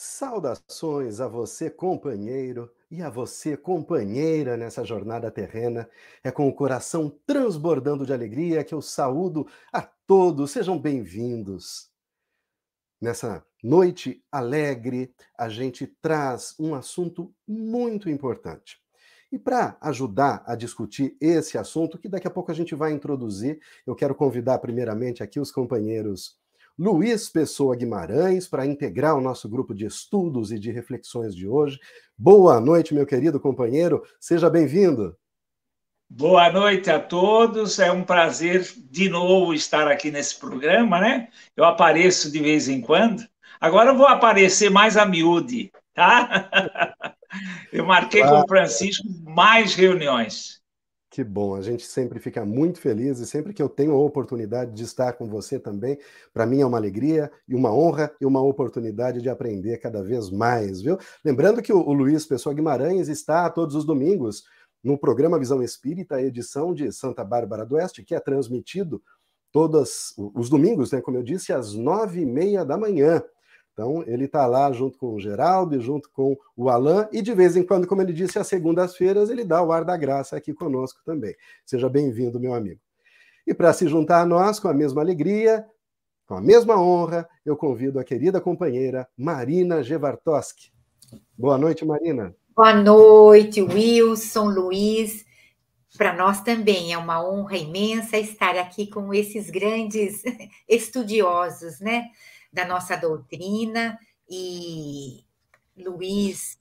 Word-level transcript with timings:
Saudações 0.00 1.20
a 1.20 1.26
você, 1.26 1.68
companheiro, 1.68 2.72
e 2.88 3.02
a 3.02 3.10
você, 3.10 3.56
companheira, 3.56 4.56
nessa 4.56 4.84
jornada 4.84 5.28
terrena. 5.28 5.90
É 6.22 6.30
com 6.30 6.48
o 6.48 6.54
coração 6.54 7.12
transbordando 7.26 8.06
de 8.06 8.12
alegria 8.12 8.62
que 8.62 8.72
eu 8.72 8.80
saúdo 8.80 9.48
a 9.72 9.82
todos. 9.82 10.52
Sejam 10.52 10.78
bem-vindos. 10.78 11.90
Nessa 13.00 13.44
noite 13.60 14.22
alegre, 14.30 15.12
a 15.36 15.48
gente 15.48 15.84
traz 16.00 16.54
um 16.60 16.76
assunto 16.76 17.34
muito 17.44 18.08
importante. 18.08 18.80
E 19.32 19.36
para 19.36 19.76
ajudar 19.80 20.44
a 20.46 20.54
discutir 20.54 21.16
esse 21.20 21.58
assunto, 21.58 21.98
que 21.98 22.08
daqui 22.08 22.28
a 22.28 22.30
pouco 22.30 22.52
a 22.52 22.54
gente 22.54 22.72
vai 22.72 22.92
introduzir, 22.92 23.60
eu 23.84 23.96
quero 23.96 24.14
convidar 24.14 24.60
primeiramente 24.60 25.24
aqui 25.24 25.40
os 25.40 25.50
companheiros 25.50 26.38
Luiz 26.78 27.28
Pessoa 27.28 27.74
Guimarães 27.74 28.46
para 28.46 28.64
integrar 28.64 29.16
o 29.16 29.20
nosso 29.20 29.48
grupo 29.48 29.74
de 29.74 29.84
estudos 29.84 30.52
e 30.52 30.60
de 30.60 30.70
reflexões 30.70 31.34
de 31.34 31.48
hoje. 31.48 31.80
Boa 32.16 32.60
noite, 32.60 32.94
meu 32.94 33.04
querido 33.04 33.40
companheiro, 33.40 34.00
seja 34.20 34.48
bem-vindo. 34.48 35.16
Boa 36.08 36.52
noite 36.52 36.88
a 36.88 37.00
todos, 37.00 37.80
é 37.80 37.90
um 37.90 38.04
prazer 38.04 38.62
de 38.88 39.08
novo 39.08 39.52
estar 39.52 39.88
aqui 39.88 40.12
nesse 40.12 40.38
programa, 40.38 41.00
né? 41.00 41.28
Eu 41.56 41.64
apareço 41.64 42.30
de 42.30 42.38
vez 42.38 42.68
em 42.68 42.80
quando. 42.80 43.26
Agora 43.60 43.90
eu 43.90 43.96
vou 43.96 44.06
aparecer 44.06 44.70
mais 44.70 44.96
a 44.96 45.04
miúde, 45.04 45.72
tá? 45.92 46.48
Eu 47.70 47.84
marquei 47.84 48.22
com 48.22 48.40
o 48.40 48.48
Francisco 48.48 49.06
mais 49.26 49.74
reuniões. 49.74 50.57
Que 51.18 51.24
bom, 51.24 51.56
a 51.56 51.62
gente 51.62 51.84
sempre 51.84 52.20
fica 52.20 52.44
muito 52.44 52.78
feliz 52.78 53.18
e 53.18 53.26
sempre 53.26 53.52
que 53.52 53.60
eu 53.60 53.68
tenho 53.68 53.90
a 53.90 53.98
oportunidade 53.98 54.70
de 54.72 54.84
estar 54.84 55.14
com 55.14 55.28
você 55.28 55.58
também, 55.58 55.98
para 56.32 56.46
mim 56.46 56.60
é 56.60 56.64
uma 56.64 56.78
alegria 56.78 57.28
e 57.48 57.56
uma 57.56 57.74
honra 57.74 58.12
e 58.20 58.24
uma 58.24 58.40
oportunidade 58.40 59.20
de 59.20 59.28
aprender 59.28 59.78
cada 59.78 60.00
vez 60.00 60.30
mais, 60.30 60.80
viu? 60.80 60.96
Lembrando 61.24 61.60
que 61.60 61.72
o, 61.72 61.92
Luiz 61.92 62.24
Pessoa 62.24 62.54
Guimarães 62.54 63.08
está 63.08 63.50
todos 63.50 63.74
os 63.74 63.84
domingos 63.84 64.44
no 64.80 64.96
programa 64.96 65.40
Visão 65.40 65.60
Espírita, 65.60 66.22
edição 66.22 66.72
de 66.72 66.92
Santa 66.92 67.24
Bárbara 67.24 67.66
do 67.66 67.74
Oeste, 67.74 68.04
que 68.04 68.14
é 68.14 68.20
transmitido 68.20 69.02
todos 69.50 70.14
os 70.16 70.48
domingos, 70.48 70.92
né, 70.92 71.00
como 71.00 71.16
eu 71.16 71.24
disse, 71.24 71.52
às 71.52 71.74
nove 71.74 72.20
e 72.20 72.26
meia 72.26 72.64
da 72.64 72.78
manhã. 72.78 73.20
Então, 73.78 74.02
ele 74.08 74.24
está 74.24 74.44
lá 74.44 74.72
junto 74.72 74.98
com 74.98 75.14
o 75.14 75.20
Geraldo 75.20 75.76
e 75.76 75.80
junto 75.80 76.10
com 76.10 76.36
o 76.56 76.68
Alain, 76.68 77.06
e 77.12 77.22
de 77.22 77.32
vez 77.32 77.56
em 77.56 77.62
quando, 77.62 77.86
como 77.86 78.02
ele 78.02 78.12
disse, 78.12 78.36
às 78.36 78.48
segundas-feiras, 78.48 79.30
ele 79.30 79.44
dá 79.44 79.62
o 79.62 79.70
ar 79.70 79.84
da 79.84 79.96
graça 79.96 80.36
aqui 80.36 80.52
conosco 80.52 81.00
também. 81.04 81.32
Seja 81.64 81.88
bem-vindo, 81.88 82.40
meu 82.40 82.54
amigo. 82.54 82.80
E 83.46 83.54
para 83.54 83.72
se 83.72 83.86
juntar 83.86 84.22
a 84.22 84.26
nós 84.26 84.58
com 84.58 84.66
a 84.66 84.74
mesma 84.74 85.00
alegria, 85.00 85.64
com 86.26 86.34
a 86.34 86.40
mesma 86.40 86.76
honra, 86.76 87.28
eu 87.46 87.56
convido 87.56 88.00
a 88.00 88.04
querida 88.04 88.40
companheira 88.40 89.06
Marina 89.16 89.80
Gevartoski. 89.80 90.72
Boa 91.38 91.56
noite, 91.56 91.84
Marina. 91.84 92.34
Boa 92.56 92.74
noite, 92.74 93.62
Wilson, 93.62 94.46
Luiz. 94.46 95.24
Para 95.96 96.16
nós 96.16 96.40
também 96.40 96.92
é 96.92 96.98
uma 96.98 97.24
honra 97.24 97.56
imensa 97.56 98.18
estar 98.18 98.56
aqui 98.56 98.88
com 98.88 99.14
esses 99.14 99.48
grandes 99.50 100.24
estudiosos, 100.68 101.78
né? 101.78 102.06
Da 102.52 102.64
nossa 102.64 102.96
doutrina, 102.96 103.98
e 104.28 105.24
Luiz 105.76 106.58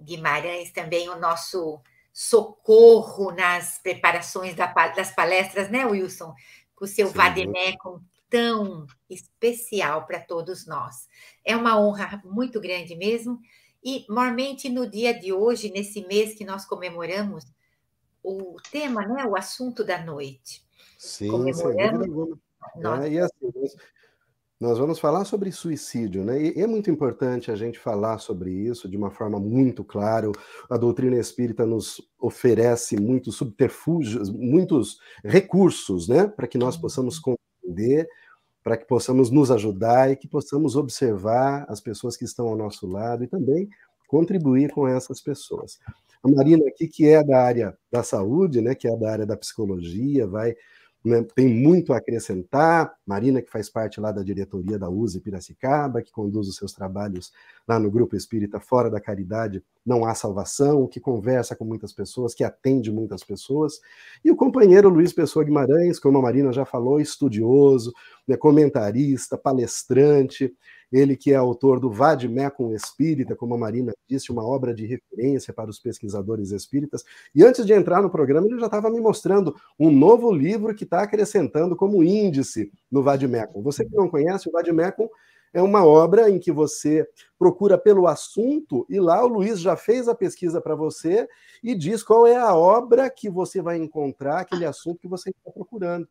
Guimarães 0.00 0.70
também, 0.72 1.08
o 1.08 1.18
nosso 1.18 1.80
socorro 2.12 3.30
nas 3.30 3.78
preparações 3.78 4.54
das 4.54 5.12
palestras, 5.14 5.70
né, 5.70 5.86
Wilson? 5.86 6.34
Com 6.74 6.84
o 6.84 6.88
seu 6.88 7.08
Vademecum 7.08 8.00
tão 8.30 8.86
especial 9.08 10.06
para 10.06 10.20
todos 10.20 10.66
nós. 10.66 11.08
É 11.44 11.56
uma 11.56 11.80
honra 11.80 12.20
muito 12.24 12.60
grande 12.60 12.94
mesmo. 12.94 13.40
E, 13.82 14.04
mormente, 14.08 14.68
no 14.68 14.88
dia 14.88 15.18
de 15.18 15.32
hoje, 15.32 15.70
nesse 15.70 16.06
mês 16.06 16.34
que 16.34 16.44
nós 16.44 16.64
comemoramos, 16.64 17.44
o 18.22 18.56
tema, 18.70 19.06
né, 19.06 19.24
o 19.24 19.36
assunto 19.36 19.82
da 19.84 20.02
noite. 20.02 20.64
Sim, 20.98 21.30
comemoramos. 21.30 22.38
Nós... 22.76 23.04
É, 23.04 23.08
e 23.08 23.18
assim, 23.18 23.52
nós 24.60 24.76
vamos 24.76 24.98
falar 24.98 25.24
sobre 25.24 25.52
suicídio, 25.52 26.24
né? 26.24 26.42
E 26.42 26.60
é 26.60 26.66
muito 26.66 26.90
importante 26.90 27.50
a 27.50 27.54
gente 27.54 27.78
falar 27.78 28.18
sobre 28.18 28.50
isso 28.50 28.88
de 28.88 28.96
uma 28.96 29.10
forma 29.10 29.38
muito 29.38 29.84
clara. 29.84 30.30
A 30.68 30.76
doutrina 30.76 31.16
espírita 31.16 31.64
nos 31.64 32.02
oferece 32.18 33.00
muitos 33.00 33.36
subterfúgios, 33.36 34.28
muitos 34.30 34.98
recursos, 35.24 36.08
né? 36.08 36.26
Para 36.26 36.48
que 36.48 36.58
nós 36.58 36.76
possamos 36.76 37.20
compreender, 37.20 38.08
para 38.64 38.76
que 38.76 38.84
possamos 38.84 39.30
nos 39.30 39.48
ajudar 39.52 40.10
e 40.10 40.16
que 40.16 40.26
possamos 40.26 40.74
observar 40.74 41.64
as 41.68 41.80
pessoas 41.80 42.16
que 42.16 42.24
estão 42.24 42.48
ao 42.48 42.56
nosso 42.56 42.84
lado 42.88 43.22
e 43.22 43.28
também 43.28 43.68
contribuir 44.08 44.72
com 44.72 44.88
essas 44.88 45.20
pessoas. 45.20 45.78
A 46.20 46.28
Marina 46.28 46.66
aqui, 46.66 46.88
que 46.88 47.06
é 47.06 47.22
da 47.22 47.40
área 47.40 47.78
da 47.92 48.02
saúde, 48.02 48.60
né? 48.60 48.74
Que 48.74 48.88
é 48.88 48.96
da 48.96 49.08
área 49.12 49.26
da 49.26 49.36
psicologia, 49.36 50.26
vai 50.26 50.56
né, 51.04 51.24
tem 51.34 51.48
muito 51.48 51.92
a 51.92 51.98
acrescentar. 51.98 52.92
Marina, 53.06 53.40
que 53.40 53.50
faz 53.50 53.70
parte 53.70 54.00
lá 54.00 54.10
da 54.10 54.22
diretoria 54.22 54.78
da 54.78 54.88
USE 54.88 55.20
Piracicaba, 55.20 56.02
que 56.02 56.12
conduz 56.12 56.48
os 56.48 56.56
seus 56.56 56.72
trabalhos 56.72 57.32
lá 57.66 57.78
no 57.78 57.90
Grupo 57.90 58.16
Espírita 58.16 58.58
Fora 58.58 58.90
da 58.90 59.00
Caridade, 59.00 59.62
Não 59.84 60.04
Há 60.04 60.14
Salvação, 60.14 60.86
que 60.86 61.00
conversa 61.00 61.54
com 61.54 61.64
muitas 61.64 61.92
pessoas, 61.92 62.34
que 62.34 62.44
atende 62.44 62.90
muitas 62.90 63.22
pessoas. 63.22 63.80
E 64.24 64.30
o 64.30 64.36
companheiro 64.36 64.88
Luiz 64.88 65.12
Pessoa 65.12 65.44
Guimarães, 65.44 65.98
como 65.98 66.18
a 66.18 66.22
Marina 66.22 66.52
já 66.52 66.64
falou, 66.64 67.00
estudioso, 67.00 67.92
né, 68.26 68.36
comentarista, 68.36 69.38
palestrante, 69.38 70.52
ele 70.90 71.16
que 71.16 71.32
é 71.32 71.36
autor 71.36 71.78
do 71.78 71.90
Vademecum 71.90 72.72
Espírita, 72.72 73.36
como 73.36 73.54
a 73.54 73.58
Marina 73.58 73.92
disse, 74.08 74.32
uma 74.32 74.44
obra 74.44 74.74
de 74.74 74.86
referência 74.86 75.52
para 75.52 75.70
os 75.70 75.78
pesquisadores 75.78 76.50
espíritas. 76.50 77.04
E 77.34 77.44
antes 77.44 77.64
de 77.66 77.72
entrar 77.72 78.02
no 78.02 78.10
programa, 78.10 78.46
ele 78.46 78.58
já 78.58 78.66
estava 78.66 78.90
me 78.90 79.00
mostrando 79.00 79.54
um 79.78 79.90
novo 79.90 80.32
livro 80.32 80.74
que 80.74 80.84
está 80.84 81.02
acrescentando 81.02 81.76
como 81.76 82.02
índice 82.02 82.72
no 82.90 83.02
Vademecum. 83.02 83.62
Você 83.62 83.84
que 83.84 83.94
não 83.94 84.08
conhece, 84.08 84.48
o 84.48 84.52
Vademecum 84.52 85.08
é 85.52 85.62
uma 85.62 85.84
obra 85.84 86.30
em 86.30 86.38
que 86.38 86.52
você 86.52 87.08
procura 87.38 87.78
pelo 87.78 88.06
assunto 88.06 88.86
e 88.88 89.00
lá 89.00 89.24
o 89.24 89.28
Luiz 89.28 89.60
já 89.60 89.76
fez 89.76 90.08
a 90.08 90.14
pesquisa 90.14 90.60
para 90.60 90.74
você 90.74 91.28
e 91.62 91.74
diz 91.74 92.02
qual 92.02 92.26
é 92.26 92.36
a 92.36 92.54
obra 92.54 93.10
que 93.10 93.30
você 93.30 93.62
vai 93.62 93.76
encontrar, 93.76 94.40
aquele 94.40 94.64
assunto 94.64 95.00
que 95.00 95.08
você 95.08 95.30
está 95.30 95.50
procurando. 95.50 96.06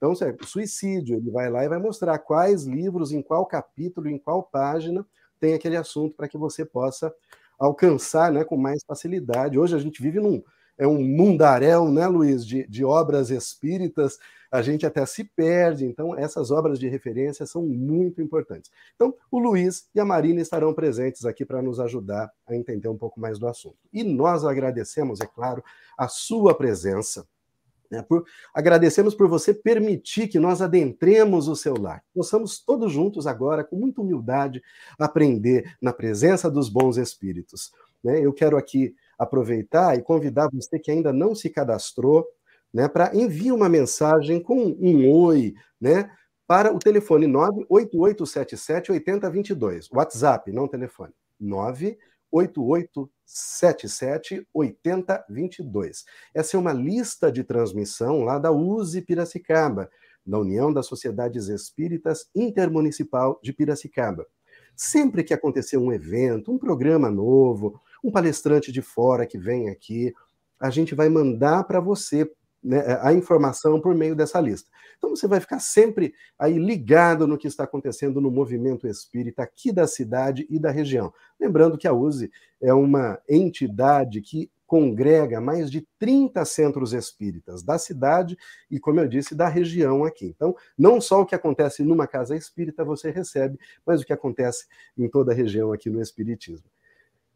Então, 0.00 0.14
suicídio, 0.46 1.18
ele 1.18 1.30
vai 1.30 1.50
lá 1.50 1.62
e 1.62 1.68
vai 1.68 1.78
mostrar 1.78 2.18
quais 2.18 2.64
livros, 2.64 3.12
em 3.12 3.20
qual 3.20 3.44
capítulo, 3.44 4.08
em 4.08 4.16
qual 4.16 4.42
página 4.42 5.06
tem 5.38 5.52
aquele 5.52 5.76
assunto 5.76 6.16
para 6.16 6.26
que 6.26 6.38
você 6.38 6.64
possa 6.64 7.14
alcançar 7.58 8.32
né, 8.32 8.42
com 8.42 8.56
mais 8.56 8.82
facilidade. 8.82 9.58
Hoje 9.58 9.76
a 9.76 9.78
gente 9.78 10.02
vive 10.02 10.18
num 10.18 10.42
é 10.78 10.86
um 10.86 11.04
mundaréu, 11.04 11.90
né, 11.90 12.06
Luiz, 12.06 12.46
de, 12.46 12.66
de 12.66 12.82
obras 12.82 13.28
espíritas, 13.28 14.18
a 14.50 14.62
gente 14.62 14.86
até 14.86 15.04
se 15.04 15.24
perde. 15.24 15.84
Então, 15.84 16.16
essas 16.16 16.50
obras 16.50 16.78
de 16.78 16.88
referência 16.88 17.44
são 17.44 17.62
muito 17.66 18.22
importantes. 18.22 18.70
Então, 18.96 19.14
o 19.30 19.38
Luiz 19.38 19.86
e 19.94 20.00
a 20.00 20.06
Marina 20.06 20.40
estarão 20.40 20.72
presentes 20.72 21.26
aqui 21.26 21.44
para 21.44 21.60
nos 21.60 21.78
ajudar 21.78 22.32
a 22.46 22.56
entender 22.56 22.88
um 22.88 22.96
pouco 22.96 23.20
mais 23.20 23.38
do 23.38 23.46
assunto. 23.46 23.76
E 23.92 24.02
nós 24.02 24.42
agradecemos, 24.42 25.20
é 25.20 25.26
claro, 25.26 25.62
a 25.98 26.08
sua 26.08 26.54
presença 26.54 27.28
né, 27.90 28.02
por, 28.02 28.24
agradecemos 28.54 29.14
por 29.14 29.28
você 29.28 29.52
permitir 29.52 30.28
que 30.28 30.38
nós 30.38 30.62
adentremos 30.62 31.48
o 31.48 31.56
seu 31.56 31.74
lar. 31.76 32.02
Possamos 32.14 32.60
todos 32.60 32.92
juntos 32.92 33.26
agora, 33.26 33.64
com 33.64 33.76
muita 33.76 34.00
humildade, 34.00 34.62
aprender 34.98 35.76
na 35.80 35.92
presença 35.92 36.50
dos 36.50 36.68
bons 36.68 36.96
espíritos. 36.96 37.72
Né? 38.02 38.24
Eu 38.24 38.32
quero 38.32 38.56
aqui 38.56 38.94
aproveitar 39.18 39.98
e 39.98 40.02
convidar 40.02 40.48
você 40.52 40.78
que 40.78 40.90
ainda 40.90 41.12
não 41.12 41.34
se 41.34 41.50
cadastrou 41.50 42.26
né, 42.72 42.88
para 42.88 43.14
enviar 43.14 43.56
uma 43.56 43.68
mensagem 43.68 44.40
com 44.40 44.76
um 44.80 45.10
oi, 45.10 45.54
né, 45.80 46.10
para 46.46 46.74
o 46.74 46.78
telefone 46.78 47.26
98877 47.26 48.92
8022. 48.92 49.90
WhatsApp, 49.92 50.52
não 50.52 50.68
telefone. 50.68 51.12
988 51.38 52.09
77 52.32 54.46
80 54.52 55.26
22. 55.28 56.04
Essa 56.34 56.56
é 56.56 56.60
uma 56.60 56.72
lista 56.72 57.30
de 57.30 57.44
transmissão 57.44 58.22
lá 58.22 58.38
da 58.38 58.50
USE 58.50 59.02
Piracicaba, 59.02 59.90
da 60.26 60.38
União 60.38 60.72
das 60.72 60.86
Sociedades 60.86 61.48
Espíritas 61.48 62.28
Intermunicipal 62.34 63.38
de 63.42 63.52
Piracicaba. 63.52 64.26
Sempre 64.76 65.22
que 65.22 65.34
acontecer 65.34 65.76
um 65.76 65.92
evento, 65.92 66.52
um 66.52 66.58
programa 66.58 67.10
novo, 67.10 67.80
um 68.02 68.10
palestrante 68.10 68.72
de 68.72 68.80
fora 68.80 69.26
que 69.26 69.38
vem 69.38 69.68
aqui, 69.68 70.12
a 70.58 70.70
gente 70.70 70.94
vai 70.94 71.08
mandar 71.08 71.64
para 71.64 71.80
você 71.80 72.30
né, 72.62 72.98
a 73.00 73.12
informação 73.12 73.80
por 73.80 73.94
meio 73.94 74.14
dessa 74.14 74.40
lista. 74.40 74.70
Então 74.98 75.10
você 75.10 75.26
vai 75.26 75.40
ficar 75.40 75.60
sempre 75.60 76.14
aí 76.38 76.58
ligado 76.58 77.26
no 77.26 77.38
que 77.38 77.46
está 77.46 77.64
acontecendo 77.64 78.20
no 78.20 78.30
movimento 78.30 78.86
espírita 78.86 79.42
aqui 79.42 79.72
da 79.72 79.86
cidade 79.86 80.46
e 80.50 80.58
da 80.58 80.70
região. 80.70 81.12
Lembrando 81.40 81.78
que 81.78 81.88
a 81.88 81.92
USE 81.92 82.30
é 82.60 82.72
uma 82.72 83.18
entidade 83.28 84.20
que 84.20 84.50
congrega 84.70 85.40
mais 85.40 85.68
de 85.68 85.84
30 85.98 86.44
centros 86.44 86.92
espíritas 86.92 87.60
da 87.60 87.76
cidade 87.76 88.38
e, 88.70 88.78
como 88.78 89.00
eu 89.00 89.08
disse, 89.08 89.34
da 89.34 89.48
região 89.48 90.04
aqui. 90.04 90.26
Então, 90.26 90.54
não 90.78 91.00
só 91.00 91.22
o 91.22 91.26
que 91.26 91.34
acontece 91.34 91.82
numa 91.82 92.06
casa 92.06 92.36
espírita 92.36 92.84
você 92.84 93.10
recebe, 93.10 93.58
mas 93.84 94.00
o 94.00 94.06
que 94.06 94.12
acontece 94.12 94.66
em 94.96 95.08
toda 95.08 95.32
a 95.32 95.34
região 95.34 95.72
aqui 95.72 95.90
no 95.90 96.00
Espiritismo. 96.00 96.70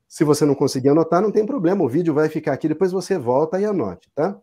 Se 0.06 0.22
você 0.22 0.44
não 0.44 0.54
conseguir 0.54 0.90
anotar, 0.90 1.20
não 1.20 1.32
tem 1.32 1.44
problema, 1.44 1.82
o 1.82 1.88
vídeo 1.88 2.14
vai 2.14 2.28
ficar 2.28 2.52
aqui, 2.52 2.68
depois 2.68 2.92
você 2.92 3.18
volta 3.18 3.60
e 3.60 3.64
anote, 3.64 4.08
tá? 4.14 4.40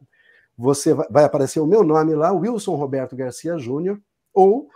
Você 0.57 0.95
vai 0.95 1.25
aparecer 1.25 1.59
o 1.61 1.67
meu 1.67 1.83
nome 1.83 2.15
lá, 2.15 2.31
Wilson 2.33 2.77
Roberto 2.77 3.17
Garcia 3.17 3.59
Júnior, 3.59 4.01
ou 4.33 4.69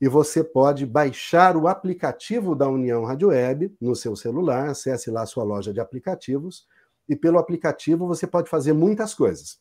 e 0.00 0.08
você 0.08 0.42
pode 0.42 0.86
baixar 0.86 1.56
o 1.56 1.68
aplicativo 1.68 2.54
da 2.54 2.68
União 2.68 3.04
Rádio 3.04 3.28
Web 3.28 3.74
no 3.80 3.94
seu 3.94 4.16
celular, 4.16 4.70
acesse 4.70 5.10
lá 5.10 5.22
a 5.22 5.26
sua 5.26 5.44
loja 5.44 5.72
de 5.72 5.80
aplicativos, 5.80 6.66
e 7.08 7.14
pelo 7.14 7.38
aplicativo 7.38 8.06
você 8.06 8.26
pode 8.26 8.48
fazer 8.48 8.72
muitas 8.72 9.12
coisas. 9.12 9.58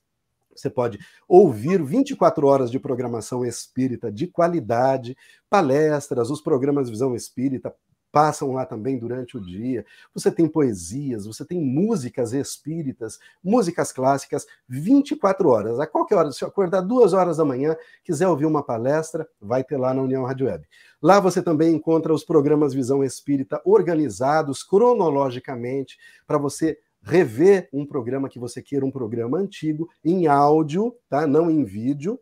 Você 0.55 0.69
pode 0.69 0.99
ouvir 1.27 1.83
24 1.83 2.47
horas 2.47 2.71
de 2.71 2.79
programação 2.79 3.45
espírita 3.45 4.11
de 4.11 4.27
qualidade, 4.27 5.15
palestras, 5.49 6.29
os 6.29 6.41
programas 6.41 6.89
Visão 6.89 7.15
Espírita, 7.15 7.73
passam 8.11 8.51
lá 8.53 8.65
também 8.65 8.97
durante 8.97 9.37
o 9.37 9.41
dia. 9.41 9.85
Você 10.13 10.31
tem 10.31 10.47
poesias, 10.47 11.25
você 11.25 11.45
tem 11.45 11.59
músicas 11.61 12.33
espíritas, 12.33 13.19
músicas 13.43 13.91
clássicas, 13.91 14.45
24 14.67 15.49
horas. 15.49 15.79
A 15.79 15.87
qualquer 15.87 16.15
hora, 16.15 16.31
se 16.31 16.43
acordar 16.43 16.81
duas 16.81 17.13
horas 17.13 17.37
da 17.37 17.45
manhã, 17.45 17.75
quiser 18.03 18.27
ouvir 18.27 18.45
uma 18.45 18.63
palestra, 18.63 19.27
vai 19.41 19.63
ter 19.63 19.77
lá 19.77 19.93
na 19.93 20.01
União 20.01 20.25
Rádio 20.25 20.47
Web. 20.47 20.67
Lá 21.01 21.19
você 21.19 21.41
também 21.41 21.73
encontra 21.73 22.13
os 22.13 22.23
programas 22.23 22.73
Visão 22.73 23.03
Espírita 23.03 23.61
organizados 23.63 24.63
cronologicamente 24.63 25.97
para 26.27 26.37
você 26.37 26.77
rever 27.01 27.69
um 27.71 27.85
programa 27.85 28.27
que 28.27 28.39
você 28.39 28.61
queira, 28.61 28.85
um 28.85 28.91
programa 28.91 29.37
antigo, 29.37 29.89
em 30.03 30.27
áudio, 30.27 30.93
tá? 31.09 31.25
Não 31.25 31.49
em 31.49 31.63
vídeo, 31.63 32.19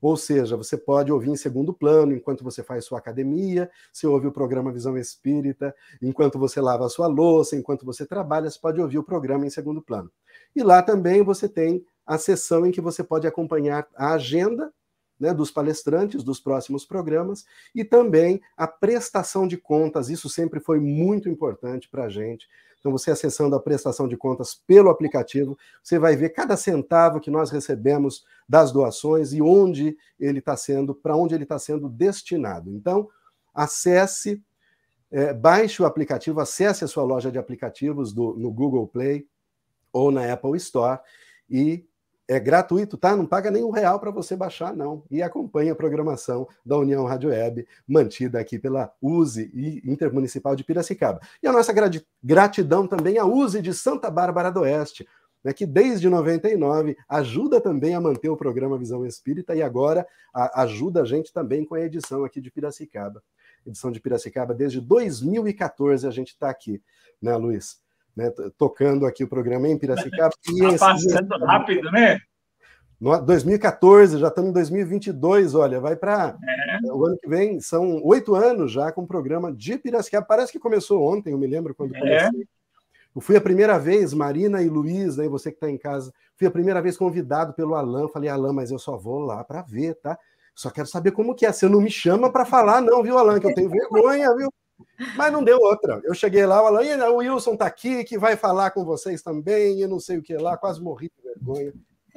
ou 0.00 0.16
seja, 0.16 0.56
você 0.56 0.76
pode 0.76 1.10
ouvir 1.10 1.30
em 1.30 1.36
segundo 1.36 1.72
plano 1.72 2.12
enquanto 2.12 2.44
você 2.44 2.62
faz 2.62 2.84
sua 2.84 2.98
academia, 2.98 3.70
você 3.92 4.06
ouve 4.06 4.26
o 4.26 4.32
programa 4.32 4.72
Visão 4.72 4.96
Espírita, 4.96 5.74
enquanto 6.00 6.38
você 6.38 6.60
lava 6.60 6.86
a 6.86 6.88
sua 6.88 7.06
louça, 7.06 7.56
enquanto 7.56 7.84
você 7.84 8.06
trabalha, 8.06 8.50
você 8.50 8.58
pode 8.58 8.80
ouvir 8.80 8.98
o 8.98 9.04
programa 9.04 9.46
em 9.46 9.50
segundo 9.50 9.82
plano. 9.82 10.10
E 10.54 10.62
lá 10.62 10.82
também 10.82 11.22
você 11.22 11.48
tem 11.48 11.84
a 12.06 12.16
sessão 12.16 12.64
em 12.64 12.70
que 12.70 12.80
você 12.80 13.04
pode 13.04 13.26
acompanhar 13.26 13.86
a 13.94 14.14
agenda 14.14 14.72
né, 15.18 15.34
dos 15.34 15.50
palestrantes 15.50 16.22
dos 16.22 16.40
próximos 16.40 16.84
programas 16.84 17.44
e 17.74 17.84
também 17.84 18.40
a 18.56 18.66
prestação 18.66 19.46
de 19.46 19.56
contas. 19.56 20.08
Isso 20.08 20.28
sempre 20.28 20.60
foi 20.60 20.78
muito 20.78 21.28
importante 21.28 21.88
para 21.88 22.04
a 22.04 22.08
gente. 22.08 22.46
Então, 22.78 22.92
você 22.92 23.10
acessando 23.10 23.56
a 23.56 23.60
prestação 23.60 24.06
de 24.06 24.16
contas 24.16 24.54
pelo 24.54 24.90
aplicativo, 24.90 25.58
você 25.82 25.98
vai 25.98 26.16
ver 26.16 26.30
cada 26.30 26.56
centavo 26.56 27.20
que 27.20 27.30
nós 27.30 27.50
recebemos 27.50 28.24
das 28.48 28.70
doações 28.70 29.32
e 29.32 29.42
onde 29.42 29.96
ele 30.18 30.38
está 30.38 30.56
sendo, 30.56 30.94
para 30.94 31.16
onde 31.16 31.34
ele 31.34 31.42
está 31.42 31.58
sendo 31.58 31.88
destinado. 31.88 32.70
Então, 32.70 33.08
acesse, 33.52 34.42
é, 35.10 35.32
baixe 35.34 35.82
o 35.82 35.86
aplicativo, 35.86 36.40
acesse 36.40 36.84
a 36.84 36.88
sua 36.88 37.02
loja 37.02 37.32
de 37.32 37.38
aplicativos 37.38 38.12
do, 38.12 38.34
no 38.36 38.52
Google 38.52 38.86
Play 38.86 39.26
ou 39.92 40.10
na 40.12 40.32
Apple 40.32 40.56
Store 40.56 41.00
e 41.50 41.87
é 42.28 42.38
gratuito, 42.38 42.98
tá? 42.98 43.16
Não 43.16 43.24
paga 43.24 43.50
nenhum 43.50 43.70
real 43.70 43.98
para 43.98 44.10
você 44.10 44.36
baixar, 44.36 44.76
não. 44.76 45.02
E 45.10 45.22
acompanhe 45.22 45.70
a 45.70 45.74
programação 45.74 46.46
da 46.64 46.76
União 46.76 47.06
Rádio 47.06 47.30
Web, 47.30 47.66
mantida 47.86 48.38
aqui 48.38 48.58
pela 48.58 48.92
USE 49.00 49.50
e 49.54 49.90
Intermunicipal 49.90 50.54
de 50.54 50.62
Piracicaba. 50.62 51.20
E 51.42 51.48
a 51.48 51.52
nossa 51.52 51.72
gratidão 52.22 52.86
também 52.86 53.16
à 53.16 53.24
USE 53.24 53.62
de 53.62 53.72
Santa 53.72 54.10
Bárbara 54.10 54.52
do 54.52 54.60
Oeste, 54.60 55.08
né, 55.42 55.54
que 55.54 55.64
desde 55.64 56.10
99 56.10 56.96
ajuda 57.08 57.62
também 57.62 57.94
a 57.94 58.00
manter 58.00 58.28
o 58.28 58.36
programa 58.36 58.76
Visão 58.76 59.06
Espírita 59.06 59.54
e 59.54 59.62
agora 59.62 60.06
a, 60.34 60.62
ajuda 60.62 61.02
a 61.02 61.04
gente 61.06 61.32
também 61.32 61.64
com 61.64 61.74
a 61.74 61.80
edição 61.80 62.24
aqui 62.24 62.42
de 62.42 62.50
Piracicaba. 62.50 63.22
Edição 63.66 63.90
de 63.90 64.00
Piracicaba, 64.00 64.52
desde 64.52 64.80
2014 64.80 66.06
a 66.06 66.10
gente 66.10 66.28
está 66.28 66.50
aqui, 66.50 66.82
né, 67.22 67.34
Luiz? 67.36 67.80
Né, 68.18 68.32
tocando 68.58 69.06
aqui 69.06 69.22
o 69.22 69.28
programa 69.28 69.68
em 69.68 69.78
Piracicaba. 69.78 70.34
Está 70.44 70.78
passando 70.78 71.38
rápido, 71.44 71.88
né? 71.92 72.18
No 73.00 73.16
2014, 73.20 74.18
já 74.18 74.26
estamos 74.26 74.50
em 74.50 74.54
2022, 74.54 75.54
olha, 75.54 75.78
vai 75.78 75.94
para 75.94 76.36
é. 76.82 76.92
o 76.92 77.06
ano 77.06 77.16
que 77.16 77.28
vem, 77.28 77.60
são 77.60 78.02
oito 78.02 78.34
anos 78.34 78.72
já 78.72 78.90
com 78.90 79.02
o 79.02 79.06
programa 79.06 79.52
de 79.52 79.78
Piracicaba. 79.78 80.26
Parece 80.26 80.50
que 80.50 80.58
começou 80.58 81.00
ontem, 81.00 81.30
eu 81.30 81.38
me 81.38 81.46
lembro 81.46 81.76
quando 81.76 81.94
é. 81.94 82.00
comecei. 82.00 82.48
Eu 83.14 83.20
fui 83.20 83.36
a 83.36 83.40
primeira 83.40 83.78
vez, 83.78 84.12
Marina 84.12 84.60
e 84.62 84.68
Luiz, 84.68 85.16
né, 85.16 85.28
você 85.28 85.52
que 85.52 85.56
está 85.56 85.70
em 85.70 85.78
casa, 85.78 86.12
fui 86.36 86.48
a 86.48 86.50
primeira 86.50 86.82
vez 86.82 86.96
convidado 86.96 87.54
pelo 87.54 87.76
Alain. 87.76 88.08
Falei, 88.08 88.28
Alain, 88.28 88.52
mas 88.52 88.72
eu 88.72 88.80
só 88.80 88.96
vou 88.96 89.20
lá 89.20 89.44
para 89.44 89.62
ver, 89.62 89.94
tá? 89.94 90.18
Só 90.52 90.68
quero 90.70 90.88
saber 90.88 91.12
como 91.12 91.36
que 91.36 91.46
é. 91.46 91.52
Você 91.52 91.68
não 91.68 91.80
me 91.80 91.90
chama 91.90 92.32
para 92.32 92.44
falar, 92.44 92.80
não, 92.80 93.00
viu, 93.00 93.16
Alain? 93.16 93.40
Que 93.40 93.46
eu 93.46 93.54
tenho 93.54 93.70
vergonha, 93.70 94.34
viu? 94.36 94.52
Mas 95.16 95.32
não 95.32 95.42
deu 95.42 95.58
outra. 95.58 96.00
Eu 96.04 96.14
cheguei 96.14 96.44
lá, 96.46 96.62
o 96.62 97.16
Wilson 97.16 97.54
está 97.54 97.66
aqui, 97.66 98.04
que 98.04 98.18
vai 98.18 98.36
falar 98.36 98.70
com 98.70 98.84
vocês 98.84 99.22
também, 99.22 99.80
e 99.82 99.86
não 99.86 100.00
sei 100.00 100.18
o 100.18 100.22
que 100.22 100.36
lá, 100.36 100.56
quase 100.56 100.80
morri 100.80 101.10
de 101.16 101.22
vergonha. 101.22 101.72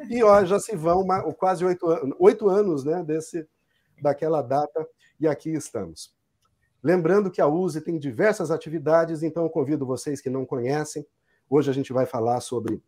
E 0.10 0.24
ó, 0.24 0.44
já 0.44 0.60
se 0.60 0.76
vão 0.76 1.02
uma, 1.02 1.22
quase 1.34 1.64
oito, 1.64 1.86
oito 2.20 2.50
anos 2.50 2.84
né, 2.84 3.04
desse, 3.04 3.48
daquela 4.02 4.42
data, 4.42 4.88
e 5.20 5.28
aqui 5.28 5.52
estamos. 5.52 6.14
Lembrando 6.84 7.30
que 7.30 7.42
a 7.42 7.48
USE 7.48 7.82
tem 7.82 8.00
diversas 8.00 8.50
atividades, 8.50 9.22
então 9.22 9.48
convido 9.48 9.86
vocês 9.86 10.20
que 10.20 10.30
não 10.30 10.46
conhecem. 10.46 11.06
Hoje 11.48 11.70
a 11.70 11.74
gente 11.74 11.94
vai 11.94 12.08
falar 12.08 12.42
sobre, 12.42 12.82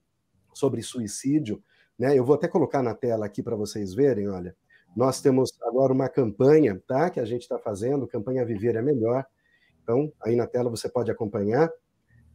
sobre 0.53 0.81
suicídio. 0.81 1.63
Né? 1.97 2.17
Eu 2.17 2.25
vou 2.25 2.35
até 2.35 2.47
colocar 2.47 2.81
na 2.81 2.95
tela 2.95 3.25
aqui 3.25 3.43
para 3.43 3.55
vocês 3.55 3.93
verem, 3.93 4.27
olha. 4.27 4.55
Nós 4.95 5.21
temos 5.21 5.51
agora 5.63 5.91
uma 5.91 6.07
campanha 6.07 6.81
tá, 6.87 7.09
que 7.09 7.19
a 7.19 7.25
gente 7.25 7.41
está 7.41 7.57
fazendo, 7.57 8.07
campanha 8.07 8.45
Viver 8.45 8.75
é 8.75 8.81
Melhor, 8.81 9.25
então, 9.83 10.11
aí 10.23 10.35
na 10.35 10.47
tela 10.47 10.69
você 10.69 10.87
pode 10.87 11.11
acompanhar. 11.11 11.69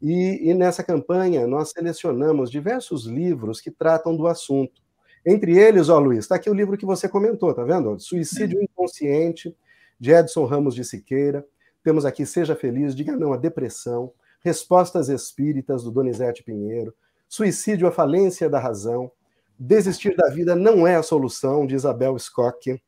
E, 0.01 0.51
e, 0.51 0.55
nessa 0.55 0.85
campanha 0.85 1.47
nós 1.47 1.71
selecionamos 1.71 2.51
diversos 2.51 3.05
livros 3.07 3.61
que 3.61 3.71
tratam 3.71 4.17
do 4.17 4.29
assunto. 4.29 4.81
Entre 5.27 5.59
eles, 5.59 5.89
ó, 5.89 5.99
Luiz, 5.99 6.21
está 6.21 6.37
aqui 6.37 6.49
o 6.49 6.55
livro 6.55 6.79
que 6.79 6.87
você 6.87 7.09
comentou, 7.09 7.53
tá 7.53 7.65
vendo? 7.65 7.99
Suicídio 7.99 8.63
Inconsciente, 8.63 9.57
de 9.99 10.13
Edson 10.13 10.45
Ramos 10.45 10.75
de 10.75 10.85
Siqueira. 10.85 11.45
Temos 11.83 12.05
aqui 12.05 12.25
Seja 12.25 12.55
Feliz, 12.55 12.95
Diga 12.95 13.17
Não 13.17 13.33
à 13.33 13.37
Depressão, 13.37 14.13
Respostas 14.41 15.09
Espíritas, 15.09 15.83
do 15.83 15.91
Donizete 15.91 16.45
Pinheiro, 16.45 16.95
Suicídio 17.29 17.89
à 17.89 17.91
Falência 17.91 18.49
da 18.49 18.61
Razão, 18.61 19.11
Desistir 19.59 20.15
da 20.15 20.29
Vida 20.29 20.55
Não 20.55 20.87
é 20.87 20.95
a 20.95 21.03
Solução, 21.03 21.67
de 21.67 21.75
Isabel 21.75 22.17
Scott, 22.19 22.81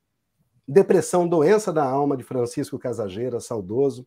Depressão, 0.66 1.26
Doença 1.26 1.72
da 1.72 1.84
Alma, 1.84 2.16
de 2.16 2.22
Francisco 2.22 2.78
Casageira, 2.78 3.40
saudoso, 3.40 4.06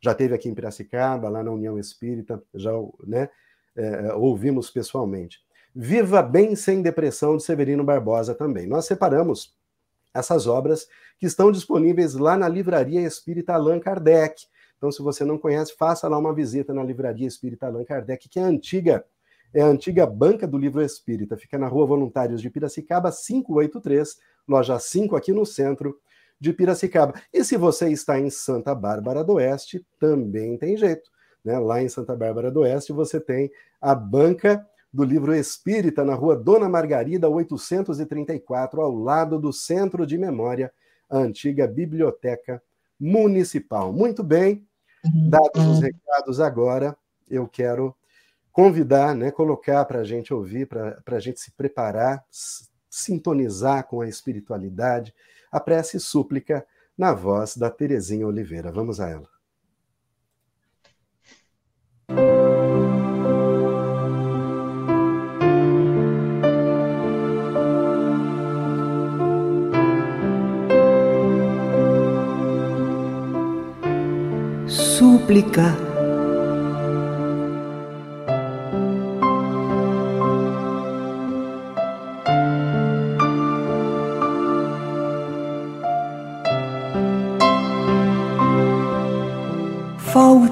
já 0.00 0.14
teve 0.14 0.34
aqui 0.34 0.48
em 0.48 0.54
Piracicaba, 0.54 1.28
lá 1.28 1.42
na 1.42 1.50
União 1.50 1.78
Espírita, 1.78 2.42
já 2.54 2.72
né, 3.06 3.28
é, 3.76 4.14
ouvimos 4.14 4.70
pessoalmente. 4.70 5.40
Viva 5.74 6.22
Bem 6.22 6.56
Sem 6.56 6.80
Depressão, 6.80 7.36
de 7.36 7.42
Severino 7.42 7.84
Barbosa 7.84 8.34
também. 8.34 8.66
Nós 8.66 8.86
separamos 8.86 9.54
essas 10.14 10.46
obras 10.46 10.88
que 11.18 11.26
estão 11.26 11.52
disponíveis 11.52 12.14
lá 12.14 12.36
na 12.36 12.48
Livraria 12.48 13.02
Espírita 13.02 13.52
Allan 13.52 13.78
Kardec. 13.78 14.46
Então, 14.76 14.90
se 14.90 15.02
você 15.02 15.24
não 15.24 15.38
conhece, 15.38 15.74
faça 15.76 16.08
lá 16.08 16.18
uma 16.18 16.34
visita 16.34 16.72
na 16.72 16.82
Livraria 16.82 17.26
Espírita 17.26 17.66
Allan 17.66 17.84
Kardec, 17.84 18.28
que 18.28 18.38
é 18.38 18.42
antiga, 18.42 19.04
é 19.52 19.62
a 19.62 19.66
antiga 19.66 20.06
banca 20.06 20.46
do 20.46 20.58
livro 20.58 20.82
espírita. 20.82 21.36
Fica 21.36 21.58
na 21.58 21.68
Rua 21.68 21.86
Voluntários 21.86 22.40
de 22.40 22.50
Piracicaba, 22.50 23.10
583, 23.10 24.18
loja 24.48 24.78
5 24.78 25.16
aqui 25.16 25.32
no 25.32 25.44
centro 25.44 25.98
de 26.40 26.52
Piracicaba. 26.52 27.14
E 27.32 27.44
se 27.44 27.56
você 27.56 27.88
está 27.88 28.18
em 28.18 28.30
Santa 28.30 28.74
Bárbara 28.74 29.24
do 29.24 29.34
Oeste, 29.34 29.84
também 29.98 30.56
tem 30.56 30.76
jeito. 30.76 31.10
Né? 31.44 31.58
Lá 31.58 31.82
em 31.82 31.88
Santa 31.88 32.14
Bárbara 32.14 32.50
do 32.50 32.60
Oeste, 32.60 32.92
você 32.92 33.20
tem 33.20 33.50
a 33.80 33.94
banca 33.94 34.66
do 34.92 35.04
livro 35.04 35.34
Espírita, 35.34 36.04
na 36.04 36.14
rua 36.14 36.36
Dona 36.36 36.68
Margarida, 36.68 37.28
834, 37.28 38.80
ao 38.80 38.94
lado 38.94 39.38
do 39.38 39.52
Centro 39.52 40.06
de 40.06 40.16
Memória, 40.16 40.72
a 41.08 41.18
antiga 41.18 41.66
Biblioteca 41.66 42.62
Municipal. 42.98 43.92
Muito 43.92 44.22
bem, 44.22 44.66
dados 45.28 45.64
os 45.66 45.80
recados 45.80 46.40
agora, 46.40 46.96
eu 47.28 47.46
quero 47.46 47.94
convidar, 48.50 49.14
né, 49.14 49.30
colocar 49.30 49.84
para 49.84 50.00
a 50.00 50.04
gente 50.04 50.32
ouvir, 50.32 50.66
para 50.66 51.02
a 51.08 51.20
gente 51.20 51.40
se 51.40 51.50
preparar, 51.50 52.24
sintonizar 52.88 53.86
com 53.86 54.00
a 54.00 54.08
espiritualidade, 54.08 55.14
a 55.56 55.60
prece 55.60 55.96
e 55.96 56.00
súplica 56.00 56.66
na 56.98 57.14
voz 57.14 57.56
da 57.56 57.70
Terezinha 57.70 58.26
Oliveira. 58.26 58.70
Vamos 58.70 59.00
a 59.00 59.08
ela. 59.08 59.28
Súplica 74.68 75.85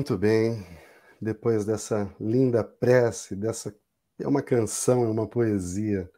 Muito 0.00 0.16
bem. 0.16 0.66
Depois 1.20 1.66
dessa 1.66 2.10
linda 2.18 2.64
prece, 2.64 3.36
dessa 3.36 3.76
é 4.18 4.26
uma 4.26 4.40
canção, 4.40 5.04
é 5.04 5.08
uma 5.08 5.26
poesia. 5.26 6.10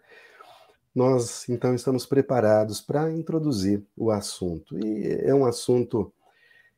Nós 0.95 1.49
então 1.49 1.75
estamos 1.75 2.07
preparados 2.07 2.81
para 2.81 3.11
introduzir 3.11 3.85
o 3.97 4.13
assunto. 4.13 4.79
E 4.79 5.09
é 5.25 5.35
um 5.35 5.45
assunto 5.45 6.15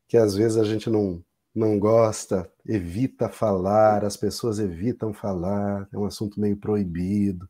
que 0.08 0.16
às 0.16 0.34
vezes 0.34 0.56
a 0.56 0.64
gente 0.64 0.88
não 0.88 1.22
não 1.54 1.78
gosta, 1.78 2.50
evita 2.66 3.28
falar, 3.28 4.02
as 4.02 4.16
pessoas 4.16 4.58
evitam 4.58 5.12
falar, 5.12 5.86
é 5.92 5.98
um 5.98 6.06
assunto 6.06 6.40
meio 6.40 6.56
proibido. 6.56 7.46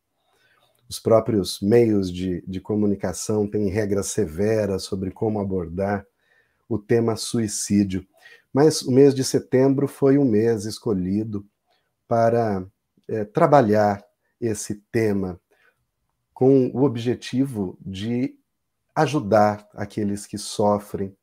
Os 0.89 0.99
próprios 0.99 1.61
meios 1.61 2.13
de, 2.13 2.43
de 2.45 2.61
comunicação 2.61 3.47
têm 3.47 3.69
regras 3.69 4.09
severas 4.09 4.83
sobre 4.83 5.13
como 5.13 5.39
abordar 5.39 6.05
o 6.69 6.77
tema 6.77 7.15
suicídio. 7.15 8.05
Mas 8.55 8.83
o 8.83 8.93
mês 8.93 9.13
de 9.13 9.25
setembro 9.25 9.89
foi 9.89 10.17
um 10.17 10.25
mês 10.25 10.65
escolhido 10.65 11.45
para 12.07 12.65
é, 13.09 13.25
trabalhar 13.25 14.01
esse 14.41 14.77
tema 14.93 15.41
com 16.33 16.69
o 16.69 16.85
objetivo 16.85 17.77
de 17.81 18.39
ajudar 18.95 19.69
aqueles 19.75 20.25
que 20.25 20.39
sofrem 20.39 21.17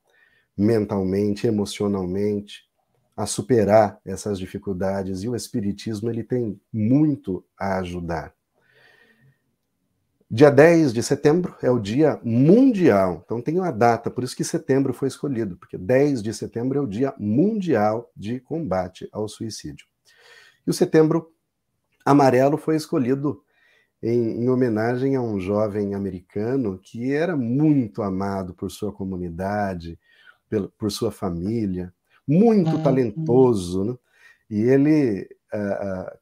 mentalmente, 0.58 1.48
emocionalmente, 1.48 2.70
a 3.16 3.26
superar 3.26 3.98
essas 4.04 4.38
dificuldades. 4.38 5.24
E 5.24 5.30
o 5.30 5.36
Espiritismo 5.36 6.10
ele 6.10 6.24
tem 6.24 6.60
muito 6.72 7.46
a 7.58 7.78
ajudar. 7.78 8.34
Dia 10.34 10.50
10 10.50 10.94
de 10.94 11.04
setembro 11.04 11.58
é 11.62 11.70
o 11.70 11.78
dia 11.78 12.18
mundial. 12.24 13.22
Então 13.26 13.42
tem 13.42 13.60
uma 13.60 13.70
data, 13.70 14.10
por 14.10 14.24
isso 14.24 14.34
que 14.34 14.46
setembro 14.46 14.94
foi 14.94 15.10
escolhido, 15.10 15.58
porque 15.58 15.78
10 15.78 16.24
de 16.24 16.34
setembro 16.34 16.80
é 16.80 16.82
o 16.82 16.88
dia 16.88 17.14
mundial 17.20 18.10
de 18.16 18.40
combate 18.40 19.10
ao 19.12 19.28
suicídio. 19.28 19.86
E 20.66 20.70
o 20.70 20.74
setembro 20.74 21.34
amarelo 22.06 22.56
foi 22.56 22.78
escolhido 22.78 23.44
em, 24.02 24.42
em 24.42 24.50
homenagem 24.50 25.18
a 25.18 25.22
um 25.22 25.38
jovem 25.38 25.96
americano 25.96 26.80
que 26.82 27.12
era 27.12 27.36
muito 27.36 28.02
amado 28.02 28.54
por 28.54 28.72
sua 28.72 28.94
comunidade, 28.94 30.00
por 30.78 30.90
sua 30.94 31.12
família, 31.12 31.94
muito 32.26 32.78
uhum. 32.78 32.84
talentoso, 32.84 33.84
né? 33.84 33.98
e 34.50 34.62
ele 34.62 35.28
uh, 35.54 36.18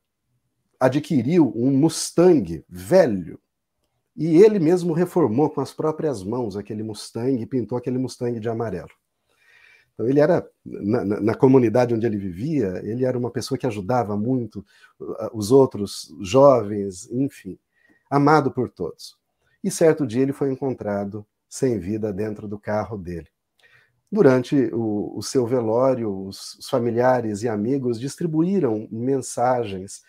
adquiriu 0.80 1.54
um 1.56 1.70
Mustang 1.70 2.66
velho, 2.68 3.40
e 4.20 4.44
ele 4.44 4.60
mesmo 4.60 4.92
reformou 4.92 5.50
com 5.50 5.62
as 5.62 5.74
próprias 5.74 6.22
mãos 6.22 6.58
aquele 6.58 6.84
Mustang 6.84 7.42
e 7.42 7.46
pintou 7.46 7.78
aquele 7.78 7.98
Mustang 7.98 8.38
de 8.38 8.50
amarelo. 8.50 8.90
Então, 9.94 10.10
ele 10.10 10.20
era, 10.20 10.46
na, 10.66 11.06
na, 11.06 11.34
comunidade 11.34 11.94
onde 11.94 12.06
ele 12.06 12.18
vivia, 12.18 12.82
ele 12.84 13.06
era 13.06 13.18
uma 13.18 13.32
pessoa 13.32 13.58
que 13.58 13.66
ajudava 13.66 14.18
muito 14.18 14.60
uh, 15.00 15.30
os 15.34 15.52
outros 15.54 16.14
jovens, 16.20 17.10
enfim, 17.10 17.58
amado 18.10 18.52
por 18.52 18.70
todos. 18.70 19.18
E 19.64 19.72
certo 19.72 20.06
dia 20.06 20.24
ele 20.24 20.34
foi 20.34 20.52
encontrado 20.52 21.26
sem 21.48 21.80
vida 21.80 22.12
dentro 22.12 22.46
do 22.46 22.60
carro 22.60 22.98
dele. 22.98 23.28
Durante 24.12 24.70
o, 24.74 25.18
o 25.18 25.22
seu 25.22 25.48
velório, 25.48 26.26
os, 26.28 26.56
os 26.56 26.70
familiares 26.70 27.44
e 27.44 27.48
amigos 27.48 27.98
distribuíram 27.98 28.86
mensagens 28.92 30.02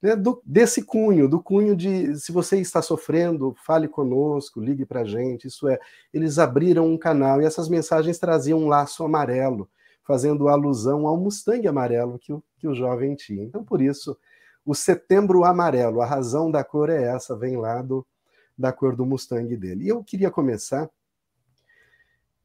né, 0.00 0.14
do, 0.14 0.40
desse 0.44 0.82
cunho, 0.82 1.28
do 1.28 1.42
cunho 1.42 1.74
de 1.74 2.16
se 2.16 2.30
você 2.30 2.58
está 2.58 2.80
sofrendo, 2.80 3.54
fale 3.64 3.88
conosco, 3.88 4.60
ligue 4.60 4.86
para 4.86 5.00
a 5.00 5.04
gente. 5.04 5.48
Isso 5.48 5.68
é, 5.68 5.78
eles 6.12 6.38
abriram 6.38 6.86
um 6.86 6.96
canal 6.96 7.42
e 7.42 7.44
essas 7.44 7.68
mensagens 7.68 8.18
traziam 8.18 8.60
um 8.60 8.68
laço 8.68 9.04
amarelo, 9.04 9.68
fazendo 10.04 10.48
alusão 10.48 11.06
ao 11.06 11.16
Mustang 11.16 11.66
amarelo 11.66 12.18
que 12.18 12.32
o, 12.32 12.42
que 12.58 12.68
o 12.68 12.74
jovem 12.74 13.14
tinha. 13.14 13.44
Então, 13.44 13.64
por 13.64 13.82
isso, 13.82 14.16
o 14.64 14.74
setembro 14.74 15.44
amarelo, 15.44 16.00
a 16.00 16.06
razão 16.06 16.50
da 16.50 16.62
cor 16.62 16.90
é 16.90 17.02
essa, 17.02 17.36
vem 17.36 17.56
lá 17.56 17.82
do, 17.82 18.06
da 18.56 18.72
cor 18.72 18.94
do 18.94 19.04
Mustang 19.04 19.56
dele. 19.56 19.84
E 19.84 19.88
eu 19.88 20.02
queria 20.04 20.30
começar 20.30 20.88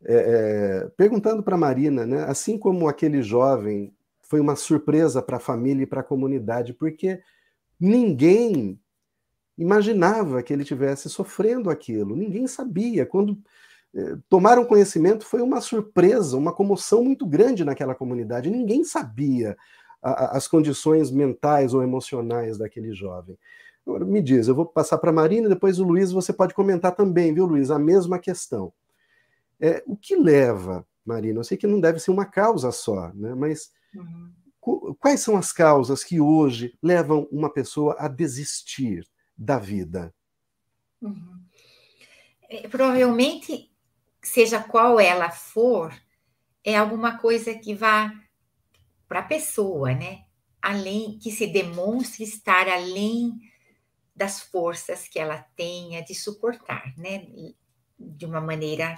é, 0.06 0.16
é, 0.16 0.90
perguntando 0.98 1.42
para 1.42 1.56
Marina, 1.56 2.06
né, 2.06 2.26
assim 2.26 2.58
como 2.58 2.90
aquele 2.90 3.22
jovem 3.22 3.96
foi 4.22 4.40
uma 4.40 4.56
surpresa 4.56 5.22
para 5.22 5.38
a 5.38 5.40
família 5.40 5.84
e 5.84 5.88
para 5.88 6.02
a 6.02 6.04
comunidade, 6.04 6.74
porque 6.74 7.22
Ninguém 7.86 8.80
imaginava 9.58 10.42
que 10.42 10.54
ele 10.54 10.64
tivesse 10.64 11.10
sofrendo 11.10 11.70
aquilo, 11.70 12.16
ninguém 12.16 12.48
sabia. 12.48 13.06
Quando 13.06 13.38
é, 13.94 14.16
tomaram 14.30 14.64
conhecimento 14.64 15.26
foi 15.26 15.42
uma 15.42 15.60
surpresa, 15.60 16.38
uma 16.38 16.54
comoção 16.54 17.04
muito 17.04 17.26
grande 17.26 17.66
naquela 17.66 17.94
comunidade. 17.94 18.50
Ninguém 18.50 18.86
sabia 18.86 19.58
a, 20.02 20.12
a, 20.12 20.38
as 20.38 20.48
condições 20.48 21.12
mentais 21.12 21.74
ou 21.74 21.84
emocionais 21.84 22.58
daquele 22.58 22.94
jovem. 22.94 23.38
Agora, 23.86 24.06
me 24.06 24.22
diz, 24.22 24.48
eu 24.48 24.56
vou 24.56 24.66
passar 24.66 24.98
para 24.98 25.10
a 25.10 25.14
Marina, 25.14 25.50
depois 25.50 25.78
o 25.78 25.84
Luiz, 25.84 26.10
você 26.10 26.32
pode 26.32 26.54
comentar 26.54 26.96
também, 26.96 27.34
viu, 27.34 27.46
Luiz? 27.46 27.70
A 27.70 27.78
mesma 27.78 28.18
questão. 28.18 28.72
É, 29.60 29.84
o 29.86 29.98
que 29.98 30.16
leva, 30.16 30.88
Marina? 31.06 31.42
Eu 31.42 31.44
sei 31.44 31.58
que 31.58 31.68
não 31.68 31.82
deve 31.82 32.00
ser 32.00 32.12
uma 32.12 32.26
causa 32.26 32.72
só, 32.72 33.12
né? 33.14 33.36
mas 33.36 33.74
uhum. 33.94 34.32
Quais 35.00 35.20
são 35.20 35.36
as 35.36 35.52
causas 35.52 36.04
que 36.04 36.22
hoje 36.22 36.78
levam 36.82 37.28
uma 37.32 37.52
pessoa 37.52 37.96
a 38.00 38.08
desistir 38.08 39.06
da 39.38 39.60
vida? 39.60 40.14
Uhum. 41.02 41.42
É, 42.50 42.68
provavelmente, 42.68 43.70
seja 44.22 44.64
qual 44.64 45.00
ela 45.00 45.30
for, 45.30 45.94
é 46.64 46.78
alguma 46.78 47.18
coisa 47.18 47.54
que 47.54 47.76
vá 47.76 48.14
para 49.08 49.20
a 49.20 49.24
pessoa, 49.24 49.94
né? 49.94 50.24
Além, 50.62 51.18
que 51.18 51.30
se 51.30 51.46
demonstre 51.48 52.24
estar 52.24 52.70
além 52.70 53.34
das 54.16 54.40
forças 54.40 55.08
que 55.10 55.20
ela 55.20 55.46
tenha 55.58 56.02
de 56.02 56.16
suportar, 56.16 56.94
né? 56.98 57.28
De 58.00 58.26
uma 58.26 58.40
maneira 58.40 58.98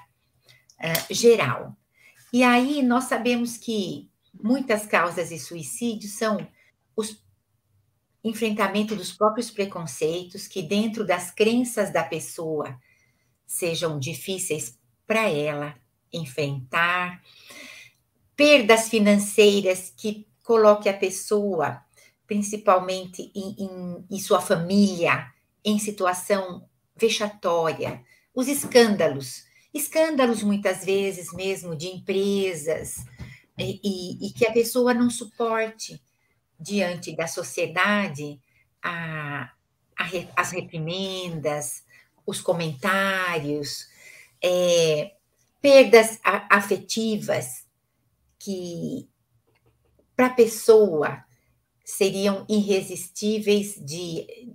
uh, 0.80 1.14
geral. 1.14 1.76
E 2.32 2.44
aí 2.44 2.84
nós 2.84 3.06
sabemos 3.06 3.58
que 3.58 4.12
muitas 4.42 4.86
causas 4.86 5.30
de 5.30 5.40
suicídio 5.40 6.10
são 6.10 6.48
os 6.96 7.24
enfrentamento 8.24 8.96
dos 8.96 9.12
próprios 9.12 9.52
preconceitos 9.52 10.48
que 10.48 10.64
dentro 10.64 11.06
das 11.06 11.30
crenças 11.30 11.94
da 11.94 12.04
pessoa 12.04 12.76
sejam 13.46 14.00
difíceis 14.00 14.80
para 15.06 15.30
ela 15.30 15.76
enfrentar, 16.12 17.22
perdas 18.36 18.90
financeiras 18.90 19.94
que 19.96 20.28
coloque 20.42 20.90
a 20.90 20.98
pessoa, 20.98 21.84
principalmente 22.26 23.32
em, 23.36 23.56
em, 23.60 24.06
em 24.10 24.20
sua 24.20 24.42
família, 24.42 25.32
em 25.64 25.78
situação 25.78 26.68
vexatória, 26.96 28.04
os 28.34 28.48
escândalos, 28.48 29.46
escândalos 29.74 30.42
muitas 30.42 30.84
vezes 30.84 31.32
mesmo 31.32 31.76
de 31.76 31.88
empresas, 31.88 33.06
e, 33.58 34.28
e, 34.28 34.34
que 34.34 34.46
a 34.46 34.52
pessoa 34.52 34.94
não 34.94 35.10
suporte 35.10 36.02
diante 36.60 37.16
da 37.16 37.28
sociedade 37.28 38.40
a, 38.82 39.52
a, 39.98 40.06
as 40.36 40.52
reprimendas, 40.52 41.84
os 42.26 42.42
comentários, 42.42 43.88
é, 44.44 45.14
perdas 45.62 46.20
afetivas 46.50 47.66
que 48.38 49.08
para 50.16 50.28
a 50.28 50.34
pessoa 50.34 51.24
seriam 51.84 52.46
irresistíveis 52.50 53.76
de, 53.76 54.54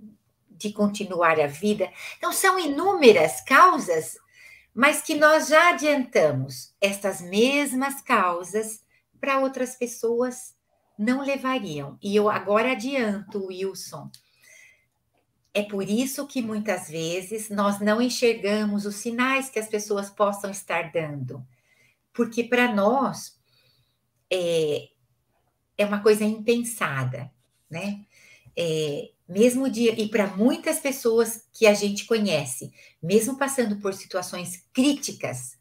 de 0.49 0.71
continuar 0.71 1.39
a 1.39 1.47
vida. 1.47 1.91
Então, 2.17 2.31
são 2.31 2.59
inúmeras 2.59 3.41
causas, 3.41 4.17
mas 4.73 5.01
que 5.01 5.15
nós 5.15 5.47
já 5.47 5.69
adiantamos 5.69 6.73
estas 6.79 7.21
mesmas 7.21 8.01
causas 8.01 8.80
para 9.21 9.39
outras 9.39 9.75
pessoas 9.75 10.55
não 10.97 11.23
levariam. 11.23 11.97
E 12.01 12.15
eu 12.15 12.29
agora 12.29 12.71
adianto, 12.71 13.45
Wilson. 13.45 14.09
É 15.53 15.63
por 15.63 15.87
isso 15.87 16.25
que 16.25 16.41
muitas 16.41 16.89
vezes 16.89 17.49
nós 17.49 17.79
não 17.79 18.01
enxergamos 18.01 18.85
os 18.85 18.95
sinais 18.95 19.49
que 19.49 19.59
as 19.59 19.67
pessoas 19.67 20.09
possam 20.09 20.49
estar 20.49 20.91
dando. 20.91 21.45
Porque 22.13 22.43
para 22.43 22.73
nós 22.73 23.39
é, 24.31 24.89
é 25.77 25.85
uma 25.85 26.01
coisa 26.01 26.23
impensada, 26.23 27.31
né? 27.69 28.05
É, 28.57 29.11
mesmo 29.27 29.69
de, 29.69 29.89
e 29.89 30.09
para 30.09 30.27
muitas 30.27 30.79
pessoas 30.79 31.47
que 31.53 31.65
a 31.65 31.73
gente 31.73 32.05
conhece, 32.05 32.73
mesmo 33.01 33.37
passando 33.37 33.77
por 33.77 33.93
situações 33.93 34.65
críticas, 34.73 35.57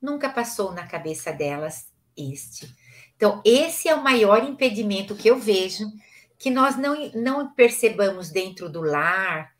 nunca 0.00 0.28
passou 0.28 0.72
na 0.72 0.86
cabeça 0.86 1.32
delas 1.32 1.90
este. 2.16 2.74
Então, 3.20 3.42
esse 3.44 3.86
é 3.86 3.94
o 3.94 4.02
maior 4.02 4.42
impedimento 4.42 5.14
que 5.14 5.28
eu 5.28 5.38
vejo 5.38 5.92
que 6.38 6.50
nós 6.50 6.78
não, 6.78 6.96
não 7.10 7.52
percebamos 7.52 8.30
dentro 8.30 8.66
do 8.70 8.80
lar, 8.80 9.52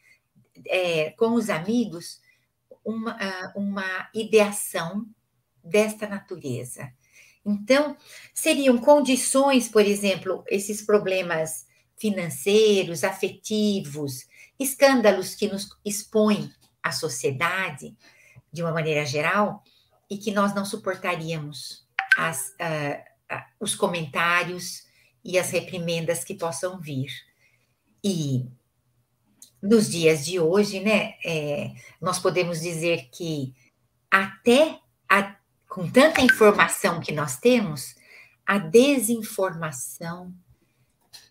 é, 0.67 1.11
com 1.11 1.35
os 1.35 1.51
amigos, 1.51 2.23
uma, 2.83 3.19
ah, 3.21 3.53
uma 3.55 4.09
ideação 4.15 5.05
desta 5.63 6.09
natureza. 6.09 6.91
Então, 7.45 7.99
seriam 8.33 8.79
condições, 8.79 9.69
por 9.69 9.83
exemplo, 9.83 10.43
esses 10.49 10.81
problemas 10.81 11.67
financeiros, 11.99 13.05
afetivos, 13.05 14.27
escândalos 14.59 15.35
que 15.35 15.49
nos 15.49 15.69
expõem 15.85 16.51
à 16.83 16.93
sociedade, 16.93 17.95
de 18.51 18.63
uma 18.63 18.73
maneira 18.73 19.05
geral, 19.05 19.63
e 20.09 20.17
que 20.17 20.33
nós 20.33 20.55
não 20.55 20.65
suportaríamos 20.65 21.87
as, 22.17 22.53
uh, 22.53 23.10
os 23.59 23.75
comentários 23.75 24.85
e 25.25 25.39
as 25.39 25.51
reprimendas 25.51 26.25
que 26.25 26.35
possam 26.35 26.81
vir. 26.81 27.11
E 28.03 28.47
nos 29.63 29.91
dias 29.91 30.25
de 30.25 30.41
hoje, 30.41 30.81
né, 30.81 31.15
é, 31.25 31.73
nós 32.01 32.19
podemos 32.19 32.61
dizer 32.61 33.09
que 33.13 33.55
até 34.11 34.79
a, 35.09 35.37
com 35.69 35.89
tanta 35.91 36.21
informação 36.21 37.01
que 37.01 37.13
nós 37.13 37.39
temos, 37.39 37.95
a 38.47 38.59
desinformação, 38.59 40.35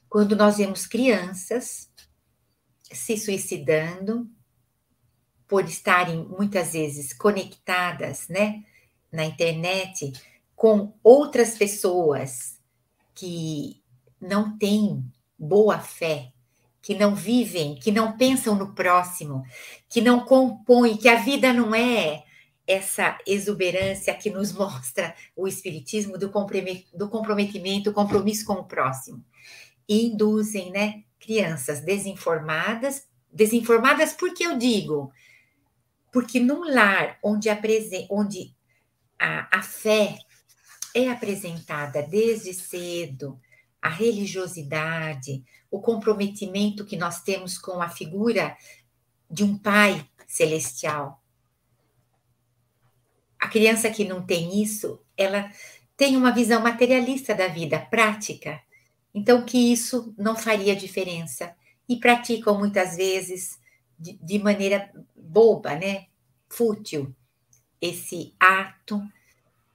quando 0.07 0.35
nós 0.35 0.57
vemos 0.57 0.87
crianças 0.87 1.89
se 2.91 3.17
suicidando 3.17 4.29
por 5.47 5.65
estarem 5.65 6.23
muitas 6.25 6.73
vezes 6.73 7.11
conectadas, 7.11 8.27
né, 8.27 8.63
na 9.11 9.25
internet 9.25 10.13
com 10.59 10.93
outras 11.01 11.57
pessoas 11.57 12.59
que 13.15 13.81
não 14.19 14.57
têm 14.57 15.09
boa 15.37 15.79
fé, 15.79 16.33
que 16.81 16.93
não 16.93 17.15
vivem, 17.15 17.75
que 17.75 17.93
não 17.93 18.17
pensam 18.17 18.55
no 18.55 18.75
próximo, 18.75 19.45
que 19.87 20.01
não 20.01 20.19
compõem, 20.25 20.97
que 20.97 21.07
a 21.07 21.15
vida 21.15 21.53
não 21.53 21.73
é 21.73 22.25
essa 22.67 23.17
exuberância 23.25 24.13
que 24.13 24.29
nos 24.29 24.51
mostra 24.51 25.15
o 25.33 25.47
Espiritismo 25.47 26.17
do 26.17 26.29
comprometimento, 26.29 27.93
compromisso 27.93 28.45
com 28.45 28.55
o 28.55 28.65
próximo. 28.65 29.23
E 29.87 30.07
induzem 30.07 30.73
né, 30.73 31.03
crianças 31.21 31.79
desinformadas, 31.79 33.07
desinformadas 33.31 34.11
porque 34.11 34.45
eu 34.45 34.57
digo, 34.57 35.09
porque 36.11 36.37
num 36.37 36.69
lar 36.69 37.17
onde 37.23 37.49
a, 37.49 37.57
onde 38.11 38.53
a, 39.17 39.59
a 39.59 39.61
fé 39.61 40.19
é 40.95 41.09
apresentada 41.09 42.01
desde 42.01 42.53
cedo, 42.53 43.39
a 43.81 43.89
religiosidade, 43.89 45.43
o 45.71 45.79
comprometimento 45.79 46.85
que 46.85 46.97
nós 46.97 47.21
temos 47.21 47.57
com 47.57 47.81
a 47.81 47.89
figura 47.89 48.57
de 49.29 49.43
um 49.43 49.57
pai 49.57 50.05
celestial. 50.27 51.23
A 53.39 53.47
criança 53.47 53.89
que 53.89 54.03
não 54.03 54.25
tem 54.25 54.61
isso, 54.61 55.01
ela 55.15 55.49
tem 55.95 56.17
uma 56.17 56.31
visão 56.31 56.61
materialista 56.61 57.33
da 57.33 57.47
vida, 57.47 57.79
prática. 57.79 58.61
Então, 59.13 59.45
que 59.45 59.71
isso 59.71 60.13
não 60.17 60.35
faria 60.35 60.75
diferença. 60.75 61.55
E 61.87 61.97
praticam 61.97 62.57
muitas 62.57 62.95
vezes 62.95 63.59
de, 63.97 64.13
de 64.21 64.39
maneira 64.39 64.91
boba, 65.15 65.75
né? 65.75 66.07
Fútil, 66.47 67.15
esse 67.81 68.33
ato 68.39 69.01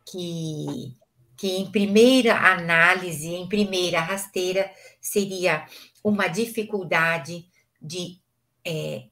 que 0.04 0.96
que 1.44 1.58
em 1.58 1.70
primeira 1.70 2.38
análise, 2.54 3.28
em 3.28 3.46
primeira 3.46 4.00
rasteira, 4.00 4.70
seria 4.98 5.66
uma 6.02 6.26
dificuldade 6.26 7.44
de 7.82 8.18
é, 8.66 9.08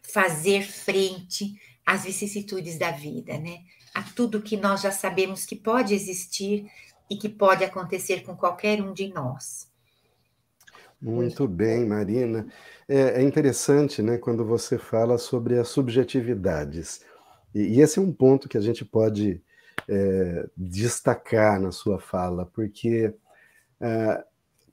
fazer 0.00 0.62
frente 0.62 1.60
às 1.84 2.04
vicissitudes 2.04 2.78
da 2.78 2.90
vida, 2.90 3.36
né? 3.36 3.58
A 3.94 4.02
tudo 4.02 4.40
que 4.40 4.56
nós 4.56 4.80
já 4.80 4.90
sabemos 4.90 5.44
que 5.44 5.54
pode 5.54 5.92
existir 5.92 6.64
e 7.10 7.16
que 7.16 7.28
pode 7.28 7.62
acontecer 7.62 8.22
com 8.22 8.34
qualquer 8.34 8.80
um 8.80 8.94
de 8.94 9.08
nós. 9.08 9.70
Muito 10.98 11.46
bem, 11.46 11.84
Marina. 11.84 12.46
É, 12.88 13.20
é 13.20 13.22
interessante, 13.22 14.00
né, 14.00 14.16
quando 14.16 14.42
você 14.42 14.78
fala 14.78 15.18
sobre 15.18 15.58
as 15.58 15.68
subjetividades. 15.68 17.02
E, 17.54 17.60
e 17.60 17.80
esse 17.82 17.98
é 17.98 18.02
um 18.02 18.10
ponto 18.10 18.48
que 18.48 18.56
a 18.56 18.62
gente 18.62 18.86
pode 18.86 19.42
é, 19.88 20.46
destacar 20.56 21.60
na 21.60 21.72
sua 21.72 21.98
fala, 21.98 22.46
porque 22.46 23.12
é, 23.80 24.24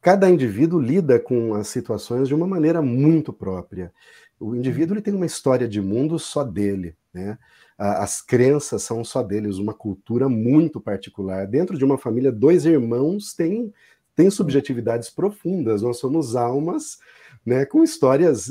cada 0.01 0.30
indivíduo 0.30 0.80
lida 0.80 1.19
com 1.19 1.54
as 1.56 1.67
situações 1.67 2.28
de 2.28 2.36
uma 2.36 2.45
maneira 2.45 2.82
muito 2.82 3.32
própria. 3.32 3.91
O 4.39 4.56
indivíduo 4.56 4.95
ele 4.95 5.01
tem 5.01 5.13
uma 5.13 5.25
história 5.25 5.67
de 5.67 5.82
mundo 5.82 6.19
só 6.19 6.43
dele. 6.43 6.95
né? 7.13 7.38
As 7.78 8.21
crenças 8.21 8.84
são 8.84 9.04
só 9.04 9.21
deles, 9.23 9.58
uma 9.58 9.73
cultura 9.73 10.30
muito 10.30 10.80
particular. 10.80 11.47
Dentro 11.47 11.78
de 11.78 11.84
uma 11.84 11.97
família, 11.97 12.32
dois 12.32 12.65
irmãos 12.65 13.34
têm, 13.34 13.73
têm 14.15 14.30
subjetividades 14.30 15.10
profundas. 15.10 15.82
Nós 15.82 15.97
somos 15.97 16.36
almas 16.36 16.99
né, 17.45 17.65
com 17.65 17.84
histórias 17.84 18.49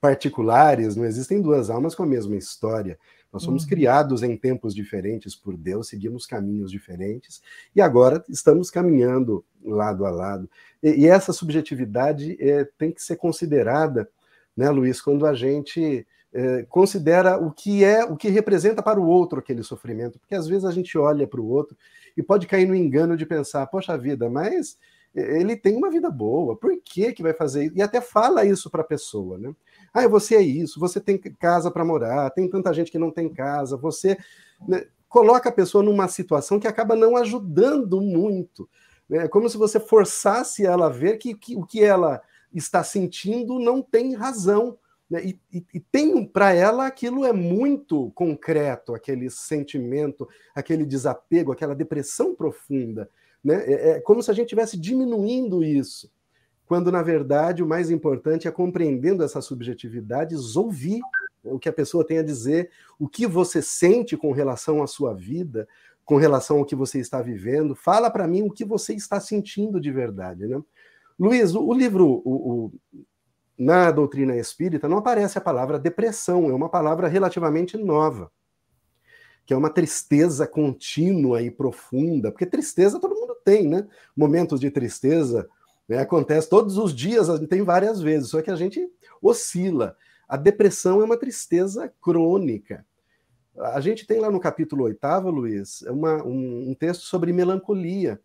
particulares, 0.00 0.96
não 0.96 1.04
existem 1.04 1.40
duas 1.40 1.70
almas 1.70 1.94
com 1.94 2.02
a 2.02 2.06
mesma 2.06 2.36
história. 2.36 2.98
Nós 3.36 3.42
somos 3.42 3.64
uhum. 3.64 3.68
criados 3.68 4.22
em 4.22 4.34
tempos 4.34 4.74
diferentes 4.74 5.36
por 5.36 5.58
Deus, 5.58 5.88
seguimos 5.88 6.24
caminhos 6.24 6.70
diferentes 6.70 7.42
e 7.74 7.82
agora 7.82 8.24
estamos 8.30 8.70
caminhando 8.70 9.44
lado 9.62 10.06
a 10.06 10.10
lado. 10.10 10.48
E, 10.82 11.02
e 11.02 11.06
essa 11.06 11.34
subjetividade 11.34 12.34
é, 12.40 12.64
tem 12.78 12.90
que 12.90 13.02
ser 13.02 13.16
considerada, 13.16 14.08
né, 14.56 14.70
Luiz, 14.70 15.02
quando 15.02 15.26
a 15.26 15.34
gente 15.34 16.06
é, 16.32 16.62
considera 16.62 17.36
o 17.36 17.52
que 17.52 17.84
é, 17.84 18.06
o 18.06 18.16
que 18.16 18.30
representa 18.30 18.82
para 18.82 18.98
o 18.98 19.06
outro 19.06 19.38
aquele 19.38 19.62
sofrimento, 19.62 20.18
porque 20.18 20.34
às 20.34 20.48
vezes 20.48 20.64
a 20.64 20.72
gente 20.72 20.96
olha 20.96 21.26
para 21.26 21.40
o 21.42 21.46
outro 21.46 21.76
e 22.16 22.22
pode 22.22 22.46
cair 22.46 22.66
no 22.66 22.74
engano 22.74 23.18
de 23.18 23.26
pensar, 23.26 23.66
poxa 23.66 23.98
vida, 23.98 24.30
mas 24.30 24.78
ele 25.14 25.56
tem 25.56 25.76
uma 25.76 25.90
vida 25.90 26.10
boa, 26.10 26.56
por 26.56 26.74
que 26.82 27.12
que 27.12 27.22
vai 27.22 27.34
fazer 27.34 27.66
isso? 27.66 27.76
E 27.76 27.82
até 27.82 28.00
fala 28.00 28.46
isso 28.46 28.70
para 28.70 28.80
a 28.80 28.86
pessoa, 28.86 29.36
né? 29.36 29.54
Ah, 29.96 30.06
você 30.06 30.36
é 30.36 30.42
isso, 30.42 30.78
você 30.78 31.00
tem 31.00 31.16
casa 31.16 31.70
para 31.70 31.82
morar, 31.82 32.28
tem 32.28 32.46
tanta 32.50 32.70
gente 32.74 32.90
que 32.90 32.98
não 32.98 33.10
tem 33.10 33.30
casa, 33.30 33.78
você 33.78 34.18
né, 34.68 34.84
coloca 35.08 35.48
a 35.48 35.52
pessoa 35.52 35.82
numa 35.82 36.06
situação 36.06 36.60
que 36.60 36.68
acaba 36.68 36.94
não 36.94 37.16
ajudando 37.16 37.98
muito. 37.98 38.68
Né? 39.08 39.24
É 39.24 39.28
como 39.28 39.48
se 39.48 39.56
você 39.56 39.80
forçasse 39.80 40.66
ela 40.66 40.88
a 40.88 40.90
ver 40.90 41.16
que, 41.16 41.34
que 41.34 41.56
o 41.56 41.64
que 41.64 41.82
ela 41.82 42.20
está 42.52 42.84
sentindo 42.84 43.58
não 43.58 43.80
tem 43.80 44.14
razão. 44.14 44.76
Né? 45.08 45.24
E, 45.24 45.40
e, 45.50 45.64
e, 45.72 45.80
tem 45.80 46.26
para 46.26 46.52
ela 46.52 46.86
aquilo 46.86 47.24
é 47.24 47.32
muito 47.32 48.10
concreto, 48.14 48.94
aquele 48.94 49.30
sentimento, 49.30 50.28
aquele 50.54 50.84
desapego, 50.84 51.52
aquela 51.52 51.74
depressão 51.74 52.34
profunda. 52.34 53.08
Né? 53.42 53.64
É, 53.64 53.88
é 53.92 54.00
como 54.00 54.22
se 54.22 54.30
a 54.30 54.34
gente 54.34 54.44
estivesse 54.44 54.76
diminuindo 54.76 55.64
isso 55.64 56.14
quando 56.66 56.90
na 56.90 57.02
verdade 57.02 57.62
o 57.62 57.66
mais 57.66 57.90
importante 57.90 58.46
é 58.46 58.50
compreendendo 58.50 59.22
essas 59.22 59.44
subjetividades, 59.44 60.56
ouvir 60.56 61.00
o 61.44 61.58
que 61.58 61.68
a 61.68 61.72
pessoa 61.72 62.04
tem 62.04 62.18
a 62.18 62.22
dizer, 62.22 62.70
o 62.98 63.08
que 63.08 63.26
você 63.26 63.62
sente 63.62 64.16
com 64.16 64.32
relação 64.32 64.82
à 64.82 64.86
sua 64.86 65.14
vida, 65.14 65.68
com 66.04 66.16
relação 66.16 66.58
ao 66.58 66.64
que 66.64 66.74
você 66.74 66.98
está 66.98 67.22
vivendo. 67.22 67.74
Fala 67.74 68.10
para 68.10 68.26
mim 68.26 68.42
o 68.42 68.50
que 68.50 68.64
você 68.64 68.94
está 68.94 69.20
sentindo 69.20 69.80
de 69.80 69.90
verdade. 69.92 70.46
Né? 70.46 70.60
Luiz, 71.18 71.54
o, 71.54 71.64
o 71.64 71.72
livro 71.72 72.22
o, 72.24 72.30
o, 72.64 72.72
na 73.56 73.90
doutrina 73.90 74.36
espírita 74.36 74.88
não 74.88 74.98
aparece 74.98 75.38
a 75.38 75.40
palavra 75.40 75.78
depressão, 75.78 76.50
é 76.50 76.52
uma 76.52 76.68
palavra 76.68 77.08
relativamente 77.08 77.76
nova, 77.76 78.30
que 79.46 79.54
é 79.54 79.56
uma 79.56 79.70
tristeza 79.70 80.46
contínua 80.46 81.40
e 81.42 81.50
profunda, 81.50 82.32
porque 82.32 82.44
tristeza 82.44 82.98
todo 82.98 83.14
mundo 83.14 83.36
tem, 83.44 83.68
né? 83.68 83.86
Momentos 84.16 84.58
de 84.58 84.70
tristeza 84.70 85.48
né? 85.88 85.98
Acontece 85.98 86.48
todos 86.48 86.78
os 86.78 86.94
dias, 86.94 87.28
tem 87.48 87.62
várias 87.62 88.00
vezes, 88.00 88.30
só 88.30 88.42
que 88.42 88.50
a 88.50 88.56
gente 88.56 88.88
oscila. 89.22 89.96
A 90.28 90.36
depressão 90.36 91.00
é 91.00 91.04
uma 91.04 91.16
tristeza 91.16 91.92
crônica. 92.00 92.84
A 93.58 93.80
gente 93.80 94.06
tem 94.06 94.20
lá 94.20 94.30
no 94.30 94.40
capítulo 94.40 94.84
oitavo, 94.84 95.30
Luiz, 95.30 95.82
uma, 95.82 96.22
um, 96.24 96.70
um, 96.70 96.74
texto 96.74 97.02
sobre 97.02 97.32
melancolia, 97.32 98.20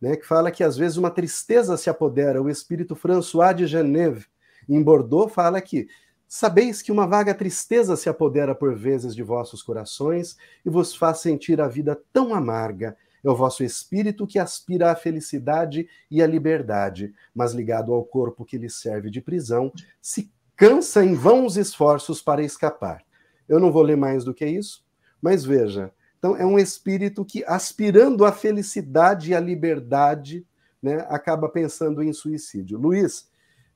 né, 0.00 0.16
que 0.16 0.26
fala 0.26 0.50
que 0.50 0.64
às 0.64 0.76
vezes 0.76 0.96
uma 0.96 1.10
tristeza 1.10 1.76
se 1.76 1.90
apodera. 1.90 2.40
O 2.40 2.48
espírito 2.48 2.94
François 2.94 3.54
de 3.54 3.66
Geneve, 3.66 4.26
em 4.68 4.82
Bordeaux, 4.82 5.32
fala 5.32 5.60
que 5.60 5.88
sabeis 6.26 6.80
que 6.80 6.90
uma 6.90 7.06
vaga 7.06 7.34
tristeza 7.34 7.96
se 7.96 8.08
apodera 8.08 8.54
por 8.54 8.74
vezes 8.74 9.14
de 9.14 9.22
vossos 9.22 9.62
corações 9.62 10.38
e 10.64 10.70
vos 10.70 10.96
faz 10.96 11.18
sentir 11.18 11.60
a 11.60 11.68
vida 11.68 12.00
tão 12.10 12.34
amarga 12.34 12.96
é 13.24 13.30
o 13.30 13.36
vosso 13.36 13.62
espírito 13.62 14.26
que 14.26 14.38
aspira 14.38 14.90
à 14.90 14.96
felicidade 14.96 15.88
e 16.10 16.22
à 16.22 16.26
liberdade, 16.26 17.14
mas 17.34 17.52
ligado 17.52 17.92
ao 17.92 18.04
corpo 18.04 18.44
que 18.44 18.58
lhe 18.58 18.68
serve 18.68 19.10
de 19.10 19.20
prisão, 19.20 19.72
se 20.00 20.30
cansa 20.56 21.04
em 21.04 21.14
vãos 21.14 21.56
esforços 21.56 22.20
para 22.20 22.42
escapar. 22.42 23.04
Eu 23.48 23.60
não 23.60 23.70
vou 23.72 23.82
ler 23.82 23.96
mais 23.96 24.24
do 24.24 24.34
que 24.34 24.46
isso, 24.46 24.84
mas 25.20 25.44
veja. 25.44 25.92
Então, 26.18 26.36
é 26.36 26.46
um 26.46 26.58
espírito 26.58 27.24
que, 27.24 27.44
aspirando 27.46 28.24
à 28.24 28.32
felicidade 28.32 29.30
e 29.30 29.34
à 29.34 29.40
liberdade, 29.40 30.46
né, 30.80 31.04
acaba 31.08 31.48
pensando 31.48 32.02
em 32.02 32.12
suicídio. 32.12 32.78
Luiz, 32.78 33.28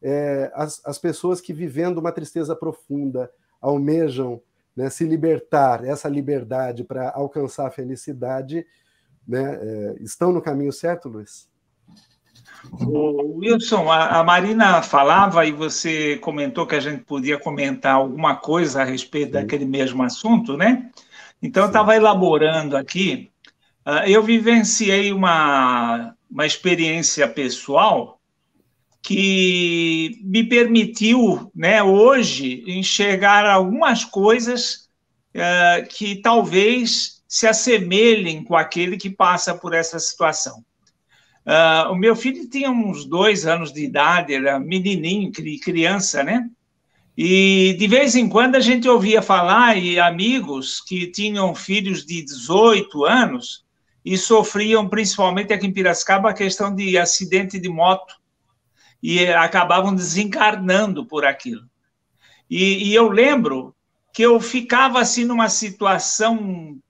é, 0.03 0.51
as, 0.55 0.81
as 0.85 0.99
pessoas 0.99 1.41
que, 1.41 1.53
vivendo 1.53 1.99
uma 1.99 2.13
tristeza 2.13 2.55
profunda, 2.55 3.31
almejam 3.61 4.41
né, 4.77 4.91
se 4.91 5.05
libertar, 5.05 5.85
essa 5.85 6.09
liberdade 6.09 6.85
para 6.85 7.11
alcançar 7.11 7.67
a 7.67 7.71
felicidade, 7.71 8.67
né, 9.27 9.59
é, 9.61 9.97
estão 10.01 10.33
no 10.33 10.41
caminho 10.41 10.73
certo, 10.73 11.09
Luiz? 11.09 11.49
O 12.73 13.39
Wilson, 13.39 13.91
a, 13.91 14.21
a, 14.21 14.25
Marina 14.25 14.83
falava 14.83 15.45
e 15.45 15.53
você 15.53 16.17
comentou 16.19 16.67
que 16.67 16.75
a 16.75 16.81
gente 16.81 17.05
podia 17.05 17.39
comentar 17.39 17.95
alguma 17.95 18.37
coisa 18.37 18.83
a 18.83 18.85
respeito 18.85 19.27
Sim. 19.27 19.33
daquele 19.33 19.65
mesmo 19.65 20.03
assunto, 20.03 20.57
né? 20.57 20.91
Então, 21.41 21.65
eu 21.65 21.69
estava 21.69 21.95
elaborando 21.95 22.77
aqui. 22.77 23.31
Uh, 23.87 24.09
eu 24.09 24.23
vivenciei 24.23 25.13
uma, 25.13 26.15
uma 26.31 26.47
experiência 26.47 27.29
pessoal 27.29 28.21
que 29.01 30.19
me 30.25 30.43
permitiu, 30.43 31.51
né, 31.55 31.81
hoje, 31.81 32.65
enxergar 32.67 33.47
algumas 33.47 34.05
coisas 34.05 34.89
uh, 35.37 35.87
que 35.89 36.17
talvez 36.17 37.16
se 37.37 37.47
assemelhem 37.47 38.43
com 38.43 38.57
aquele 38.57 38.97
que 38.97 39.11
passa 39.11 39.55
por 39.55 39.75
essa 39.75 39.99
situação. 39.99 40.65
Uh, 41.45 41.93
o 41.93 41.95
meu 41.95 42.17
filho 42.17 42.49
tinha 42.49 42.71
uns 42.71 43.05
dois 43.05 43.47
anos 43.47 43.75
de 43.75 43.85
idade, 43.85 44.33
era 44.33 44.59
menininho, 44.59 45.31
criança, 45.63 46.23
né? 46.23 46.49
E 47.15 47.77
de 47.79 47.87
vez 47.87 48.17
em 48.17 48.27
quando 48.27 48.55
a 48.55 48.61
gente 48.61 48.89
ouvia 48.89 49.21
falar 49.21 49.77
e 49.77 50.01
amigos 50.01 50.81
que 50.81 51.09
tinham 51.09 51.55
filhos 51.55 52.07
de 52.07 52.23
18 52.23 53.05
anos 53.05 53.67
e 54.03 54.17
sofriam, 54.17 54.89
principalmente 54.89 55.53
aqui 55.53 55.67
em 55.67 55.73
Piracicaba, 55.75 56.31
a 56.31 56.35
questão 56.35 56.75
de 56.75 56.97
acidente 56.97 57.61
de 57.61 57.69
moto 57.69 58.15
e 59.03 59.27
acabavam 59.27 59.95
desencarnando 59.95 61.05
por 61.05 61.27
aquilo. 61.27 61.69
E, 62.49 62.89
e 62.89 62.95
eu 62.95 63.11
lembro 63.11 63.77
que 64.11 64.23
eu 64.23 64.41
ficava 64.41 65.01
assim 65.01 65.27
numa 65.27 65.51
situação 65.51 66.81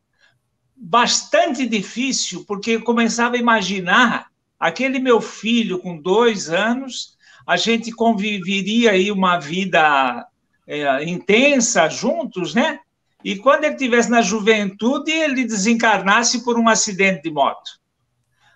bastante 0.88 1.66
difícil, 1.66 2.44
porque 2.44 2.78
começava 2.78 3.34
a 3.34 3.38
imaginar 3.40 4.30
aquele 4.58 5.00
meu 5.00 5.20
filho 5.20 5.80
com 5.80 6.00
dois 6.00 6.48
anos, 6.48 7.16
a 7.44 7.56
gente 7.56 7.90
conviveria 7.90 8.92
aí 8.92 9.10
uma 9.10 9.36
vida 9.36 10.24
é, 10.64 11.04
intensa 11.04 11.88
juntos, 11.88 12.54
né? 12.54 12.78
E 13.24 13.34
quando 13.34 13.64
ele 13.64 13.74
estivesse 13.74 14.08
na 14.08 14.22
juventude, 14.22 15.10
ele 15.10 15.44
desencarnasse 15.44 16.44
por 16.44 16.56
um 16.56 16.68
acidente 16.68 17.22
de 17.22 17.30
moto. 17.32 17.80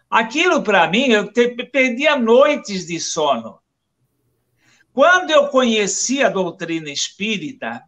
Aquilo, 0.08 0.62
para 0.62 0.86
mim, 0.88 1.08
eu 1.08 1.32
te, 1.32 1.48
perdia 1.48 2.16
noites 2.16 2.86
de 2.86 3.00
sono. 3.00 3.58
Quando 4.92 5.30
eu 5.30 5.48
conheci 5.48 6.22
a 6.22 6.28
doutrina 6.28 6.90
espírita, 6.90 7.82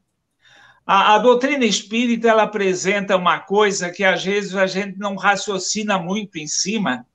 a, 0.94 1.14
a, 1.14 1.18
doutrina 1.18 1.64
espírita 1.64 2.28
ela 2.28 2.42
apresenta 2.42 3.16
uma 3.16 3.40
coisa 3.40 3.90
que 3.90 4.04
às 4.04 4.22
vezes 4.22 4.54
a 4.54 4.66
gente 4.66 4.98
não 4.98 5.16
raciocina 5.16 5.98
muito 5.98 6.38
em 6.38 6.46
cima, 6.46 7.06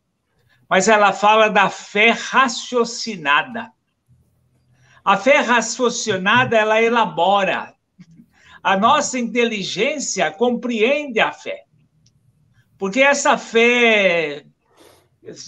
mas 0.67 0.87
ela 0.87 1.13
fala 1.13 1.47
da 1.47 1.69
fé 1.69 2.09
raciocinada. 2.09 3.71
A 5.05 5.15
fé 5.15 5.37
raciocinada 5.41 6.57
ela 6.57 6.81
elabora. 6.81 7.75
A 8.63 8.75
nossa 8.75 9.19
inteligência 9.19 10.31
compreende 10.31 11.19
a 11.19 11.31
fé. 11.31 11.65
Porque 12.79 13.01
essa 13.01 13.37
fé 13.37 14.43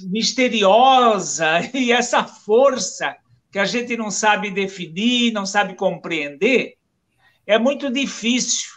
misteriosa 0.03 1.61
e 1.73 1.91
essa 1.91 2.23
força 2.23 3.17
que 3.51 3.57
a 3.57 3.65
gente 3.65 3.97
não 3.97 4.11
sabe 4.11 4.51
definir, 4.51 5.33
não 5.33 5.47
sabe 5.47 5.73
compreender, 5.73 6.77
é 7.49 7.57
muito 7.57 7.91
difícil. 7.91 8.69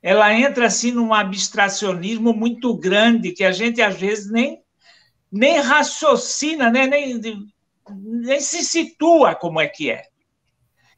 Ela 0.00 0.32
entra 0.32 0.66
assim 0.66 0.92
num 0.92 1.12
abstracionismo 1.12 2.32
muito 2.32 2.72
grande 2.76 3.32
que 3.32 3.42
a 3.42 3.50
gente 3.50 3.82
às 3.82 3.98
vezes 3.98 4.30
nem 4.30 4.62
nem 5.30 5.58
raciocina, 5.60 6.70
né? 6.70 6.86
nem, 6.86 7.20
nem 7.90 8.40
se 8.40 8.62
situa 8.62 9.34
como 9.34 9.60
é 9.60 9.66
que 9.66 9.90
é. 9.90 10.04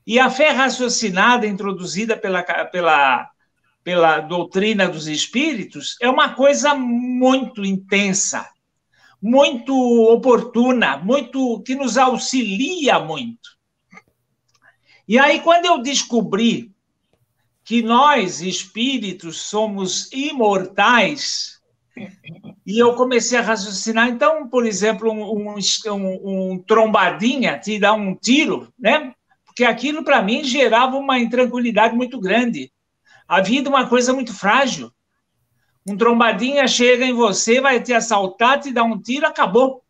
E 0.07 0.19
a 0.19 0.29
fé 0.29 0.51
raciocinada 0.51 1.47
introduzida 1.47 2.15
pela, 2.15 2.43
pela, 2.43 3.31
pela 3.83 4.21
doutrina 4.21 4.87
dos 4.87 5.07
espíritos 5.07 5.97
é 6.01 6.11
uma 6.11 6.35
coisa 6.35 6.75
muito 6.75 7.65
intensa, 7.65 8.47
muito 9.21 9.75
oportuna, 10.11 10.99
muito 10.99 11.63
que 11.63 11.75
nos 11.75 11.97
auxilia 11.97 12.99
muito. 12.99 13.57
E 15.09 15.19
aí, 15.19 15.41
quando 15.41 15.67
eu 15.67 15.83
descobri 15.83 16.73
que 17.73 17.81
nós, 17.81 18.43
espíritos, 18.43 19.41
somos 19.41 20.13
imortais, 20.13 21.59
e 22.67 22.79
eu 22.79 22.95
comecei 22.97 23.39
a 23.39 23.41
raciocinar, 23.41 24.11
então, 24.11 24.47
por 24.47 24.67
exemplo, 24.67 25.11
um, 25.11 25.57
um, 25.57 26.51
um 26.53 26.59
trombadinha 26.59 27.59
te 27.59 27.79
dá 27.79 27.95
um 27.95 28.15
tiro, 28.15 28.71
né? 28.79 29.15
Porque 29.47 29.65
aquilo 29.65 30.05
para 30.05 30.21
mim 30.21 30.45
gerava 30.45 30.99
uma 30.99 31.19
intranquilidade 31.19 31.97
muito 31.97 32.21
grande. 32.21 32.71
A 33.27 33.41
vida 33.41 33.71
é 33.71 33.73
uma 33.73 33.89
coisa 33.89 34.13
muito 34.13 34.35
frágil. 34.35 34.93
Um 35.89 35.97
trombadinha 35.97 36.69
chega 36.69 37.07
em 37.07 37.15
você, 37.15 37.59
vai 37.59 37.83
te 37.83 37.95
assaltar, 37.95 38.61
te 38.61 38.71
dá 38.71 38.85
um 38.85 39.01
tiro, 39.01 39.27
acabou. 39.27 39.83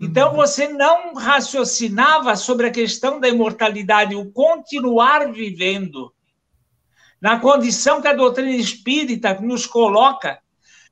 Então 0.00 0.30
uhum. 0.30 0.36
você 0.36 0.68
não 0.68 1.12
raciocinava 1.12 2.34
sobre 2.34 2.68
a 2.68 2.72
questão 2.72 3.20
da 3.20 3.28
imortalidade, 3.28 4.16
o 4.16 4.32
continuar 4.32 5.30
vivendo. 5.30 6.15
Na 7.20 7.40
condição 7.40 8.00
que 8.00 8.08
a 8.08 8.12
doutrina 8.12 8.50
espírita 8.50 9.34
nos 9.40 9.66
coloca, 9.66 10.38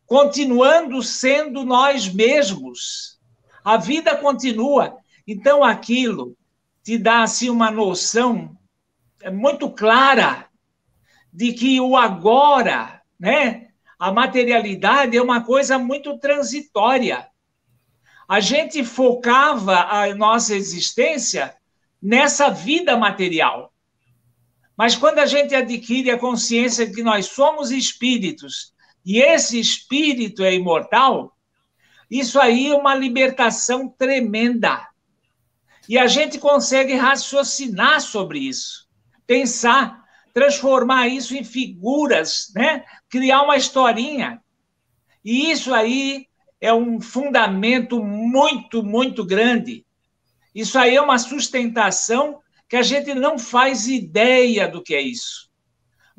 continuando 0.07 1.03
sendo 1.03 1.65
nós 1.65 2.09
mesmos. 2.13 3.19
A 3.65 3.77
vida 3.77 4.17
continua. 4.17 4.97
Então, 5.27 5.65
aquilo 5.65 6.37
te 6.83 6.99
dá 6.99 7.23
assim, 7.23 7.49
uma 7.49 7.71
noção 7.71 8.57
é, 9.23 9.31
muito 9.31 9.71
clara 9.71 10.47
de 11.33 11.53
que 11.53 11.81
o 11.81 11.97
agora, 11.97 13.01
né, 13.19 13.69
a 13.99 14.13
materialidade 14.13 15.17
é 15.17 15.23
uma 15.23 15.43
coisa 15.43 15.79
muito 15.79 16.19
transitória. 16.19 17.27
A 18.29 18.39
gente 18.39 18.85
focava 18.85 19.81
a 19.85 20.15
nossa 20.15 20.55
existência 20.55 21.57
nessa 22.01 22.51
vida 22.51 22.97
material. 22.97 23.73
Mas 24.77 24.97
quando 24.97 25.19
a 25.21 25.27
gente 25.27 25.55
adquire 25.55 26.11
a 26.11 26.19
consciência 26.19 26.87
de 26.87 26.93
que 26.93 27.03
nós 27.03 27.27
somos 27.27 27.71
espíritos 27.71 28.73
e 29.05 29.21
esse 29.21 29.59
espírito 29.59 30.43
é 30.43 30.55
imortal, 30.55 31.37
isso 32.11 32.41
aí 32.41 32.69
é 32.69 32.75
uma 32.75 32.95
libertação 32.95 33.89
tremenda. 33.89 34.89
E 35.89 35.99
a 35.99 36.07
gente 36.07 36.39
consegue 36.39 36.95
raciocinar 36.95 38.01
sobre 38.01 38.39
isso, 38.41 38.89
pensar, 39.27 40.03
transformar 40.33 41.09
isso 41.09 41.37
em 41.37 41.45
figuras, 41.45 42.51
né? 42.55 42.85
criar 43.09 43.43
uma 43.43 43.57
historinha. 43.57 44.41
E 45.25 45.51
isso 45.51 45.73
aí 45.73 46.27
é 46.61 46.73
um 46.73 47.01
fundamento 47.01 48.03
muito, 48.03 48.83
muito 48.83 49.25
grande. 49.25 49.85
Isso 50.55 50.79
aí 50.79 50.97
é 50.97 51.01
uma 51.01 51.19
sustentação 51.19 52.41
que 52.75 52.79
a 52.79 52.83
gente 52.83 53.15
não 53.15 53.39
faz 53.39 53.87
ideia 53.87 54.67
do 54.67 54.83
que 54.83 54.97
é 54.97 55.01
isso. 55.01 55.49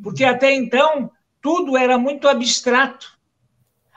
Porque 0.02 0.24
até 0.24 0.54
então 0.54 1.12
tudo 1.42 1.76
era 1.76 1.98
muito 1.98 2.30
abstrato. 2.30 3.20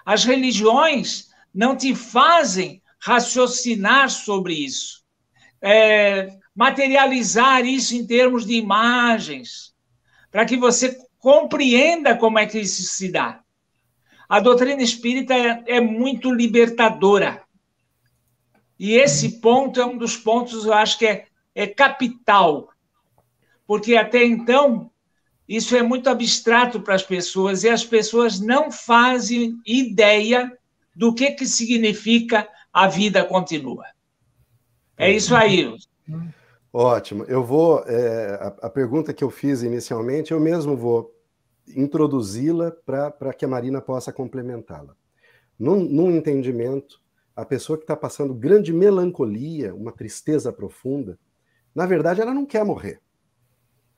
As 0.04 0.24
religiões 0.24 1.28
não 1.54 1.76
te 1.76 1.94
fazem 1.94 2.82
raciocinar 2.98 4.10
sobre 4.10 4.54
isso, 4.54 5.04
é, 5.62 6.36
materializar 6.52 7.64
isso 7.64 7.94
em 7.94 8.04
termos 8.04 8.44
de 8.44 8.54
imagens, 8.54 9.72
para 10.28 10.44
que 10.44 10.56
você 10.56 10.98
compreenda 11.20 12.16
como 12.16 12.40
é 12.40 12.46
que 12.46 12.58
isso 12.58 12.82
se 12.82 13.12
dá. 13.12 13.40
A 14.28 14.40
doutrina 14.40 14.82
espírita 14.82 15.32
é, 15.32 15.62
é 15.76 15.80
muito 15.80 16.32
libertadora. 16.32 17.40
E 18.76 18.94
esse 18.94 19.40
ponto 19.40 19.80
é 19.80 19.86
um 19.86 19.96
dos 19.96 20.16
pontos, 20.16 20.64
eu 20.64 20.74
acho 20.74 20.98
que 20.98 21.06
é, 21.06 21.27
é 21.58 21.66
capital. 21.66 22.68
Porque 23.66 23.96
até 23.96 24.24
então, 24.24 24.92
isso 25.48 25.74
é 25.76 25.82
muito 25.82 26.08
abstrato 26.08 26.80
para 26.80 26.94
as 26.94 27.02
pessoas 27.02 27.64
e 27.64 27.68
as 27.68 27.84
pessoas 27.84 28.38
não 28.38 28.70
fazem 28.70 29.60
ideia 29.66 30.56
do 30.94 31.12
que, 31.12 31.32
que 31.32 31.46
significa 31.46 32.48
a 32.72 32.86
vida 32.86 33.24
continua. 33.24 33.84
É 34.96 35.10
isso 35.10 35.34
aí. 35.34 35.74
Ótimo. 36.72 37.24
Eu 37.24 37.42
vou. 37.42 37.82
É, 37.86 38.34
a, 38.34 38.66
a, 38.66 38.70
pergunta 38.70 39.12
que 39.12 39.24
eu 39.24 39.30
fiz 39.30 39.62
inicialmente, 39.62 40.30
eu 40.30 40.38
mesmo 40.38 40.76
vou 40.76 41.12
introduzi-la 41.74 42.70
para 42.86 43.34
que 43.34 43.44
a 43.44 43.48
Marina 43.48 43.80
possa 43.80 44.12
complementá-la. 44.12 44.94
Num, 45.58 45.80
num 45.82 46.10
entendimento, 46.10 47.00
a 47.34 47.44
pessoa 47.44 47.76
que 47.76 47.84
está 47.84 47.96
passando 47.96 48.32
grande 48.32 48.72
melancolia, 48.72 49.74
uma 49.74 49.90
tristeza 49.90 50.52
profunda, 50.52 51.18
na 51.78 51.86
verdade, 51.86 52.20
ela 52.20 52.34
não 52.34 52.44
quer 52.44 52.64
morrer. 52.64 53.00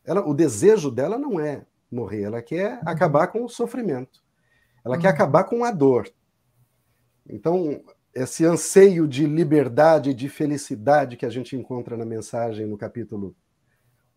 Ela, 0.05 0.21
o 0.29 0.35
desejo 0.35 0.90
dela 0.90 1.16
não 1.16 1.40
é 1.40 1.64
morrer, 1.90 2.25
ela 2.25 2.43
quer 2.43 2.75
uhum. 2.75 2.83
acabar 2.85 3.29
com 3.29 3.43
o 3.43 3.49
sofrimento. 3.49 4.23
Ela 4.85 4.97
uhum. 4.97 5.01
quer 5.01 5.09
acabar 5.09 5.45
com 5.45 5.64
a 5.64 5.71
dor. 5.71 6.07
Então, 7.27 7.83
esse 8.14 8.45
anseio 8.45 9.09
de 9.09 9.25
liberdade, 9.25 10.12
de 10.12 10.29
felicidade 10.29 11.16
que 11.16 11.25
a 11.25 11.31
gente 11.31 11.57
encontra 11.57 11.97
na 11.97 12.05
mensagem 12.05 12.66
no 12.66 12.77
capítulo 12.77 13.35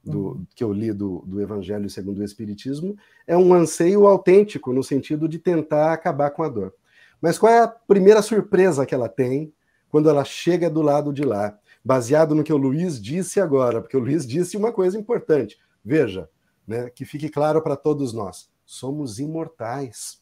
do, 0.04 0.28
uhum. 0.28 0.46
que 0.54 0.62
eu 0.62 0.74
li 0.74 0.92
do, 0.92 1.24
do 1.26 1.40
Evangelho 1.40 1.90
segundo 1.90 2.18
o 2.18 2.24
Espiritismo, 2.26 2.98
é 3.26 3.38
um 3.38 3.54
anseio 3.54 4.06
autêntico, 4.06 4.74
no 4.74 4.84
sentido 4.84 5.26
de 5.26 5.40
tentar 5.40 5.94
acabar 5.94 6.32
com 6.32 6.44
a 6.44 6.50
dor. 6.50 6.74
Mas 7.22 7.38
qual 7.38 7.54
é 7.54 7.60
a 7.62 7.68
primeira 7.70 8.22
surpresa 8.22 8.86
que 8.86 8.94
ela 8.94 9.08
tem 9.08 9.54
quando 9.88 10.10
ela 10.10 10.26
chega 10.26 10.70
do 10.70 10.82
lado 10.82 11.14
de 11.14 11.24
lá? 11.24 11.58
Baseado 11.84 12.34
no 12.34 12.44
que 12.44 12.54
o 12.54 12.58
Luiz 12.58 13.02
disse 13.02 13.42
agora, 13.42 13.82
porque 13.82 13.98
o 13.98 14.00
Luiz 14.00 14.26
disse 14.26 14.56
uma 14.56 14.72
coisa 14.72 14.98
importante. 14.98 15.58
Veja, 15.84 16.30
né, 16.66 16.90
que 16.90 17.04
fique 17.06 17.30
claro 17.30 17.62
para 17.62 17.76
todos 17.76 18.14
nós: 18.14 18.50
somos 18.66 19.20
imortais. 19.20 20.22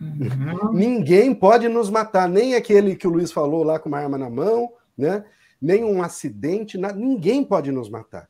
Uhum. 0.00 0.72
Ninguém 0.74 1.34
pode 1.34 1.68
nos 1.68 1.90
matar, 1.90 2.28
nem 2.28 2.54
aquele 2.54 2.96
que 2.96 3.06
o 3.06 3.10
Luiz 3.10 3.32
falou 3.32 3.64
lá 3.64 3.78
com 3.78 3.88
uma 3.88 3.98
arma 3.98 4.16
na 4.16 4.30
mão, 4.30 4.72
né? 4.96 5.24
nem 5.62 5.84
um 5.84 6.02
acidente, 6.02 6.76
ninguém 6.76 7.44
pode 7.44 7.70
nos 7.70 7.88
matar. 7.88 8.28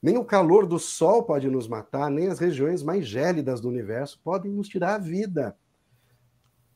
Nem 0.00 0.16
o 0.16 0.24
calor 0.24 0.64
do 0.64 0.78
sol 0.78 1.24
pode 1.24 1.50
nos 1.50 1.66
matar, 1.66 2.08
nem 2.08 2.28
as 2.28 2.38
regiões 2.38 2.84
mais 2.84 3.04
gélidas 3.04 3.60
do 3.60 3.68
universo 3.68 4.20
podem 4.22 4.52
nos 4.52 4.68
tirar 4.68 4.94
a 4.94 4.98
vida. 4.98 5.56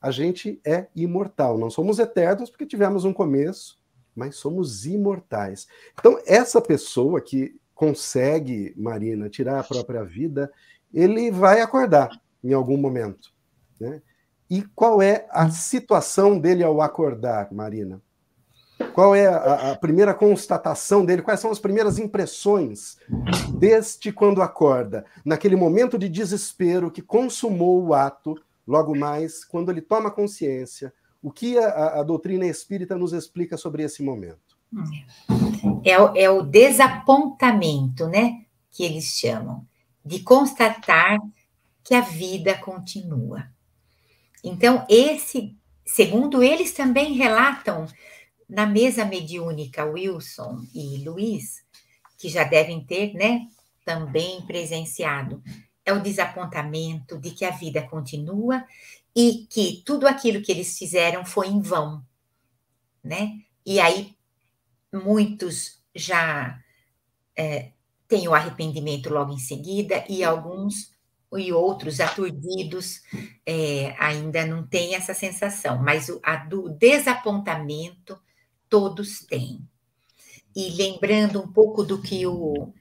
A 0.00 0.10
gente 0.10 0.60
é 0.66 0.88
imortal, 0.96 1.56
não 1.56 1.70
somos 1.70 2.00
eternos 2.00 2.50
porque 2.50 2.66
tivemos 2.66 3.04
um 3.04 3.12
começo, 3.12 3.79
mas 4.14 4.36
somos 4.36 4.86
imortais. 4.86 5.66
Então, 5.98 6.20
essa 6.26 6.60
pessoa 6.60 7.20
que 7.20 7.58
consegue, 7.74 8.74
Marina, 8.76 9.28
tirar 9.28 9.60
a 9.60 9.64
própria 9.64 10.04
vida, 10.04 10.52
ele 10.92 11.30
vai 11.30 11.60
acordar 11.60 12.10
em 12.42 12.52
algum 12.52 12.76
momento. 12.76 13.32
Né? 13.80 14.02
E 14.50 14.62
qual 14.74 15.00
é 15.00 15.26
a 15.30 15.48
situação 15.50 16.38
dele 16.38 16.62
ao 16.64 16.80
acordar, 16.82 17.52
Marina? 17.52 18.02
Qual 18.94 19.14
é 19.14 19.26
a, 19.26 19.72
a, 19.72 19.76
primeira 19.76 20.14
constatação 20.14 21.04
dele? 21.04 21.22
Quais 21.22 21.38
são 21.38 21.50
as 21.50 21.58
primeiras 21.58 21.98
impressões 21.98 22.96
deste 23.58 24.10
quando 24.10 24.42
acorda? 24.42 25.04
Naquele 25.24 25.54
momento 25.54 25.98
de 25.98 26.08
desespero 26.08 26.90
que 26.90 27.02
consumou 27.02 27.82
o 27.82 27.94
ato, 27.94 28.34
logo 28.66 28.96
mais, 28.96 29.44
quando 29.44 29.70
ele 29.70 29.80
toma 29.82 30.10
consciência, 30.10 30.92
o 31.22 31.30
que 31.30 31.58
a, 31.58 32.00
a 32.00 32.02
doutrina 32.02 32.46
espírita 32.46 32.96
nos 32.96 33.12
explica 33.12 33.56
sobre 33.56 33.82
esse 33.82 34.02
momento? 34.02 34.58
É, 35.84 36.22
é 36.22 36.30
o 36.30 36.42
desapontamento, 36.42 38.08
né? 38.08 38.44
Que 38.70 38.84
eles 38.84 39.04
chamam, 39.04 39.66
de 40.04 40.20
constatar 40.20 41.18
que 41.82 41.94
a 41.94 42.00
vida 42.00 42.56
continua. 42.56 43.48
Então, 44.42 44.86
esse, 44.88 45.56
segundo 45.84 46.42
eles 46.42 46.72
também 46.72 47.14
relatam 47.14 47.86
na 48.48 48.66
mesa 48.66 49.04
mediúnica 49.04 49.84
Wilson 49.84 50.64
e 50.74 51.04
Luiz, 51.04 51.64
que 52.18 52.28
já 52.28 52.44
devem 52.44 52.84
ter, 52.84 53.12
né, 53.14 53.46
também 53.84 54.42
presenciado, 54.42 55.42
é 55.84 55.92
o 55.92 56.02
desapontamento 56.02 57.18
de 57.18 57.30
que 57.30 57.44
a 57.44 57.50
vida 57.50 57.82
continua 57.82 58.64
e 59.14 59.46
que 59.50 59.82
tudo 59.84 60.06
aquilo 60.06 60.42
que 60.42 60.52
eles 60.52 60.78
fizeram 60.78 61.24
foi 61.24 61.48
em 61.48 61.60
vão, 61.60 62.04
né? 63.02 63.40
E 63.64 63.80
aí 63.80 64.14
muitos 64.92 65.80
já 65.94 66.60
é, 67.36 67.72
têm 68.08 68.28
o 68.28 68.34
arrependimento 68.34 69.10
logo 69.10 69.32
em 69.32 69.38
seguida 69.38 70.04
e 70.08 70.24
alguns 70.24 70.92
e 71.32 71.52
outros 71.52 72.00
aturdidos 72.00 73.02
é, 73.46 73.94
ainda 73.98 74.44
não 74.44 74.66
têm 74.66 74.96
essa 74.96 75.14
sensação, 75.14 75.80
mas 75.80 76.08
o, 76.08 76.20
a 76.24 76.36
do 76.36 76.68
desapontamento 76.70 78.18
todos 78.68 79.20
têm. 79.26 79.60
E 80.56 80.70
lembrando 80.70 81.40
um 81.40 81.46
pouco 81.52 81.84
do 81.84 82.02
que 82.02 82.26
o 82.26 82.72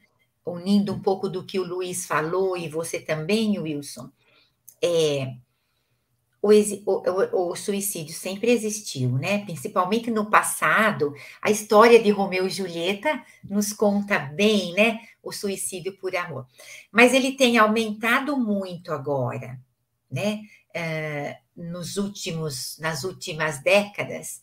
unindo 0.44 0.94
um 0.94 1.00
pouco 1.00 1.30
do 1.30 1.46
que 1.46 1.60
o 1.60 1.64
Luiz 1.64 2.08
falou 2.08 2.58
e 2.58 2.68
você 2.68 3.00
também, 3.00 3.60
Wilson, 3.60 4.10
é, 4.82 5.36
o, 6.42 6.52
o, 6.52 7.52
o, 7.52 7.56
suicídio 7.56 8.14
sempre 8.14 8.52
existiu, 8.52 9.12
né? 9.12 9.44
Principalmente 9.46 10.10
no 10.10 10.30
passado, 10.30 11.14
a 11.42 11.52
história 11.52 12.02
de 12.02 12.10
Romeu 12.12 12.48
e 12.48 12.50
Julieta 12.50 13.24
nos 13.44 13.74
conta 13.74 14.20
bem, 14.20 14.74
né? 14.74 15.00
o 15.22 15.32
suicídio 15.32 15.98
por 15.98 16.16
amor. 16.16 16.48
Mas 16.92 17.14
ele 17.14 17.34
tem 17.34 17.58
aumentado 17.58 18.38
muito 18.38 18.92
agora, 18.92 19.60
né? 20.10 20.42
Uh, 20.76 21.50
nos 21.62 21.98
últimos, 21.98 22.78
nas 22.80 23.04
últimas 23.04 23.62
décadas, 23.62 24.42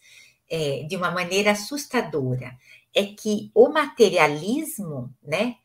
é, 0.51 0.83
de 0.85 0.97
uma 0.97 1.11
maneira 1.11 1.53
assustadora. 1.53 2.57
É 2.95 3.05
que 3.05 3.51
o 3.55 3.69
materialismo, 3.69 5.15
né, 5.23 5.57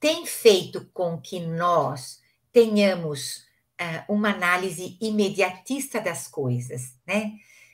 tem 0.00 0.26
feito 0.26 0.88
com 0.92 1.20
que 1.20 1.40
nós 1.40 2.20
tenhamos 2.52 3.43
uma 4.08 4.30
análise 4.30 4.96
imediatista 5.00 6.00
das 6.00 6.28
coisas, 6.28 6.96
né? 7.06 7.32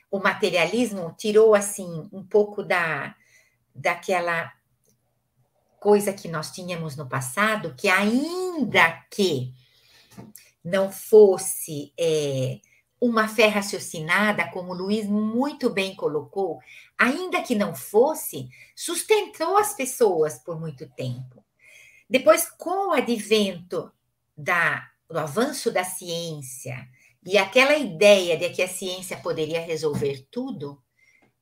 O 0.09 0.19
materialismo 0.19 1.13
tirou 1.17 1.55
assim 1.55 2.09
um 2.11 2.23
pouco 2.23 2.63
da 2.63 3.15
daquela 3.73 4.51
coisa 5.79 6.13
que 6.13 6.27
nós 6.27 6.51
tínhamos 6.51 6.95
no 6.95 7.07
passado, 7.07 7.73
que 7.75 7.87
ainda 7.87 8.91
que 9.09 9.53
não 10.63 10.91
fosse 10.91 11.91
é, 11.99 12.59
uma 12.99 13.27
fé 13.27 13.47
raciocinada, 13.47 14.47
como 14.49 14.71
o 14.71 14.75
Luiz 14.75 15.07
muito 15.07 15.71
bem 15.71 15.95
colocou, 15.95 16.59
ainda 16.95 17.41
que 17.41 17.55
não 17.55 17.73
fosse, 17.73 18.47
sustentou 18.75 19.57
as 19.57 19.73
pessoas 19.73 20.37
por 20.37 20.59
muito 20.59 20.87
tempo. 20.89 21.43
Depois, 22.07 22.47
com 22.47 22.89
o 22.89 22.93
advento 22.93 23.91
da, 24.37 24.90
do 25.11 25.19
avanço 25.19 25.71
da 25.71 25.83
ciência 25.83 26.87
e 27.23 27.37
aquela 27.37 27.77
ideia 27.77 28.35
de 28.37 28.49
que 28.49 28.63
a 28.63 28.67
ciência 28.67 29.17
poderia 29.17 29.61
resolver 29.61 30.25
tudo, 30.31 30.81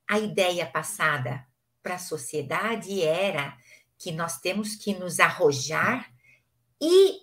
a 0.08 0.20
ideia 0.20 0.66
passada 0.66 1.46
para 1.82 1.96
a 1.96 2.00
sociedade 2.00 3.02
era 3.02 3.58
que 3.98 4.12
nós 4.12 4.40
temos 4.40 4.76
que 4.76 4.94
nos 4.94 5.20
arrojar 5.20 6.12
e 6.82 7.22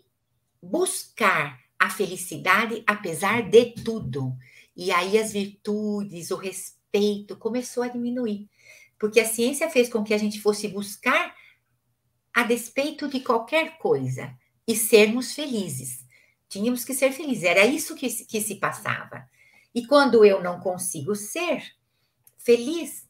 buscar 0.63 1.61
a 1.79 1.91
felicidade 1.91 2.83
apesar 2.87 3.43
de 3.43 3.73
tudo. 3.73 4.35
E 4.75 4.91
aí 4.91 5.19
as 5.19 5.33
virtudes, 5.33 6.31
o 6.31 6.37
respeito 6.37 7.37
começou 7.37 7.83
a 7.83 7.89
diminuir, 7.89 8.49
porque 8.99 9.21
a 9.21 9.27
ciência 9.27 9.69
fez 9.69 9.89
com 9.91 10.03
que 10.03 10.15
a 10.15 10.19
gente 10.19 10.41
fosse 10.41 10.69
buscar 10.69 11.35
a 12.33 12.43
despeito 12.43 13.09
de 13.09 13.21
qualquer 13.21 13.77
coisa 13.79 14.35
e 14.67 14.75
sermos 14.75 15.35
felizes. 15.35 16.06
Tínhamos 16.49 16.85
que 16.85 16.95
ser 16.95 17.13
felizes, 17.13 17.45
era 17.45 17.65
isso 17.65 17.95
que, 17.95 18.09
que 18.25 18.41
se 18.41 18.57
passava. 18.57 19.29
E 19.75 19.87
quando 19.87 20.25
eu 20.25 20.43
não 20.43 20.61
consigo 20.61 21.15
ser 21.15 21.63
feliz, 22.39 23.07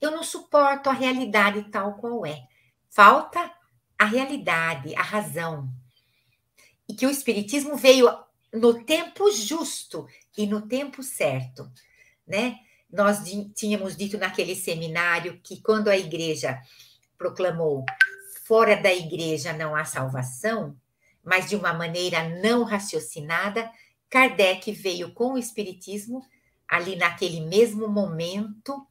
eu 0.00 0.10
não 0.10 0.22
suporto 0.22 0.90
a 0.90 0.92
realidade 0.92 1.70
tal 1.70 1.94
qual 1.94 2.26
é. 2.26 2.42
Falta 2.90 3.52
a 3.98 4.04
realidade, 4.04 4.94
a 4.96 5.02
razão. 5.02 5.68
E 6.88 6.94
que 6.94 7.06
o 7.06 7.10
Espiritismo 7.10 7.76
veio 7.76 8.08
no 8.52 8.84
tempo 8.84 9.30
justo 9.30 10.06
e 10.36 10.46
no 10.46 10.66
tempo 10.66 11.02
certo, 11.02 11.70
né? 12.26 12.58
Nós 12.90 13.20
tínhamos 13.54 13.96
dito 13.96 14.18
naquele 14.18 14.54
seminário 14.54 15.40
que 15.42 15.62
quando 15.62 15.88
a 15.88 15.96
igreja 15.96 16.60
proclamou 17.16 17.84
fora 18.44 18.76
da 18.76 18.92
igreja 18.92 19.52
não 19.52 19.74
há 19.74 19.84
salvação, 19.84 20.76
mas 21.22 21.48
de 21.48 21.56
uma 21.56 21.72
maneira 21.72 22.28
não 22.40 22.64
raciocinada, 22.64 23.70
Kardec 24.10 24.70
veio 24.72 25.12
com 25.12 25.34
o 25.34 25.38
Espiritismo 25.38 26.22
ali 26.68 26.96
naquele 26.96 27.40
mesmo 27.40 27.88
momento 27.88 28.86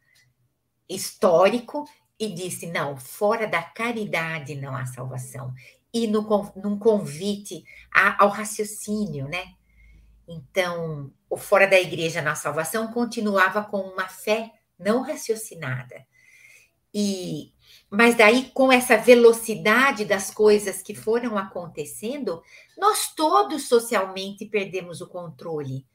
histórico 0.88 1.86
e 2.20 2.30
disse: 2.30 2.68
não, 2.68 2.96
fora 2.98 3.48
da 3.48 3.62
caridade 3.62 4.56
não 4.56 4.76
há 4.76 4.86
salvação. 4.86 5.54
E 5.94 6.08
no, 6.08 6.22
num 6.56 6.78
convite 6.78 7.66
ao 7.92 8.30
raciocínio, 8.30 9.28
né? 9.28 9.54
Então, 10.28 11.12
o 11.30 11.36
fora 11.36 11.68
da 11.68 11.80
igreja 11.80 12.22
na 12.22 12.36
salvação 12.36 12.94
continuava 12.94 13.64
com 13.64 13.82
uma 13.82 14.08
fé 14.08 14.52
não 14.80 15.02
raciocinada. 15.02 16.06
E 16.94 17.54
mas 17.92 18.16
daí 18.16 18.50
com 18.54 18.72
essa 18.72 18.98
velocidade 18.98 20.06
das 20.06 20.32
coisas 20.32 20.82
que 20.82 20.96
foram 20.96 21.38
acontecendo, 21.38 22.42
nós 22.78 23.14
todos 23.14 23.68
socialmente 23.68 24.46
perdemos 24.46 25.02
o 25.02 25.08
controle. 25.08 25.86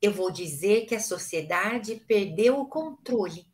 Eu 0.00 0.12
vou 0.12 0.30
dizer 0.30 0.86
que 0.86 0.94
a 0.94 1.00
sociedade 1.00 2.02
perdeu 2.06 2.60
o 2.60 2.66
controle 2.66 3.50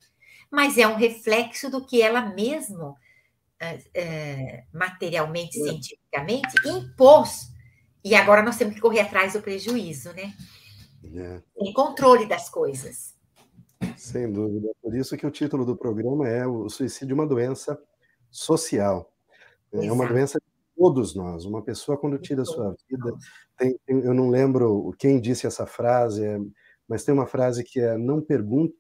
mas 0.50 0.78
é 0.78 0.86
um 0.86 0.94
reflexo 0.94 1.70
do 1.70 1.84
que 1.84 2.00
ela 2.00 2.22
mesma, 2.22 2.94
é, 3.94 4.64
materialmente, 4.72 5.60
é. 5.60 5.64
cientificamente, 5.64 6.54
impôs. 6.66 7.48
E 8.04 8.14
agora 8.14 8.42
nós 8.42 8.56
temos 8.56 8.74
que 8.74 8.80
correr 8.80 9.00
atrás 9.00 9.32
do 9.32 9.42
prejuízo, 9.42 10.12
né? 10.12 10.34
É. 11.14 11.72
Controle 11.72 12.26
das 12.26 12.48
coisas. 12.48 13.14
Sem 13.96 14.30
dúvida. 14.30 14.68
Por 14.82 14.94
isso 14.94 15.16
que 15.16 15.26
o 15.26 15.30
título 15.30 15.64
do 15.64 15.76
programa 15.76 16.28
é 16.28 16.46
O 16.46 16.68
Suicídio 16.68 17.14
uma 17.14 17.26
Doença 17.26 17.78
Social. 18.30 19.12
É 19.72 19.90
uma 19.90 20.06
doença 20.06 20.38
de 20.38 20.46
todos 20.76 21.14
nós. 21.14 21.44
Uma 21.44 21.62
pessoa, 21.62 21.98
quando 21.98 22.18
tira 22.18 22.42
a 22.42 22.44
sua 22.44 22.74
vida, 22.88 23.12
tem, 23.58 23.78
eu 23.86 24.14
não 24.14 24.30
lembro 24.30 24.94
quem 24.98 25.20
disse 25.20 25.46
essa 25.46 25.66
frase, 25.66 26.22
mas 26.88 27.04
tem 27.04 27.12
uma 27.14 27.26
frase 27.26 27.64
que 27.64 27.80
é: 27.80 27.96
não 27.98 28.20
pergunte 28.20 28.74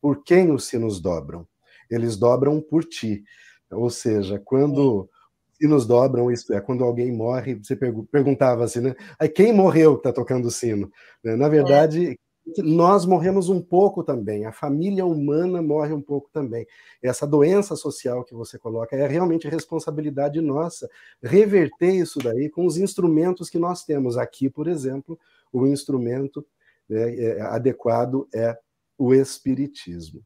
por 0.00 0.22
quem 0.24 0.50
os 0.50 0.64
sinos 0.64 1.00
dobram? 1.00 1.46
Eles 1.90 2.16
dobram 2.16 2.60
por 2.60 2.84
ti. 2.84 3.22
Ou 3.70 3.90
seja, 3.90 4.40
quando 4.44 5.08
sinos 5.52 5.86
dobram, 5.86 6.30
isto 6.30 6.52
é, 6.54 6.60
quando 6.60 6.84
alguém 6.84 7.12
morre, 7.12 7.54
você 7.54 7.76
perguntava 8.10 8.64
assim, 8.64 8.80
né? 8.80 8.94
Aí 9.18 9.28
quem 9.28 9.52
morreu 9.52 9.94
que 9.94 10.00
está 10.00 10.12
tocando 10.12 10.46
o 10.46 10.50
sino? 10.50 10.90
Né? 11.22 11.36
Na 11.36 11.48
verdade, 11.48 12.12
é. 12.12 12.29
Nós 12.58 13.04
morremos 13.04 13.48
um 13.48 13.60
pouco 13.60 14.02
também, 14.02 14.44
a 14.44 14.52
família 14.52 15.06
humana 15.06 15.62
morre 15.62 15.92
um 15.92 16.00
pouco 16.00 16.30
também. 16.32 16.66
Essa 17.02 17.26
doença 17.26 17.76
social 17.76 18.24
que 18.24 18.34
você 18.34 18.58
coloca 18.58 18.96
é 18.96 19.06
realmente 19.06 19.48
responsabilidade 19.48 20.40
nossa 20.40 20.88
reverter 21.22 21.94
isso 21.94 22.18
daí 22.18 22.48
com 22.48 22.66
os 22.66 22.76
instrumentos 22.76 23.48
que 23.50 23.58
nós 23.58 23.84
temos. 23.84 24.16
Aqui, 24.16 24.48
por 24.48 24.68
exemplo, 24.68 25.18
o 25.52 25.66
instrumento 25.66 26.46
né, 26.88 27.14
é, 27.16 27.40
adequado 27.42 28.28
é 28.34 28.58
o 28.98 29.14
Espiritismo. 29.14 30.22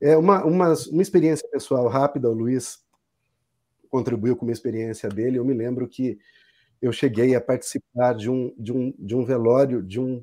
É 0.00 0.16
uma, 0.16 0.44
uma, 0.44 0.74
uma 0.90 1.02
experiência 1.02 1.48
pessoal 1.48 1.88
rápida, 1.88 2.28
o 2.28 2.34
Luiz 2.34 2.84
contribuiu 3.88 4.36
com 4.36 4.44
uma 4.44 4.52
experiência 4.52 5.08
dele. 5.08 5.38
Eu 5.38 5.44
me 5.44 5.54
lembro 5.54 5.86
que 5.86 6.18
eu 6.82 6.92
cheguei 6.92 7.34
a 7.34 7.40
participar 7.40 8.14
de 8.14 8.28
um, 8.28 8.52
de 8.58 8.72
um, 8.72 8.94
de 8.98 9.14
um 9.14 9.24
velório 9.24 9.82
de 9.82 10.00
um 10.00 10.22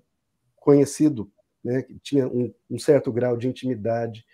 conhecido, 0.57 1.31
né, 1.63 1.81
que 1.83 1.99
tinha 1.99 2.27
um, 2.27 2.53
um 2.69 2.79
certo 2.79 3.11
grau 3.11 3.37
de 3.37 3.47
intimidade, 3.47 4.25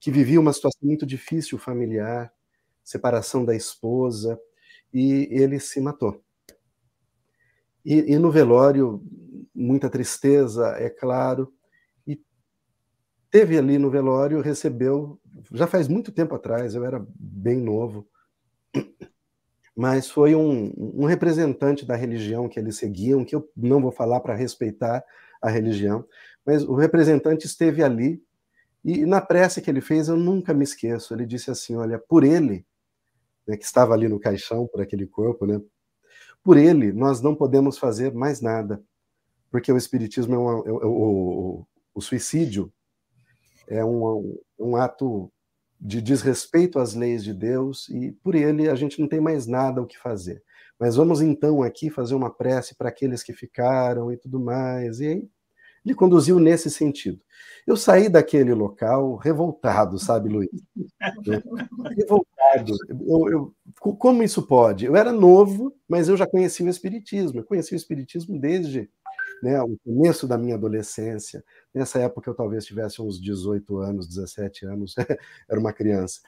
que 0.00 0.10
vivia 0.10 0.40
uma 0.40 0.52
situação 0.52 0.80
muito 0.82 1.06
difícil 1.06 1.58
familiar, 1.58 2.32
separação 2.82 3.44
da 3.44 3.54
esposa, 3.54 4.38
e 4.92 5.28
ele 5.30 5.60
se 5.60 5.80
matou. 5.80 6.22
E, 7.84 8.12
e, 8.12 8.18
no 8.18 8.30
velório, 8.30 9.02
muita 9.54 9.88
tristeza, 9.88 10.76
é 10.78 10.88
claro, 10.88 11.52
teve 13.32 13.56
ali 13.56 13.78
no 13.78 13.90
velório, 13.90 14.42
recebeu, 14.42 15.18
já 15.52 15.66
faz 15.66 15.88
muito 15.88 16.12
tempo 16.12 16.34
atrás, 16.34 16.74
eu 16.74 16.84
era 16.84 17.02
bem 17.18 17.56
novo, 17.58 18.06
mas 19.74 20.10
foi 20.10 20.34
um, 20.34 20.70
um 20.76 21.06
representante 21.06 21.86
da 21.86 21.96
religião 21.96 22.46
que 22.46 22.60
eles 22.60 22.76
seguiam, 22.76 23.24
que 23.24 23.34
eu 23.34 23.50
não 23.56 23.80
vou 23.80 23.90
falar 23.90 24.20
para 24.20 24.34
respeitar 24.34 25.02
a 25.40 25.48
religião, 25.48 26.04
mas 26.44 26.64
o 26.64 26.74
representante 26.74 27.46
esteve 27.46 27.82
ali 27.82 28.22
e 28.84 29.06
na 29.06 29.20
prece 29.20 29.62
que 29.62 29.70
ele 29.70 29.80
fez, 29.80 30.08
eu 30.08 30.16
nunca 30.16 30.52
me 30.52 30.64
esqueço. 30.64 31.14
Ele 31.14 31.24
disse 31.24 31.50
assim: 31.50 31.76
Olha, 31.76 31.98
por 31.98 32.24
ele, 32.24 32.66
né, 33.46 33.56
que 33.56 33.64
estava 33.64 33.94
ali 33.94 34.08
no 34.08 34.18
caixão, 34.18 34.66
por 34.66 34.80
aquele 34.80 35.06
corpo, 35.06 35.46
né, 35.46 35.60
por 36.42 36.56
ele, 36.56 36.92
nós 36.92 37.20
não 37.20 37.34
podemos 37.34 37.78
fazer 37.78 38.12
mais 38.12 38.40
nada, 38.40 38.82
porque 39.50 39.70
o 39.70 39.76
Espiritismo 39.76 40.34
é, 40.34 40.38
uma, 40.38 40.58
é, 40.66 40.70
é 40.70 40.86
o, 40.86 41.64
o, 41.94 42.00
suicídio 42.00 42.72
é 43.68 43.84
um, 43.84 44.36
um 44.58 44.76
ato 44.76 45.30
de 45.80 46.02
desrespeito 46.02 46.78
às 46.80 46.94
leis 46.94 47.22
de 47.22 47.32
Deus 47.32 47.88
e 47.88 48.12
por 48.22 48.34
ele 48.34 48.68
a 48.68 48.74
gente 48.74 49.00
não 49.00 49.08
tem 49.08 49.20
mais 49.20 49.46
nada 49.46 49.80
o 49.80 49.86
que 49.86 49.98
fazer. 49.98 50.42
Mas 50.78 50.96
vamos 50.96 51.20
então 51.20 51.62
aqui 51.62 51.90
fazer 51.90 52.14
uma 52.14 52.30
prece 52.30 52.74
para 52.74 52.88
aqueles 52.88 53.22
que 53.22 53.32
ficaram 53.32 54.12
e 54.12 54.16
tudo 54.16 54.40
mais. 54.40 54.98
E 55.00 55.06
aí 55.06 55.28
ele 55.84 55.94
conduziu 55.94 56.38
nesse 56.38 56.70
sentido. 56.70 57.20
Eu 57.66 57.76
saí 57.76 58.08
daquele 58.08 58.52
local 58.54 59.16
revoltado, 59.16 59.98
sabe, 59.98 60.28
Luiz? 60.28 60.50
revoltado. 61.96 62.74
Eu, 63.06 63.28
eu, 63.28 63.54
como 63.94 64.22
isso 64.22 64.42
pode? 64.42 64.84
Eu 64.84 64.96
era 64.96 65.12
novo, 65.12 65.72
mas 65.88 66.08
eu 66.08 66.16
já 66.16 66.26
conhecia 66.26 66.66
o 66.66 66.68
Espiritismo. 66.68 67.40
Eu 67.40 67.44
conheci 67.44 67.74
o 67.74 67.76
Espiritismo 67.76 68.38
desde 68.38 68.90
né, 69.42 69.60
o 69.60 69.76
começo 69.84 70.26
da 70.26 70.36
minha 70.36 70.54
adolescência. 70.54 71.44
Nessa 71.74 72.00
época 72.00 72.30
eu 72.30 72.34
talvez 72.34 72.64
tivesse 72.64 73.00
uns 73.00 73.20
18 73.20 73.78
anos, 73.78 74.08
17 74.08 74.66
anos, 74.66 74.94
era 75.48 75.58
uma 75.58 75.72
criança. 75.72 76.20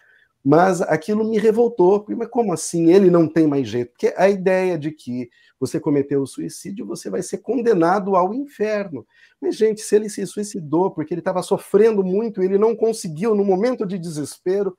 Mas 0.44 0.82
aquilo 0.82 1.24
me 1.24 1.38
revoltou. 1.38 2.04
Mas 2.08 2.28
como 2.28 2.52
assim? 2.52 2.92
Ele 2.92 3.10
não 3.10 3.26
tem 3.26 3.46
mais 3.46 3.66
jeito? 3.66 3.92
Porque 3.92 4.12
a 4.16 4.28
ideia 4.28 4.78
de 4.78 4.90
que 4.90 5.30
você 5.58 5.80
cometeu 5.80 6.20
o 6.20 6.26
suicídio, 6.26 6.86
você 6.86 7.08
vai 7.08 7.22
ser 7.22 7.38
condenado 7.38 8.14
ao 8.14 8.34
inferno. 8.34 9.06
Mas, 9.40 9.56
gente, 9.56 9.80
se 9.80 9.96
ele 9.96 10.10
se 10.10 10.26
suicidou 10.26 10.90
porque 10.90 11.14
ele 11.14 11.22
estava 11.22 11.42
sofrendo 11.42 12.04
muito, 12.04 12.42
ele 12.42 12.58
não 12.58 12.76
conseguiu, 12.76 13.34
no 13.34 13.44
momento 13.44 13.86
de 13.86 13.98
desespero, 13.98 14.76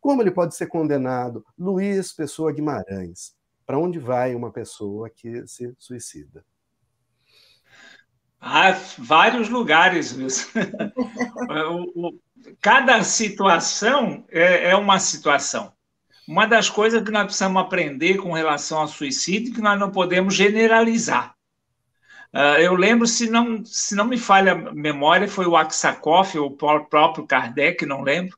como 0.00 0.20
ele 0.20 0.32
pode 0.32 0.56
ser 0.56 0.66
condenado? 0.66 1.44
Luiz 1.56 2.12
Pessoa 2.12 2.52
Guimarães. 2.52 3.34
Para 3.64 3.78
onde 3.78 3.98
vai 3.98 4.34
uma 4.34 4.50
pessoa 4.50 5.08
que 5.08 5.46
se 5.46 5.72
suicida? 5.78 6.44
Há 8.40 8.72
vários 8.98 9.48
lugares, 9.48 10.14
Luiz. 10.14 10.52
Cada 12.60 13.02
situação 13.02 14.24
é, 14.30 14.70
é 14.70 14.76
uma 14.76 14.98
situação. 14.98 15.72
Uma 16.26 16.46
das 16.46 16.70
coisas 16.70 17.02
que 17.02 17.10
nós 17.10 17.24
precisamos 17.24 17.62
aprender 17.62 18.16
com 18.16 18.32
relação 18.32 18.78
ao 18.80 18.88
suicídio 18.88 19.52
é 19.52 19.54
que 19.54 19.60
nós 19.60 19.78
não 19.78 19.90
podemos 19.90 20.34
generalizar. 20.34 21.34
Uh, 22.32 22.58
eu 22.58 22.74
lembro, 22.74 23.06
se 23.06 23.30
não, 23.30 23.64
se 23.64 23.94
não 23.94 24.06
me 24.06 24.18
falha 24.18 24.52
a 24.52 24.72
memória, 24.72 25.28
foi 25.28 25.46
o 25.46 25.56
Aksakoff, 25.56 26.36
ou 26.36 26.48
o 26.48 26.56
próprio 26.56 27.26
Kardec, 27.26 27.86
não 27.86 28.02
lembro. 28.02 28.36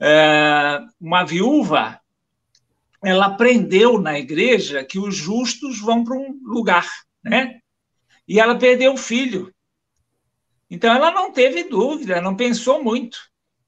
Uh, 0.00 0.88
uma 0.98 1.24
viúva, 1.24 2.00
ela 3.04 3.26
aprendeu 3.26 4.00
na 4.00 4.18
igreja 4.18 4.84
que 4.84 4.98
os 4.98 5.14
justos 5.14 5.78
vão 5.78 6.02
para 6.02 6.16
um 6.16 6.40
lugar, 6.44 6.88
né? 7.22 7.58
E 8.26 8.40
ela 8.40 8.56
perdeu 8.56 8.94
o 8.94 8.98
filho. 8.98 9.52
Então 10.70 10.94
ela 10.94 11.10
não 11.10 11.32
teve 11.32 11.64
dúvida, 11.64 12.20
não 12.20 12.36
pensou 12.36 12.82
muito. 12.82 13.18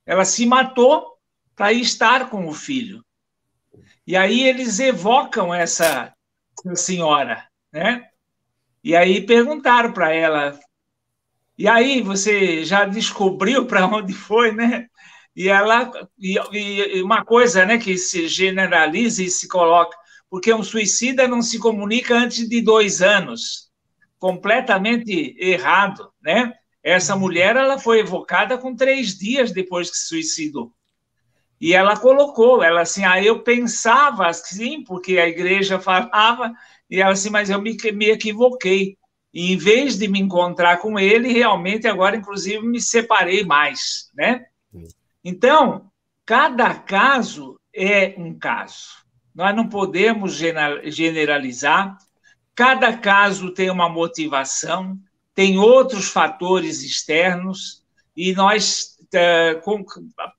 Ela 0.07 0.25
se 0.25 0.47
matou 0.47 1.19
para 1.57 1.73
estar 1.73 2.31
com 2.31 2.47
o 2.47 2.55
filho. 2.55 3.05
E 4.07 4.17
aí 4.17 4.43
eles 4.47 4.79
evocam 4.79 5.53
essa 5.53 6.15
senhora, 6.75 7.45
né? 7.73 8.09
E 8.85 8.95
aí 8.95 9.25
perguntaram 9.25 9.93
para 9.93 10.13
ela: 10.13 10.59
"E 11.59 11.69
aí 11.69 12.01
você 12.03 12.65
já 12.65 12.85
descobriu 12.85 13.67
para 13.67 13.87
onde 13.87 14.13
foi, 14.13 14.53
né?" 14.53 14.87
E 15.35 15.49
ela 15.49 15.91
e, 16.19 16.37
e 16.53 17.03
uma 17.03 17.25
coisa, 17.25 17.65
né, 17.65 17.79
que 17.79 17.97
se 17.97 18.29
generaliza 18.29 19.23
e 19.23 19.31
se 19.31 19.49
coloca, 19.49 19.97
porque 20.29 20.53
um 20.53 20.63
suicida 20.63 21.27
não 21.27 21.41
se 21.43 21.59
comunica 21.59 22.15
antes 22.15 22.49
de 22.49 22.61
dois 22.61 23.01
anos 23.03 23.71
completamente 24.19 25.35
errado, 25.39 26.13
né? 26.23 26.53
Essa 26.83 27.17
mulher 27.17 27.57
ela 27.57 27.79
foi 27.79 28.01
evocada 28.01 28.59
com 28.59 28.75
três 28.75 29.17
dias 29.17 29.53
depois 29.53 29.91
que 29.91 29.97
se 29.97 30.09
suicidou. 30.09 30.73
E 31.61 31.75
ela 31.75 31.97
colocou, 31.97 32.63
ela 32.63 32.81
assim, 32.81 33.05
ah, 33.05 33.23
eu 33.23 33.43
pensava 33.43 34.27
assim, 34.27 34.83
porque 34.83 35.19
a 35.19 35.29
igreja 35.29 35.79
falava, 35.81 36.53
e 36.91 37.01
ela 37.01 37.13
assim, 37.13 37.31
mas 37.31 37.51
eu 37.51 37.61
me, 37.61 37.77
me 37.93 38.11
equivoquei. 38.11 38.97
E 39.33 39.53
em 39.53 39.57
vez 39.57 39.97
de 39.97 40.09
me 40.09 40.21
encontrar 40.21 40.79
com 40.79 40.99
ele, 40.99 41.33
realmente 41.33 41.87
agora, 41.87 42.17
inclusive, 42.17 42.61
me 42.67 42.81
separei 42.81 43.45
mais, 43.45 44.11
né? 44.15 44.45
Então, 45.25 45.91
cada 46.27 46.75
caso 46.75 47.59
é 47.75 48.15
um 48.19 48.39
caso. 48.39 49.03
Nós 49.35 49.57
não 49.57 49.69
podemos 49.69 50.35
generalizar, 50.85 51.97
Cada 52.55 52.97
caso 52.97 53.53
tem 53.53 53.71
uma 53.71 53.89
motivação, 53.89 54.99
tem 55.35 55.59
outros 55.59 56.09
fatores 56.09 56.83
externos, 56.83 57.83
e 58.17 58.35
nós, 58.35 58.97
é, 59.13 59.55
com, 59.63 59.85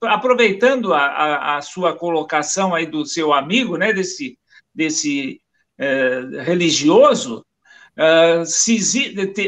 aproveitando 0.02 0.94
a, 0.94 1.06
a, 1.06 1.58
a, 1.58 1.62
sua 1.62 1.96
colocação 1.96 2.74
aí 2.74 2.86
do 2.86 3.06
seu 3.06 3.34
amigo, 3.34 3.78
né, 3.78 3.92
desse, 3.92 4.38
desse 4.74 5.42
é, 5.78 6.22
religioso, 6.44 7.46
é, 7.96 8.44
se, 8.46 8.80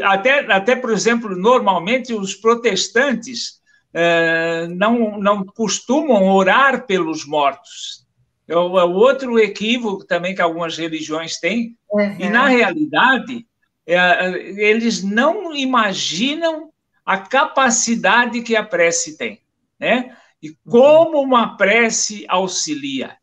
até, 0.04 0.52
até, 0.52 0.76
por 0.76 0.91
exemplo, 0.91 1.36
normalmente 1.36 2.14
os 2.14 2.36
protestantes 2.36 3.60
é, 3.93 4.68
não, 4.68 5.20
não 5.20 5.46
costumam 5.46 6.28
orar 6.32 6.86
pelos 6.86 7.26
mortos, 7.26 8.06
é 8.48 8.56
o, 8.56 8.80
é 8.80 8.84
o 8.84 8.91
outro 8.91 9.39
equívoco 9.39 10.06
também 10.06 10.36
que 10.36 10.41
algumas 10.41 10.78
religiões 10.78 11.39
têm. 11.39 11.76
Uhum. 11.91 12.16
E, 12.20 12.30
na 12.30 12.48
realidade, 12.48 13.38
é, 13.38 13.46
eles 13.86 15.04
não 15.04 15.56
imaginam 15.56 16.72
a 17.06 17.18
capacidade 17.18 18.42
que 18.42 18.56
a 18.56 18.64
prece 18.64 19.18
tem, 19.18 19.42
né? 19.80 20.16
E 20.42 20.56
como 20.68 21.22
uma 21.22 21.56
prece 21.56 22.26
auxilia. 22.28 23.18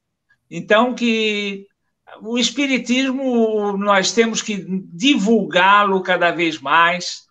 Então, 0.51 0.95
que 0.95 1.67
o 2.21 2.39
Espiritismo, 2.39 3.77
nós 3.77 4.13
temos 4.13 4.43
que 4.43 4.65
divulgá-lo 4.93 6.03
cada 6.03 6.31
vez 6.31 6.61
mais, 6.61 7.23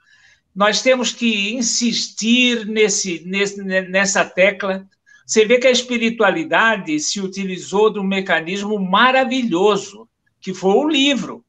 nós 0.53 0.81
temos 0.81 1.13
que 1.13 1.53
insistir 1.53 2.65
nesse, 2.65 3.23
nesse, 3.25 3.61
nessa 3.63 4.25
tecla 4.25 4.85
você 5.31 5.45
vê 5.45 5.59
que 5.59 5.67
a 5.67 5.71
espiritualidade 5.71 6.99
se 6.99 7.21
utilizou 7.21 7.89
de 7.89 7.99
um 7.99 8.03
mecanismo 8.03 8.77
maravilhoso, 8.77 10.05
que 10.41 10.53
foi 10.53 10.73
o 10.73 10.89
livro. 10.89 11.41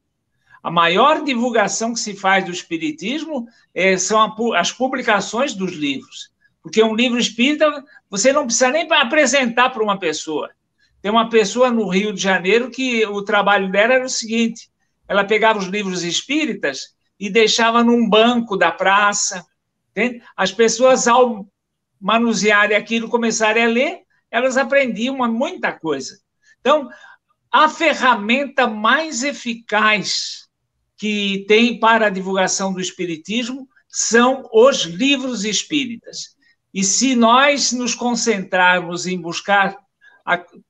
A 0.63 0.71
maior 0.71 1.25
divulgação 1.25 1.93
que 1.93 1.99
se 1.99 2.15
faz 2.15 2.45
do 2.45 2.51
espiritismo 2.51 3.45
é, 3.75 3.97
são 3.97 4.33
as 4.55 4.71
publicações 4.71 5.53
dos 5.53 5.73
livros. 5.73 6.31
Porque 6.61 6.81
um 6.81 6.95
livro 6.95 7.19
espírita, 7.19 7.83
você 8.09 8.31
não 8.31 8.45
precisa 8.45 8.71
nem 8.71 8.89
apresentar 8.93 9.71
para 9.71 9.83
uma 9.83 9.99
pessoa. 9.99 10.49
Tem 11.01 11.11
uma 11.11 11.29
pessoa 11.29 11.69
no 11.69 11.89
Rio 11.89 12.13
de 12.13 12.21
Janeiro 12.21 12.71
que 12.71 13.05
o 13.05 13.21
trabalho 13.23 13.69
dela 13.69 13.95
era 13.95 14.05
o 14.05 14.09
seguinte: 14.09 14.71
ela 15.05 15.25
pegava 15.25 15.59
os 15.59 15.65
livros 15.65 16.01
espíritas 16.01 16.95
e 17.19 17.29
deixava 17.29 17.83
num 17.83 18.09
banco 18.09 18.55
da 18.55 18.71
praça. 18.71 19.45
Entende? 19.91 20.23
As 20.33 20.53
pessoas, 20.53 21.09
ao 21.09 21.45
manusearem 21.99 22.77
aquilo, 22.77 23.09
começarem 23.09 23.65
a 23.65 23.67
ler, 23.67 24.03
elas 24.31 24.55
aprendiam 24.55 25.17
muita 25.29 25.73
coisa. 25.73 26.17
Então, 26.61 26.89
a 27.51 27.67
ferramenta 27.67 28.65
mais 28.65 29.23
eficaz 29.23 30.42
que 30.97 31.45
tem 31.47 31.79
para 31.79 32.07
a 32.07 32.09
divulgação 32.09 32.73
do 32.73 32.81
Espiritismo 32.81 33.67
são 33.87 34.49
os 34.51 34.83
livros 34.83 35.43
espíritas. 35.45 36.35
E 36.73 36.83
se 36.83 37.15
nós 37.15 37.71
nos 37.71 37.93
concentrarmos 37.93 39.05
em 39.05 39.19
buscar 39.19 39.77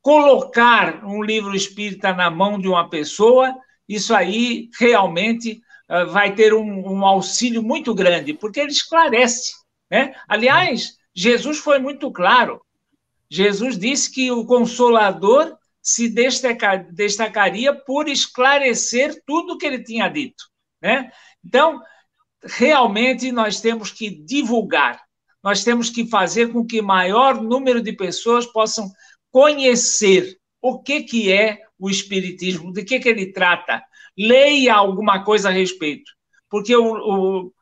colocar 0.02 1.06
um 1.06 1.24
livro 1.24 1.56
espírita 1.56 2.12
na 2.12 2.30
mão 2.30 2.60
de 2.60 2.68
uma 2.68 2.90
pessoa, 2.90 3.54
isso 3.88 4.14
aí 4.14 4.70
realmente 4.80 5.62
uh, 5.90 6.12
vai 6.12 6.34
ter 6.34 6.54
um, 6.54 6.92
um, 6.92 7.06
auxílio 7.06 7.62
muito 7.62 7.94
grande, 7.94 8.34
porque 8.34 8.60
ele 8.60 8.72
esclarece. 8.72 9.54
Né? 9.92 10.16
Aliás, 10.28 10.98
Jesus 11.14 11.60
foi 11.60 11.78
muito 11.78 12.12
claro. 12.12 12.62
Jesus 13.30 13.78
disse 13.78 14.12
que 14.12 14.32
o 14.32 14.46
Consolador 14.46 15.56
se 15.84 16.08
destacaria 16.92 17.76
por 17.76 18.08
esclarecer 18.08 19.22
tudo 19.28 19.54
o 19.54 19.58
que 19.58 19.66
ele 19.66 19.84
tinha 19.84 20.08
dito. 20.08 20.46
Né? 20.82 21.12
Então, 21.46 21.82
realmente 22.42 23.34
nós 23.34 23.60
temos 23.60 23.92
que 23.92 24.10
divulgar, 24.10 25.04
nós 25.44 25.62
temos 25.62 25.90
que 25.90 26.08
fazer 26.08 26.54
com 26.54 26.66
que 26.66 26.82
maior 26.82 27.42
número 27.42 27.82
de 27.82 27.92
pessoas 27.92 28.46
possam 28.46 28.90
conhecer 29.30 30.38
o 30.62 30.82
que, 30.82 31.04
que 31.04 31.32
é 31.32 31.60
o 31.78 31.90
Espiritismo, 31.90 32.72
de 32.72 32.86
que, 32.86 32.98
que 33.00 33.10
ele 33.10 33.34
trata, 33.34 33.84
leia 34.18 34.76
alguma 34.76 35.22
coisa 35.26 35.50
a 35.50 35.52
respeito. 35.52 36.10
Porque 36.50 36.74
o, 36.74 36.94
o, 36.94 37.54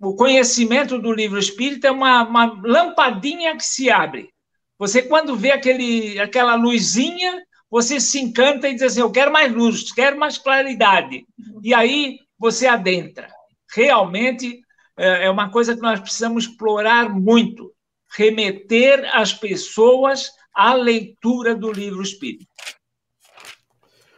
o 0.00 0.14
conhecimento 0.14 0.98
do 0.98 1.12
livro 1.12 1.38
espírita 1.38 1.88
é 1.88 1.90
uma, 1.90 2.22
uma 2.22 2.58
lampadinha 2.64 3.54
que 3.54 3.64
se 3.64 3.90
abre. 3.90 4.30
Você, 4.78 5.02
quando 5.02 5.36
vê 5.36 5.50
aquele, 5.50 6.18
aquela 6.18 6.54
luzinha, 6.54 7.42
você 7.70 8.00
se 8.00 8.18
encanta 8.18 8.68
e 8.68 8.74
diz 8.74 8.82
assim: 8.82 9.00
Eu 9.00 9.10
quero 9.10 9.32
mais 9.32 9.52
luz, 9.52 9.92
quero 9.92 10.18
mais 10.18 10.36
claridade. 10.36 11.24
E 11.62 11.72
aí 11.72 12.18
você 12.38 12.66
adentra. 12.66 13.28
Realmente 13.72 14.60
é, 14.96 15.26
é 15.26 15.30
uma 15.30 15.50
coisa 15.50 15.74
que 15.74 15.82
nós 15.82 16.00
precisamos 16.00 16.44
explorar 16.44 17.08
muito 17.08 17.72
remeter 18.16 19.08
as 19.14 19.32
pessoas 19.32 20.30
à 20.52 20.74
leitura 20.74 21.54
do 21.54 21.70
livro. 21.70 22.02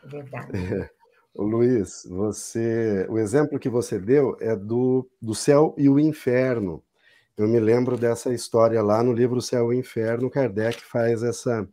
Verdade. 0.04 0.50
É. 0.56 0.90
Luiz, 1.34 2.06
você, 2.10 3.06
o 3.08 3.18
exemplo 3.18 3.58
que 3.58 3.68
você 3.68 3.98
deu 3.98 4.36
é 4.38 4.54
do, 4.54 5.08
do 5.20 5.34
céu 5.34 5.74
e 5.78 5.88
o 5.88 5.98
inferno. 5.98 6.82
Eu 7.38 7.48
me 7.48 7.58
lembro 7.58 7.96
dessa 7.96 8.34
história 8.34 8.82
lá 8.82 9.02
no 9.02 9.14
livro 9.14 9.40
Céu 9.40 9.72
e 9.72 9.78
Inferno, 9.78 10.28
Kardec 10.28 10.82
faz 10.82 11.22
essa, 11.22 11.66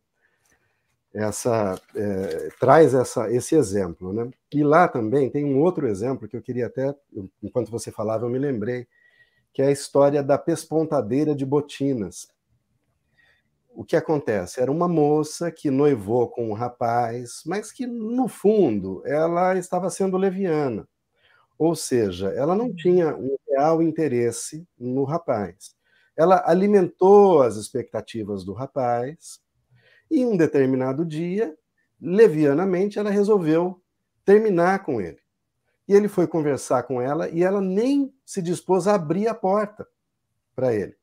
essa 1.13 1.79
é, 1.95 2.49
traz 2.59 2.93
essa, 2.93 3.31
esse 3.31 3.55
exemplo, 3.55 4.13
né? 4.13 4.29
E 4.53 4.63
lá 4.63 4.87
também 4.87 5.29
tem 5.29 5.43
um 5.43 5.59
outro 5.59 5.87
exemplo 5.87 6.27
que 6.27 6.37
eu 6.37 6.41
queria 6.41 6.67
até, 6.67 6.95
enquanto 7.41 7.71
você 7.71 7.91
falava, 7.91 8.25
eu 8.25 8.29
me 8.29 8.37
lembrei, 8.37 8.87
que 9.53 9.61
é 9.61 9.67
a 9.67 9.71
história 9.71 10.21
da 10.23 10.37
pespontadeira 10.37 11.35
de 11.35 11.45
botinas. 11.45 12.27
o 13.69 13.83
que 13.83 13.95
acontece? 13.95 14.59
Era 14.61 14.71
uma 14.71 14.87
moça 14.87 15.51
que 15.51 15.71
noivou 15.71 16.27
com 16.29 16.49
um 16.49 16.53
rapaz, 16.53 17.41
mas 17.45 17.71
que, 17.71 17.87
no 17.87 18.27
fundo, 18.27 19.01
ela 19.05 19.57
estava 19.57 19.89
sendo 19.89 20.17
leviana. 20.17 20.87
Ou 21.57 21.75
seja, 21.75 22.29
ela 22.29 22.55
não 22.55 22.73
tinha 22.73 23.15
um 23.15 23.37
real 23.47 23.81
interesse 23.81 24.67
no 24.77 25.03
rapaz. 25.03 25.75
Ela 26.17 26.43
alimentou 26.45 27.41
as 27.41 27.55
expectativas 27.55 28.43
do 28.43 28.53
rapaz 28.53 29.41
e, 30.09 30.25
um 30.25 30.35
determinado 30.35 31.05
dia, 31.05 31.55
levianamente, 32.01 32.97
ela 32.97 33.09
resolveu 33.09 33.81
terminar 34.25 34.83
com 34.83 34.99
ele. 35.01 35.19
E 35.87 35.93
ele 35.93 36.07
foi 36.07 36.27
conversar 36.27 36.83
com 36.83 37.01
ela 37.01 37.29
e 37.29 37.43
ela 37.43 37.59
nem 37.59 38.13
se 38.25 38.41
dispôs 38.41 38.87
a 38.87 38.95
abrir 38.95 39.27
a 39.27 39.33
porta 39.33 39.87
para 40.55 40.73
ele. 40.73 40.95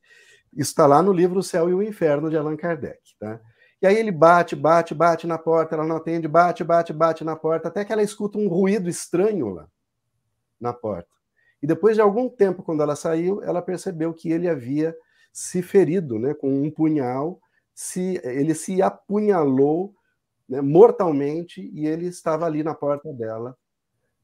Está 0.57 0.87
lá 0.87 1.03
no 1.03 1.13
livro 1.13 1.41
O 1.41 1.43
Céu 1.43 1.69
e 1.69 1.75
o 1.75 1.83
Inferno, 1.83 2.31
de 2.31 2.37
Allan 2.37 2.57
Kardec. 2.57 3.01
Tá? 3.19 3.41
E 3.83 3.87
aí 3.87 3.97
ele 3.97 4.13
bate, 4.13 4.57
bate, 4.57 4.95
bate 4.95 5.27
na 5.27 5.37
porta, 5.37 5.75
ela 5.75 5.85
não 5.85 5.97
atende, 5.97 6.27
bate, 6.27 6.65
bate, 6.65 6.93
bate 6.93 7.25
na 7.25 7.37
porta, 7.37 7.69
até 7.69 7.85
que 7.85 7.93
ela 7.93 8.03
escuta 8.03 8.39
um 8.39 8.49
ruído 8.49 8.89
estranho 8.89 9.49
lá 9.49 9.69
na 10.61 10.73
porta. 10.73 11.09
E 11.63 11.67
depois 11.67 11.95
de 11.95 12.01
algum 12.01 12.29
tempo, 12.29 12.63
quando 12.63 12.83
ela 12.83 12.97
saiu, 12.97 13.43
ela 13.43 13.61
percebeu 13.61 14.15
que 14.15 14.31
ele 14.31 14.49
havia 14.49 14.97
se 15.33 15.63
ferido 15.63 16.19
né, 16.19 16.33
com 16.33 16.63
um 16.63 16.71
punhal, 16.71 17.41
se, 17.77 18.19
ele 18.25 18.55
se 18.55 18.81
apunhalou 18.81 19.95
né, 20.49 20.63
mortalmente 20.63 21.61
e 21.75 21.87
ele 21.87 22.07
estava 22.07 22.47
ali 22.47 22.63
na 22.63 22.75
porta 22.75 23.13
dela, 23.13 23.55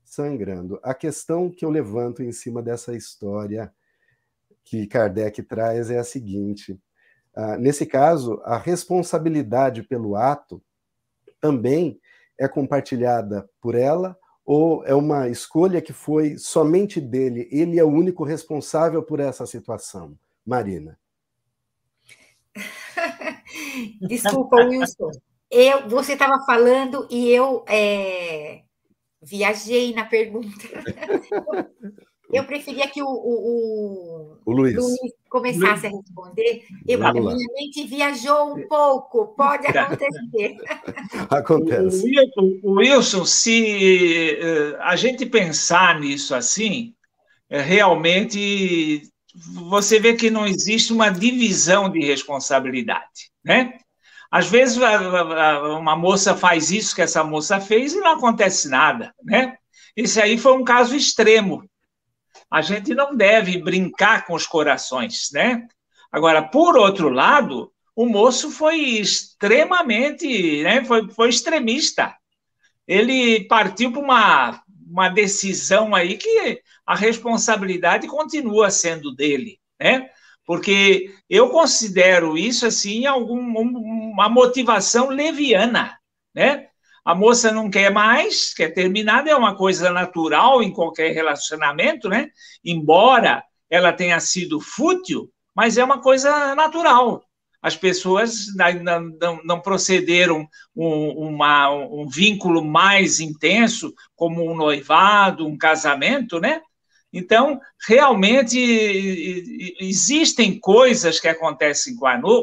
sangrando. 0.03 0.81
A 0.83 0.95
questão 0.95 1.51
que 1.51 1.63
eu 1.63 1.69
levanto 1.69 2.23
em 2.23 2.33
cima 2.33 2.63
dessa 2.63 2.97
história 2.97 3.71
que 4.65 4.87
Kardec 4.87 5.43
traz 5.43 5.91
é 5.91 5.99
a 5.99 6.05
seguinte: 6.05 6.81
uh, 7.37 7.59
nesse 7.59 7.85
caso, 7.85 8.41
a 8.43 8.57
responsabilidade 8.57 9.83
pelo 9.83 10.17
ato 10.17 10.63
também 11.39 12.01
é 12.39 12.49
compartilhada 12.49 13.47
por 13.61 13.75
ela 13.75 14.19
ou 14.47 14.83
é 14.87 14.95
uma 14.95 15.29
escolha 15.29 15.83
que 15.83 15.93
foi 15.93 16.39
somente 16.39 17.03
dele? 17.03 17.49
Ele 17.53 17.79
é 17.79 17.85
o 17.85 17.91
único 17.91 18.25
responsável 18.25 19.03
por 19.03 19.21
essa 19.21 19.45
situação, 19.45 20.19
Marina. 20.45 20.99
Desculpa, 24.01 24.57
Wilson. 24.57 25.11
Eu, 25.51 25.89
você 25.89 26.15
estava 26.15 26.43
falando 26.47 27.07
e 27.11 27.29
eu 27.29 27.65
é, 27.69 28.63
viajei 29.23 29.95
na 29.95 30.05
pergunta. 30.05 30.67
Eu 32.33 32.45
preferia 32.45 32.89
que 32.89 33.03
o, 33.03 33.07
o, 33.07 34.39
o, 34.47 34.53
Luiz. 34.53 34.75
Luiz. 34.75 35.13
começasse 35.29 35.87
Luiz. 35.87 35.95
a 35.95 35.99
responder. 35.99 36.65
Eu, 36.89 36.99
minha 36.99 37.47
mente 37.55 37.87
viajou 37.87 38.55
um 38.55 38.67
pouco, 38.67 39.35
pode 39.37 39.67
acontecer. 39.77 40.57
Acontece. 41.29 42.11
O 42.63 42.73
Wilson, 42.77 43.27
se 43.27 44.39
eh, 44.41 44.79
a 44.81 44.97
gente 44.97 45.27
pensar 45.27 46.01
nisso 46.01 46.35
assim, 46.35 46.95
eh, 47.51 47.61
realmente 47.61 49.12
você 49.35 49.99
vê 49.99 50.15
que 50.15 50.31
não 50.31 50.47
existe 50.47 50.93
uma 50.93 51.11
divisão 51.11 51.89
de 51.89 52.01
responsabilidade, 52.05 53.31
né? 53.45 53.79
Às 54.31 54.49
vezes 54.49 54.79
uma 54.79 55.95
moça 55.97 56.35
faz 56.35 56.71
isso 56.71 56.95
que 56.95 57.03
essa 57.03 57.23
moça 57.23 57.61
fez 57.61 57.93
e 57.93 58.01
não 58.01 58.13
acontece 58.13 58.69
nada, 58.69 59.15
né? 59.23 59.57
Esse 59.97 60.21
aí 60.21 60.39
foi 60.39 60.53
um 60.55 60.65
caso 60.65 60.97
extremo, 60.97 61.69
a 62.53 62.61
gente 62.61 62.95
não 62.95 63.17
deve 63.17 63.57
brincar 63.57 64.27
com 64.27 64.35
os 64.35 64.47
corações, 64.47 65.31
né? 65.33 65.67
Agora, 66.13 66.43
por 66.43 66.77
outro 66.77 67.09
lado, 67.09 67.73
o 67.97 68.05
moço 68.05 68.51
foi 68.51 68.77
extremamente, 68.77 70.63
né? 70.63 70.85
Foi, 70.85 71.09
foi 71.11 71.31
extremista. 71.31 72.15
Ele 72.87 73.47
partiu 73.47 73.91
para 73.91 74.03
uma, 74.03 74.63
uma 74.93 75.09
decisão 75.09 75.95
aí 75.95 76.17
que 76.17 76.61
a 76.87 76.95
responsabilidade 76.95 78.07
continua 78.07 78.71
sendo 78.71 79.15
dele, 79.15 79.59
né? 79.81 80.09
Porque 80.45 81.15
eu 81.31 81.49
considero 81.49 82.37
isso 82.37 82.67
assim 82.67 83.07
algum, 83.07 83.41
uma 83.41 84.29
motivação 84.29 85.09
leviana, 85.09 85.97
né? 86.35 86.69
a 87.05 87.15
moça 87.15 87.51
não 87.51 87.69
quer 87.69 87.91
mais, 87.91 88.55
quer 88.55 88.69
terminar, 88.69 89.27
é 89.27 89.35
uma 89.35 89.57
coisa 89.57 89.91
natural 89.91 90.63
em 90.63 90.73
qualquer 90.73 91.13
relacionamento, 91.13 92.09
né? 92.09 92.31
Embora 92.65 93.43
ela 93.69 93.93
tenha 93.93 94.21
sido 94.21 94.61
fútil, 94.61 95.29
mas 95.55 95.79
é 95.79 95.85
uma 95.85 96.01
coisa 96.01 96.55
natural. 96.55 97.25
As 97.63 97.77
pessoas 97.77 98.47
não, 98.57 99.41
não, 99.45 99.61
procederam 99.61 100.49
um, 100.75 101.29
uma, 101.29 101.71
um 101.71 102.09
vínculo 102.09 102.65
mais 102.65 103.21
intenso, 103.21 103.95
como 104.17 104.51
um 104.51 104.57
noivado, 104.57 105.47
um 105.47 105.57
casamento, 105.57 106.41
né? 106.41 106.61
Então, 107.13 107.61
realmente, 107.87 108.59
existem 109.79 110.59
coisas 110.59 111.21
que 111.21 111.29
acontecem 111.29 111.95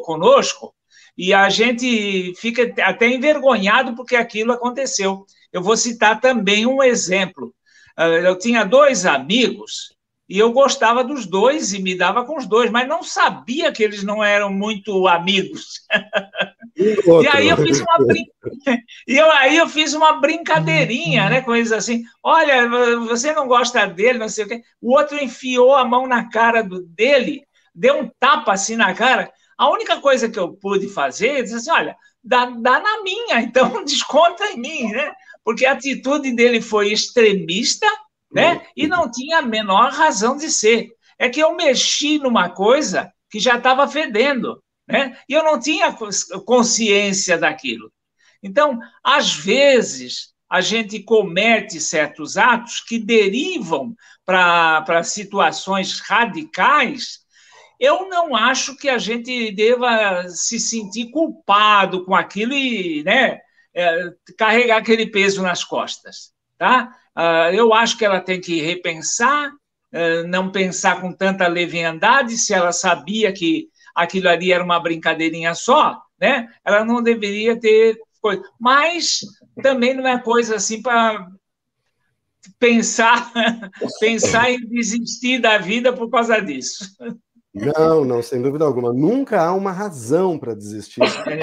conosco 0.04 0.74
e 1.18 1.34
a 1.34 1.50
gente 1.50 2.34
fica 2.38 2.74
até 2.82 3.10
envergonhado 3.10 3.96
porque 3.96 4.16
aquilo 4.16 4.54
aconteceu. 4.54 5.26
Eu 5.52 5.62
vou 5.62 5.76
citar 5.76 6.22
também 6.22 6.66
um 6.66 6.82
exemplo. 6.82 7.54
Ah, 7.98 8.08
eu 8.08 8.38
tinha 8.38 8.64
dois 8.64 9.06
amigos 9.06 9.94
e 10.30 10.38
eu 10.38 10.52
gostava 10.52 11.04
dos 11.04 11.26
dois 11.26 11.74
e 11.74 11.82
me 11.82 11.96
dava 11.96 12.24
com 12.24 12.38
os 12.38 12.46
dois, 12.46 12.70
mas 12.70 12.88
não 12.88 13.02
sabia 13.02 13.72
que 13.72 13.82
eles 13.82 14.04
não 14.04 14.24
eram 14.24 14.52
muito 14.52 15.08
amigos. 15.08 15.82
E, 16.78 17.28
aí 17.34 17.50
eu 17.50 17.58
fiz 17.58 17.80
uma 17.80 17.98
e 19.08 19.18
eu, 19.18 19.32
aí 19.32 19.58
eu 19.58 19.68
fiz 19.68 19.96
uma 19.96 20.14
brincadeirinha, 20.22 21.32
né, 21.32 21.42
com 21.42 21.56
eles 21.56 21.72
assim. 21.72 22.04
Olha, 22.22 22.70
você 23.08 23.34
não 23.34 23.48
gosta 23.48 23.88
dele, 23.88 24.20
não 24.20 24.30
sei 24.30 24.46
o 24.46 24.48
quê. 24.48 24.62
O 24.80 24.96
outro 24.96 25.18
enfiou 25.18 25.76
a 25.76 25.84
mão 25.84 26.06
na 26.06 26.30
cara 26.30 26.62
do, 26.62 26.84
dele, 26.84 27.44
deu 27.74 28.00
um 28.00 28.12
tapa 28.20 28.54
assim 28.54 28.76
na 28.76 28.94
cara. 28.94 29.32
A 29.58 29.68
única 29.70 30.00
coisa 30.00 30.30
que 30.30 30.38
eu 30.38 30.54
pude 30.54 30.88
fazer 30.90 31.40
é 31.40 31.42
dizer 31.42 31.56
assim: 31.56 31.72
olha, 31.72 31.98
dá, 32.24 32.46
dá 32.46 32.80
na 32.80 33.02
minha, 33.02 33.42
então 33.42 33.82
desconta 33.84 34.46
em 34.52 34.58
mim, 34.58 34.92
né? 34.92 35.12
Porque 35.44 35.66
a 35.66 35.72
atitude 35.72 36.32
dele 36.36 36.62
foi 36.62 36.92
extremista, 36.92 37.88
né? 38.32 38.66
E 38.76 38.88
não 38.88 39.10
tinha 39.10 39.40
a 39.40 39.42
menor 39.42 39.92
razão 39.92 40.38
de 40.38 40.50
ser. 40.50 40.90
É 41.18 41.30
que 41.30 41.40
eu 41.40 41.56
mexi 41.56 42.18
numa 42.20 42.50
coisa 42.50 43.12
que 43.30 43.40
já 43.40 43.58
estava 43.58 43.88
fedendo, 43.88 44.64
né? 44.88 45.18
E 45.28 45.34
eu 45.34 45.44
não 45.44 45.60
tinha 45.60 45.96
consciência 46.46 47.38
daquilo. 47.38 47.92
Então, 48.42 48.80
às 49.04 49.34
vezes, 49.34 50.34
a 50.50 50.62
gente 50.62 51.02
comete 51.02 51.80
certos 51.80 52.38
atos 52.38 52.80
que 52.80 52.98
derivam 52.98 53.96
para 54.26 55.04
situações 55.04 56.00
radicais 56.00 57.20
eu 57.80 58.10
não 58.10 58.36
acho 58.36 58.76
que 58.76 58.90
a 58.90 58.98
gente 58.98 59.52
deva 59.52 60.28
se 60.28 60.60
sentir 60.60 61.10
culpado 61.12 62.04
com 62.04 62.14
aquilo 62.14 62.54
e 62.54 63.04
né, 63.04 63.40
é, 63.74 64.14
carregar 64.38 64.78
aquele 64.78 65.08
peso 65.08 65.42
nas 65.42 65.64
costas. 65.64 66.34
Tá? 66.58 66.94
Uh, 67.20 67.54
eu 67.54 67.74
acho 67.74 67.98
que 67.98 68.06
ela 68.06 68.22
tem 68.22 68.40
que 68.40 68.62
repensar, 68.62 69.50
uh, 69.50 70.26
não 70.26 70.54
pensar 70.54 71.02
com 71.02 71.12
tanta 71.12 71.46
leviandade, 71.48 72.38
se 72.38 72.54
ela 72.54 72.72
sabia 72.72 73.34
que 73.34 73.68
aquilo 73.94 74.30
ali 74.30 74.54
era 74.54 74.64
uma 74.64 74.80
brincadeirinha 74.80 75.54
só, 75.54 76.02
né? 76.18 76.48
ela 76.64 76.86
não 76.86 77.04
deveria 77.04 77.60
ter 77.60 77.98
coisa. 78.22 78.42
Mas 78.58 79.20
também 79.62 79.94
não 79.94 80.08
é 80.08 80.18
coisa 80.18 80.56
assim 80.56 80.82
para 80.82 81.28
pensar, 82.58 83.32
pensar 84.00 84.52
em 84.52 84.66
desistir 84.68 85.42
da 85.42 85.58
vida 85.58 85.92
por 85.92 86.10
causa 86.10 86.40
disso. 86.40 86.86
Não, 87.54 88.06
não, 88.06 88.24
sem 88.24 88.42
dúvida 88.42 88.64
alguma. 88.64 88.94
Nunca 88.94 89.42
há 89.42 89.54
uma 89.54 89.74
razão 89.74 90.40
para 90.40 90.54
desistir 90.54 91.02
é 91.28 91.40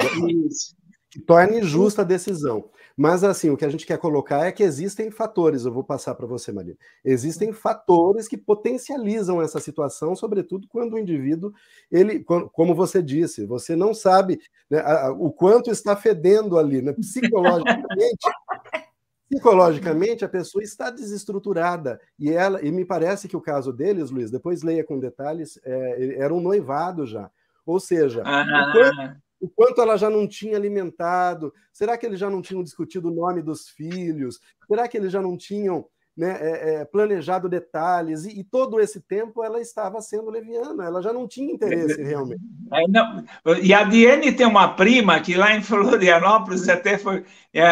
que 1.09 1.21
torne 1.21 1.61
justa 1.61 2.01
a 2.01 2.05
decisão. 2.05 2.69
Mas, 2.97 3.23
assim, 3.23 3.51
o 3.51 3.55
que 3.55 3.63
a 3.63 3.69
gente 3.69 3.85
quer 3.85 3.99
colocar 3.99 4.47
é 4.47 4.51
que 4.51 4.63
existem 4.63 5.11
fatores, 5.11 5.65
eu 5.65 5.71
vou 5.71 5.83
passar 5.83 6.15
para 6.15 6.25
você, 6.25 6.51
Maria. 6.51 6.75
Existem 7.05 7.53
fatores 7.53 8.27
que 8.27 8.35
potencializam 8.35 9.39
essa 9.39 9.59
situação, 9.59 10.15
sobretudo 10.15 10.67
quando 10.67 10.93
o 10.93 10.97
indivíduo, 10.97 11.53
ele, 11.91 12.23
como 12.23 12.73
você 12.73 12.99
disse, 13.03 13.45
você 13.45 13.75
não 13.75 13.93
sabe 13.93 14.39
né, 14.67 14.81
o 15.19 15.31
quanto 15.31 15.69
está 15.69 15.95
fedendo 15.95 16.57
ali, 16.57 16.81
né, 16.81 16.91
psicologicamente. 16.93 18.27
Psicologicamente, 19.29 20.23
a 20.23 20.29
pessoa 20.29 20.63
está 20.63 20.89
desestruturada. 20.89 21.99
E 22.17 22.31
ela, 22.31 22.65
e 22.65 22.71
me 22.71 22.85
parece 22.85 23.27
que 23.27 23.35
o 23.35 23.41
caso 23.41 23.73
deles, 23.73 24.09
Luiz, 24.09 24.31
depois 24.31 24.63
leia 24.63 24.85
com 24.85 24.97
detalhes, 24.97 25.59
é, 25.65 26.15
era 26.15 26.33
um 26.33 26.39
noivado 26.39 27.05
já. 27.05 27.29
Ou 27.65 27.77
seja, 27.77 28.23
ah. 28.25 28.69
o, 28.69 28.71
quanto, 28.71 29.17
o, 29.39 29.47
quanto, 29.49 29.81
ela 29.81 29.97
já 29.97 30.09
não 30.09 30.27
tinha 30.27 30.55
alimentado, 30.55 31.53
será 31.71 31.97
que 31.97 32.05
eles 32.05 32.19
já 32.19 32.29
não 32.29 32.41
tinham 32.41 32.63
discutido 32.63 33.09
o 33.09 33.15
nome 33.15 33.41
dos 33.41 33.69
filhos? 33.69 34.39
Será 34.67 34.87
que 34.87 34.97
eles 34.97 35.11
já 35.11 35.21
não 35.21 35.37
tinham 35.37 35.87
né, 36.17 36.35
é, 36.41 36.73
é, 36.73 36.85
planejado 36.85 37.47
detalhes, 37.47 38.25
e, 38.25 38.39
e, 38.39 38.43
todo 38.43 38.79
esse 38.79 38.99
tempo 38.99 39.43
ela 39.43 39.61
estava 39.61 40.01
sendo 40.01 40.31
leviana, 40.31 40.83
ela 40.83 40.99
já 40.99 41.13
não 41.13 41.27
tinha 41.27 41.53
interesse 41.53 42.01
realmente. 42.01 42.41
É, 42.73 42.87
não, 42.87 43.23
e 43.61 43.71
a 43.71 43.83
Diane 43.83 44.31
tem 44.31 44.47
uma 44.47 44.69
prima 44.69 45.19
que 45.19 45.35
lá 45.35 45.55
em 45.55 45.61
Florianópolis 45.61 46.67
até 46.67 46.97
foi. 46.97 47.23
É, 47.53 47.63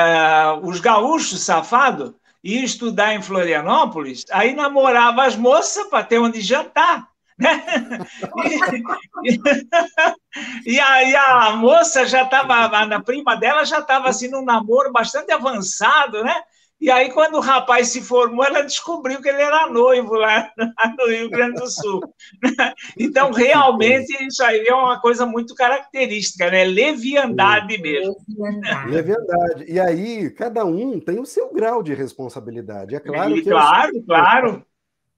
os 0.62 0.80
gaúchos 0.80 1.44
safados 1.44 2.14
iam 2.44 2.64
estudar 2.64 3.16
em 3.16 3.22
Florianópolis, 3.22 4.24
aí 4.30 4.56
namorava 4.56 5.24
as 5.24 5.36
moças 5.36 5.88
para 5.88 6.04
ter 6.04 6.20
onde 6.20 6.40
jantar. 6.40 7.10
Né? 7.38 7.64
E, 9.24 9.40
e, 10.76 10.80
aí 10.80 11.16
a 11.16 11.52
moça 11.52 12.06
já 12.06 12.24
estava, 12.24 12.66
a 12.66 13.00
prima 13.02 13.36
dela 13.36 13.66
já 13.66 13.80
estava 13.80 14.10
assim 14.10 14.30
num 14.30 14.44
namoro 14.44 14.92
bastante 14.92 15.32
avançado, 15.32 16.24
né? 16.24 16.36
E 16.80 16.92
aí, 16.92 17.10
quando 17.12 17.36
o 17.36 17.40
rapaz 17.40 17.88
se 17.88 18.02
formou, 18.02 18.44
ela 18.44 18.62
descobriu 18.62 19.22
que 19.22 19.30
ele 19.30 19.42
era 19.42 19.70
noivo 19.70 20.14
lá 20.16 20.52
no 21.00 21.08
Rio 21.08 21.30
Grande 21.30 21.60
do 21.60 21.68
Sul. 21.68 22.02
Então, 22.98 23.32
realmente, 23.32 24.12
isso 24.26 24.44
aí 24.44 24.66
é 24.68 24.74
uma 24.74 25.00
coisa 25.00 25.26
muito 25.26 25.56
característica, 25.56 26.50
né? 26.50 26.64
Leviandade 26.64 27.78
mesmo. 27.82 28.16
Leviandade. 28.88 29.66
E 29.68 29.80
aí, 29.80 30.30
cada 30.32 30.66
um 30.66 31.00
tem 31.00 31.20
o 31.20 31.26
seu 31.26 31.52
grau 31.54 31.82
de 31.82 31.94
responsabilidade. 31.94 32.96
É 32.96 33.00
claro 33.00 33.36
e, 33.36 33.42
que. 33.42 33.50
Claro, 33.50 33.92
eu... 33.96 34.04
claro. 34.04 34.66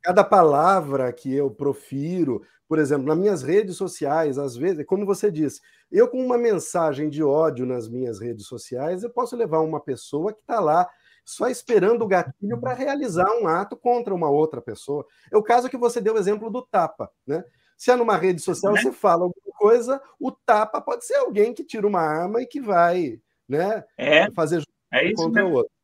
Cada 0.02 0.24
palavra 0.24 1.12
que 1.12 1.34
eu 1.34 1.50
profiro, 1.50 2.42
por 2.68 2.80
exemplo, 2.80 3.08
nas 3.08 3.18
minhas 3.18 3.44
redes 3.44 3.76
sociais, 3.76 4.38
às 4.38 4.56
vezes, 4.56 4.86
como 4.86 5.06
você 5.06 5.32
disse, 5.32 5.62
eu 5.92 6.08
com 6.08 6.24
uma 6.24 6.38
mensagem 6.38 7.10
de 7.10 7.24
ódio 7.24 7.66
nas 7.66 7.90
minhas 7.90 8.20
redes 8.20 8.46
sociais, 8.46 9.04
eu 9.04 9.10
posso 9.10 9.36
levar 9.36 9.60
uma 9.60 9.80
pessoa 9.80 10.34
que 10.34 10.40
está 10.40 10.60
lá 10.60 10.88
só 11.26 11.50
esperando 11.50 12.04
o 12.04 12.08
gatilho 12.08 12.60
para 12.60 12.74
realizar 12.74 13.30
um 13.42 13.48
ato 13.48 13.76
contra 13.76 14.16
uma 14.16 14.30
outra 14.30 14.62
pessoa. 14.62 15.06
É 15.30 15.36
o 15.38 15.44
caso 15.44 15.70
que 15.70 15.78
você 15.78 16.00
deu 16.00 16.16
o 16.16 16.18
exemplo 16.18 16.50
do 16.50 16.62
tapa, 16.62 17.12
né? 17.26 17.44
Se 17.78 17.92
é 17.92 17.96
numa 17.96 18.16
rede 18.16 18.42
social, 18.42 18.74
né? 18.74 18.82
você 18.82 18.92
fala 18.92 19.24
alguma 19.24 19.54
coisa, 19.58 20.02
o 20.20 20.32
tapa 20.32 20.82
pode 20.82 21.06
ser 21.06 21.16
alguém 21.16 21.54
que 21.54 21.64
tira 21.64 21.86
uma 21.86 22.02
arma 22.02 22.42
e 22.42 22.48
que 22.48 22.60
vai 22.60 23.20
né, 23.48 23.84
é, 23.98 24.32
fazer 24.32 24.64
é 24.92 25.14
contra 25.14 25.46
o 25.46 25.52
outro. 25.52 25.77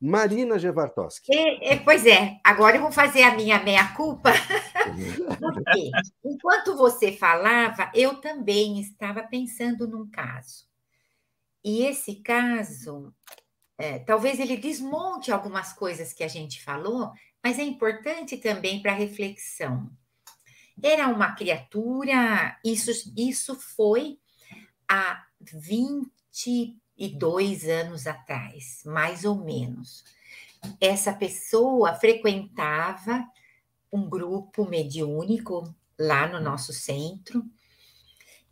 Marina 0.00 0.58
Gevartoski. 0.58 1.34
É, 1.34 1.74
é, 1.74 1.78
pois 1.78 2.06
é, 2.06 2.40
agora 2.42 2.76
eu 2.76 2.82
vou 2.82 2.92
fazer 2.92 3.22
a 3.22 3.34
minha 3.34 3.62
meia-culpa. 3.62 4.30
Porque, 5.38 5.90
enquanto 6.24 6.76
você 6.76 7.12
falava, 7.12 7.90
eu 7.94 8.20
também 8.20 8.80
estava 8.80 9.22
pensando 9.22 9.86
num 9.86 10.08
caso. 10.10 10.64
E 11.62 11.84
esse 11.84 12.16
caso 12.22 13.12
é, 13.80 13.98
talvez 13.98 14.38
ele 14.38 14.58
desmonte 14.58 15.32
algumas 15.32 15.72
coisas 15.72 16.12
que 16.12 16.22
a 16.22 16.28
gente 16.28 16.62
falou, 16.62 17.10
mas 17.42 17.58
é 17.58 17.62
importante 17.62 18.36
também 18.36 18.82
para 18.82 18.92
reflexão. 18.92 19.90
Era 20.82 21.08
uma 21.08 21.34
criatura, 21.34 22.58
isso, 22.62 22.90
isso 23.16 23.58
foi 23.58 24.18
há 24.86 25.24
22 27.00 27.66
anos 27.66 28.06
atrás, 28.06 28.82
mais 28.84 29.24
ou 29.24 29.36
menos. 29.36 30.04
Essa 30.78 31.14
pessoa 31.14 31.94
frequentava 31.94 33.26
um 33.90 34.08
grupo 34.08 34.68
mediúnico 34.68 35.74
lá 35.98 36.28
no 36.28 36.38
nosso 36.38 36.74
centro, 36.74 37.42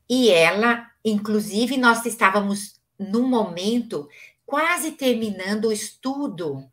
e 0.08 0.30
ela, 0.30 0.90
inclusive, 1.04 1.76
nós 1.76 2.06
estávamos 2.06 2.80
num 2.98 3.28
momento 3.28 4.08
quase 4.46 4.92
terminando 4.92 5.66
o 5.66 5.72
estudo 5.72 6.66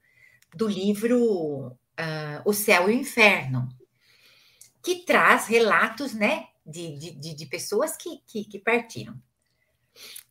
do 0.56 0.68
livro 0.68 1.68
uh, 1.68 2.42
O 2.46 2.54
Céu 2.54 2.90
e 2.90 2.96
o 2.96 3.00
Inferno, 3.00 3.68
que 4.82 5.04
traz 5.04 5.48
relatos 5.48 6.14
né, 6.14 6.48
de, 6.66 6.98
de, 6.98 7.34
de 7.34 7.46
pessoas 7.46 7.98
que, 7.98 8.22
que, 8.26 8.46
que 8.46 8.60
partiram. 8.60 9.22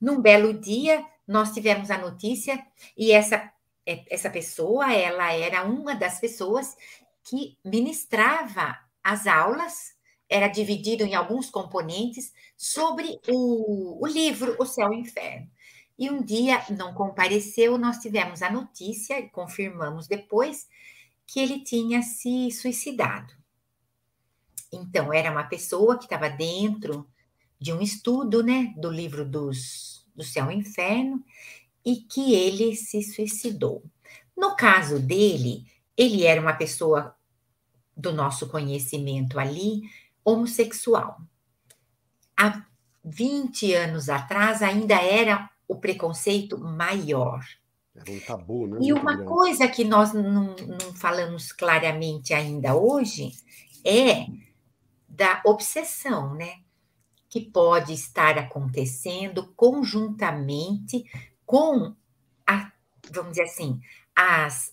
Num 0.00 0.20
belo 0.20 0.58
dia, 0.58 1.04
nós 1.26 1.52
tivemos 1.52 1.90
a 1.90 1.98
notícia 1.98 2.64
e 2.96 3.12
essa, 3.12 3.50
essa 3.86 4.30
pessoa, 4.30 4.92
ela 4.92 5.32
era 5.32 5.64
uma 5.64 5.94
das 5.94 6.20
pessoas 6.20 6.76
que 7.24 7.58
ministrava 7.64 8.78
as 9.02 9.26
aulas, 9.26 9.94
era 10.28 10.48
dividido 10.48 11.04
em 11.04 11.14
alguns 11.14 11.50
componentes, 11.50 12.32
sobre 12.56 13.20
o, 13.28 14.02
o 14.02 14.06
livro 14.06 14.56
O 14.58 14.66
Céu 14.66 14.92
e 14.92 14.96
o 14.96 15.00
Inferno. 15.00 15.50
E 15.98 16.10
um 16.10 16.22
dia 16.22 16.64
não 16.70 16.92
compareceu, 16.92 17.78
nós 17.78 17.98
tivemos 17.98 18.42
a 18.42 18.50
notícia, 18.50 19.18
e 19.18 19.28
confirmamos 19.28 20.08
depois, 20.08 20.66
que 21.26 21.40
ele 21.40 21.60
tinha 21.60 22.02
se 22.02 22.50
suicidado. 22.50 23.32
Então, 24.72 25.12
era 25.12 25.30
uma 25.30 25.44
pessoa 25.44 25.96
que 25.96 26.04
estava 26.04 26.28
dentro 26.28 27.08
de 27.60 27.72
um 27.72 27.80
estudo, 27.80 28.42
né, 28.42 28.74
do 28.76 28.90
livro 28.90 29.24
dos, 29.24 29.93
do 30.14 30.22
Céu 30.24 30.50
e 30.50 30.56
Inferno, 30.56 31.24
e 31.84 31.96
que 31.96 32.34
ele 32.34 32.74
se 32.74 33.02
suicidou. 33.02 33.82
No 34.36 34.56
caso 34.56 34.98
dele, 34.98 35.66
ele 35.96 36.24
era 36.24 36.40
uma 36.40 36.54
pessoa 36.54 37.14
do 37.96 38.12
nosso 38.12 38.48
conhecimento 38.48 39.38
ali, 39.38 39.82
homossexual. 40.24 41.20
Há 42.36 42.64
20 43.04 43.72
anos 43.74 44.08
atrás 44.08 44.62
ainda 44.62 44.94
era 44.94 45.48
o 45.68 45.76
preconceito 45.76 46.58
maior. 46.58 47.44
Era 47.94 48.10
um 48.10 48.20
tabu, 48.20 48.66
né? 48.66 48.78
E 48.80 48.92
uma 48.92 49.14
grande. 49.14 49.30
coisa 49.30 49.68
que 49.68 49.84
nós 49.84 50.12
não, 50.12 50.56
não 50.56 50.94
falamos 50.94 51.52
claramente 51.52 52.34
ainda 52.34 52.74
hoje 52.74 53.32
é 53.84 54.26
da 55.08 55.40
obsessão, 55.44 56.34
né? 56.34 56.63
Que 57.34 57.40
pode 57.40 57.92
estar 57.92 58.38
acontecendo 58.38 59.52
conjuntamente 59.56 61.04
com, 61.44 61.92
a, 62.46 62.70
vamos 63.10 63.32
dizer 63.32 63.42
assim, 63.42 63.80
as, 64.14 64.72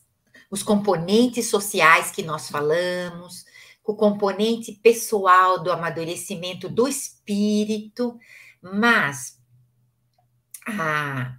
os 0.51 0.61
componentes 0.61 1.49
sociais 1.49 2.11
que 2.11 2.21
nós 2.21 2.51
falamos, 2.51 3.45
o 3.83 3.95
componente 3.95 4.73
pessoal 4.73 5.63
do 5.63 5.71
amadurecimento 5.71 6.69
do 6.69 6.87
espírito, 6.87 8.15
mas 8.61 9.41
a 10.67 11.35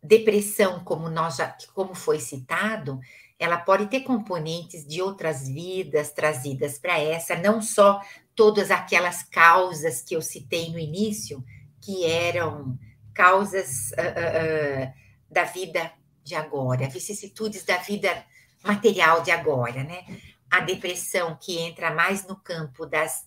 depressão, 0.00 0.84
como 0.84 1.10
nós 1.10 1.38
já, 1.38 1.56
como 1.74 1.92
foi 1.92 2.20
citado, 2.20 3.00
ela 3.36 3.56
pode 3.56 3.86
ter 3.86 4.02
componentes 4.02 4.86
de 4.86 5.02
outras 5.02 5.48
vidas 5.48 6.12
trazidas 6.12 6.78
para 6.78 7.00
essa, 7.00 7.34
não 7.34 7.60
só 7.60 8.00
todas 8.34 8.70
aquelas 8.70 9.22
causas 9.22 10.02
que 10.02 10.14
eu 10.14 10.22
citei 10.22 10.70
no 10.70 10.78
início, 10.78 11.44
que 11.80 12.04
eram 12.04 12.78
causas 13.14 13.90
uh, 13.92 14.86
uh, 14.86 14.92
da 15.30 15.44
vida 15.44 15.92
de 16.22 16.34
agora, 16.34 16.88
vicissitudes 16.88 17.64
da 17.64 17.76
vida 17.78 18.24
material 18.62 19.22
de 19.22 19.30
agora, 19.30 19.82
né? 19.82 20.04
A 20.50 20.60
depressão 20.60 21.36
que 21.40 21.58
entra 21.58 21.94
mais 21.94 22.26
no 22.26 22.36
campo 22.36 22.86
das 22.86 23.26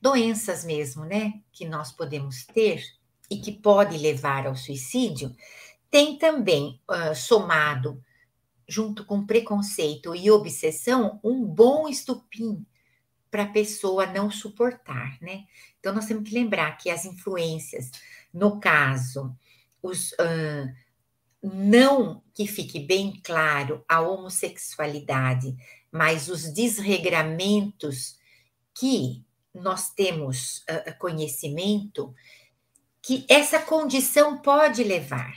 doenças 0.00 0.64
mesmo, 0.64 1.04
né? 1.04 1.34
Que 1.52 1.64
nós 1.64 1.90
podemos 1.90 2.44
ter, 2.44 2.82
e 3.30 3.38
que 3.38 3.52
pode 3.52 3.96
levar 3.96 4.46
ao 4.46 4.56
suicídio, 4.56 5.34
tem 5.90 6.18
também 6.18 6.80
uh, 6.90 7.14
somado, 7.14 8.02
junto 8.68 9.04
com 9.04 9.26
preconceito 9.26 10.14
e 10.14 10.30
obsessão, 10.30 11.20
um 11.22 11.44
bom 11.44 11.88
estupim 11.88 12.64
para 13.34 13.42
a 13.42 13.48
pessoa 13.48 14.06
não 14.06 14.30
suportar, 14.30 15.18
né? 15.20 15.44
Então, 15.80 15.92
nós 15.92 16.06
temos 16.06 16.28
que 16.28 16.32
lembrar 16.32 16.78
que 16.78 16.88
as 16.88 17.04
influências, 17.04 17.90
no 18.32 18.60
caso, 18.60 19.36
os. 19.82 20.12
Uh, 20.12 20.72
não 21.42 22.22
que 22.32 22.46
fique 22.46 22.78
bem 22.78 23.20
claro 23.24 23.84
a 23.88 24.00
homossexualidade, 24.00 25.52
mas 25.90 26.28
os 26.28 26.44
desregramentos 26.52 28.16
que 28.72 29.24
nós 29.52 29.90
temos 29.90 30.58
uh, 30.70 30.96
conhecimento 30.96 32.14
que 33.02 33.26
essa 33.28 33.58
condição 33.58 34.38
pode 34.38 34.84
levar. 34.84 35.34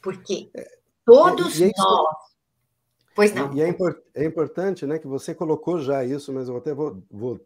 Porque 0.00 0.52
todos 1.04 1.58
e, 1.58 1.64
e 1.64 1.66
é 1.66 1.72
nós. 1.76 2.31
Pois 3.14 3.32
não. 3.34 3.52
E 3.54 3.60
é, 3.60 3.68
import, 3.68 3.98
é, 4.14 4.24
importante 4.24 4.86
né, 4.86 4.98
que 4.98 5.06
você 5.06 5.34
colocou 5.34 5.80
já 5.80 6.04
isso, 6.04 6.32
mas 6.32 6.48
eu 6.48 6.56
até 6.56 6.72
vou, 6.72 7.02
vou 7.10 7.40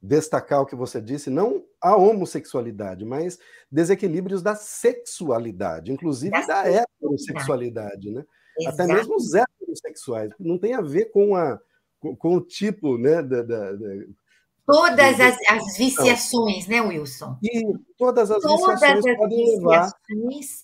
destacar 0.00 0.62
o 0.62 0.66
que 0.66 0.76
você 0.76 1.00
disse, 1.00 1.28
não 1.28 1.64
a 1.80 1.96
homossexualidade, 1.96 3.04
mas 3.04 3.38
desequilíbrios 3.70 4.42
da 4.42 4.54
sexualidade, 4.54 5.92
inclusive 5.92 6.30
da, 6.30 6.46
da 6.46 6.64
heterossexualidade, 6.70 8.10
né? 8.10 8.24
Até 8.66 8.86
mesmo 8.86 9.16
os 9.16 9.34
heterossexuais. 9.34 10.32
Não 10.38 10.58
tem 10.58 10.74
a 10.74 10.80
ver 10.80 11.06
com, 11.06 11.36
a, 11.36 11.60
com, 12.00 12.16
com 12.16 12.36
o 12.36 12.40
tipo 12.40 12.98
né, 12.98 13.22
da, 13.22 13.42
da, 13.42 13.72
da 13.72 13.86
Todas 14.66 15.18
as, 15.18 15.36
as 15.48 15.78
viciações, 15.78 16.66
né, 16.66 16.82
Wilson? 16.82 17.38
E 17.42 17.62
todas 17.96 18.30
as 18.30 18.42
todas 18.42 18.60
viciações 18.60 19.06
as 19.06 19.16
podem 19.16 19.38
viciações, 19.38 19.62
levar. 19.62 19.92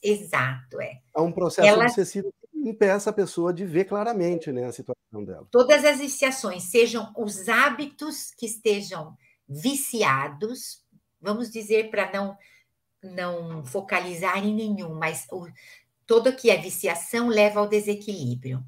Exato, 0.03 0.81
é. 0.83 1.01
A 1.15 1.23
um 1.23 1.33
processo 1.33 1.67
Elas, 1.67 1.93
obsessivo 1.93 2.31
impeça 2.69 3.11
a 3.11 3.13
pessoa 3.13 3.53
de 3.53 3.65
ver 3.65 3.85
claramente 3.85 4.51
né, 4.53 4.65
a 4.65 4.73
situação 4.73 5.25
dela. 5.25 5.47
Todas 5.51 5.85
as 5.85 5.99
viciações, 5.99 6.65
sejam 6.65 7.13
os 7.17 7.49
hábitos 7.49 8.33
que 8.37 8.47
estejam 8.47 9.17
viciados, 9.49 10.83
vamos 11.21 11.51
dizer 11.51 11.91
para 11.91 12.11
não 12.13 12.37
não 13.05 13.65
focalizar 13.65 14.43
em 14.43 14.55
nenhum, 14.55 14.95
mas 14.95 15.27
o, 15.31 15.47
todo 16.07 16.35
que 16.35 16.51
é 16.51 16.57
viciação 16.57 17.29
leva 17.29 17.61
ao 17.61 17.69
desequilíbrio. 17.69 18.65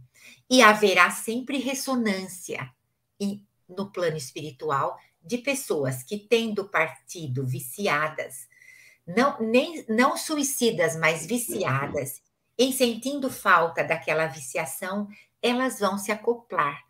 E 0.48 0.62
haverá 0.62 1.10
sempre 1.10 1.58
ressonância 1.58 2.70
e, 3.18 3.42
no 3.68 3.90
plano 3.90 4.16
espiritual 4.16 4.96
de 5.22 5.38
pessoas 5.38 6.02
que, 6.02 6.18
tendo 6.18 6.68
partido 6.68 7.44
viciadas, 7.44 8.46
não, 9.06 9.40
nem, 9.40 9.84
não 9.88 10.16
suicidas, 10.16 10.96
mas 10.96 11.26
viciadas, 11.26 12.22
em 12.58 12.72
sentindo 12.72 13.30
falta 13.30 13.84
daquela 13.84 14.26
viciação, 14.26 15.08
elas 15.42 15.78
vão 15.78 15.98
se 15.98 16.10
acoplar, 16.10 16.84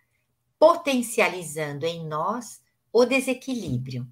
potencializando 0.59 1.85
em 1.85 2.07
nós 2.07 2.61
o 2.93 3.05
desequilíbrio. 3.05 4.09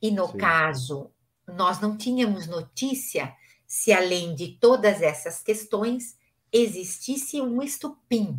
E 0.00 0.10
no 0.10 0.26
Sim. 0.28 0.36
caso, 0.36 1.10
nós 1.46 1.80
não 1.80 1.96
tínhamos 1.96 2.46
notícia 2.46 3.34
se, 3.66 3.92
além 3.92 4.34
de 4.34 4.58
todas 4.58 5.00
essas 5.00 5.42
questões, 5.42 6.18
existisse 6.52 7.40
um 7.40 7.62
estupim, 7.62 8.38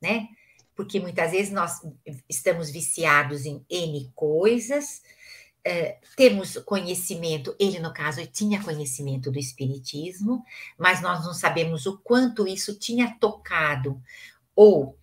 né? 0.00 0.28
Porque 0.74 0.98
muitas 0.98 1.32
vezes 1.32 1.52
nós 1.52 1.80
estamos 2.28 2.70
viciados 2.70 3.44
em 3.44 3.64
N 3.68 4.10
coisas, 4.14 5.02
é, 5.64 5.98
temos 6.16 6.58
conhecimento, 6.58 7.54
ele 7.58 7.78
no 7.78 7.92
caso 7.92 8.26
tinha 8.26 8.62
conhecimento 8.62 9.30
do 9.30 9.38
Espiritismo, 9.38 10.44
mas 10.76 11.00
nós 11.00 11.24
não 11.24 11.32
sabemos 11.32 11.86
o 11.86 11.98
quanto 11.98 12.46
isso 12.46 12.78
tinha 12.78 13.16
tocado, 13.18 14.02
ou 14.56 14.96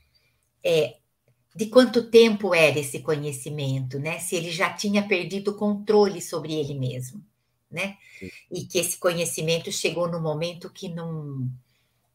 é, 0.63 0.97
de 1.55 1.67
quanto 1.67 2.09
tempo 2.09 2.53
era 2.53 2.79
esse 2.79 2.99
conhecimento, 2.99 3.99
né? 3.99 4.19
Se 4.19 4.35
ele 4.35 4.51
já 4.51 4.71
tinha 4.73 5.07
perdido 5.07 5.51
o 5.51 5.55
controle 5.55 6.21
sobre 6.21 6.53
ele 6.53 6.73
mesmo, 6.73 7.23
né? 7.71 7.97
E 8.51 8.65
que 8.65 8.79
esse 8.79 8.97
conhecimento 8.97 9.71
chegou 9.71 10.07
no 10.09 10.21
momento 10.21 10.69
que 10.69 10.89
não 10.89 11.49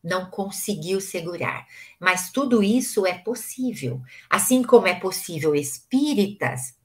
não 0.03 0.27
conseguiu 0.27 1.01
segurar. 1.01 1.67
Mas 1.99 2.31
tudo 2.31 2.63
isso 2.63 3.07
é 3.07 3.15
possível. 3.15 4.03
Assim 4.29 4.63
como 4.63 4.87
é 4.87 4.95
possível 4.95 5.55
espíritas 5.55 6.77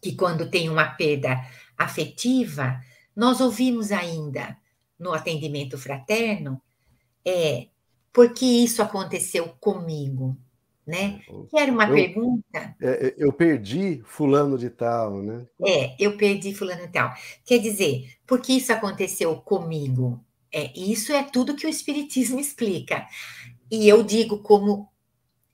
que 0.00 0.14
quando 0.14 0.50
tem 0.50 0.68
uma 0.68 0.86
perda 0.86 1.40
afetiva, 1.76 2.80
nós 3.14 3.40
ouvimos 3.40 3.90
ainda 3.92 4.56
no 4.98 5.12
atendimento 5.12 5.78
fraterno, 5.78 6.60
é 7.24 7.68
porque 8.12 8.44
isso 8.44 8.82
aconteceu 8.82 9.48
comigo, 9.60 10.36
né? 10.86 11.20
Que 11.48 11.58
era 11.58 11.70
uma 11.70 11.84
eu, 11.84 11.94
pergunta. 11.94 12.76
É, 12.80 13.06
é, 13.08 13.14
eu 13.16 13.32
perdi 13.32 14.02
fulano 14.04 14.58
de 14.58 14.68
tal, 14.68 15.22
né? 15.22 15.46
É, 15.64 15.94
eu 15.98 16.16
perdi 16.16 16.54
fulano 16.54 16.82
de 16.82 16.88
tal. 16.88 17.14
Quer 17.44 17.58
dizer, 17.58 18.16
porque 18.26 18.52
isso 18.52 18.72
aconteceu 18.72 19.36
comigo? 19.36 20.22
É, 20.52 20.72
isso 20.78 21.12
é 21.12 21.22
tudo 21.22 21.54
que 21.54 21.66
o 21.66 21.70
Espiritismo 21.70 22.40
explica. 22.40 23.06
E 23.70 23.88
eu 23.88 24.02
digo 24.02 24.38
como 24.38 24.88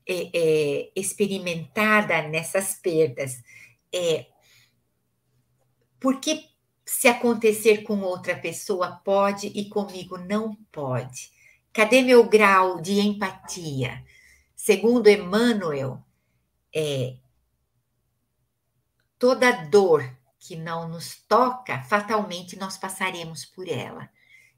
é, 0.07 0.29
é, 0.33 0.91
experimentada 0.95 2.23
nessas 2.23 2.73
perdas 2.75 3.37
é 3.93 4.27
porque 5.99 6.45
se 6.85 7.07
acontecer 7.07 7.83
com 7.83 7.99
outra 8.01 8.37
pessoa 8.37 9.01
pode 9.03 9.47
e 9.47 9.69
comigo 9.69 10.17
não 10.17 10.55
pode? 10.71 11.31
Cadê 11.73 12.01
meu 12.01 12.27
grau 12.27 12.81
de 12.81 12.99
empatia? 12.99 14.03
Segundo 14.55 15.09
Emmanuel, 15.09 16.03
é, 16.73 17.17
toda 19.19 19.51
dor 19.65 20.17
que 20.39 20.55
não 20.55 20.87
nos 20.87 21.15
toca, 21.27 21.81
fatalmente 21.83 22.57
nós 22.57 22.77
passaremos 22.77 23.45
por 23.45 23.67
ela. 23.67 24.09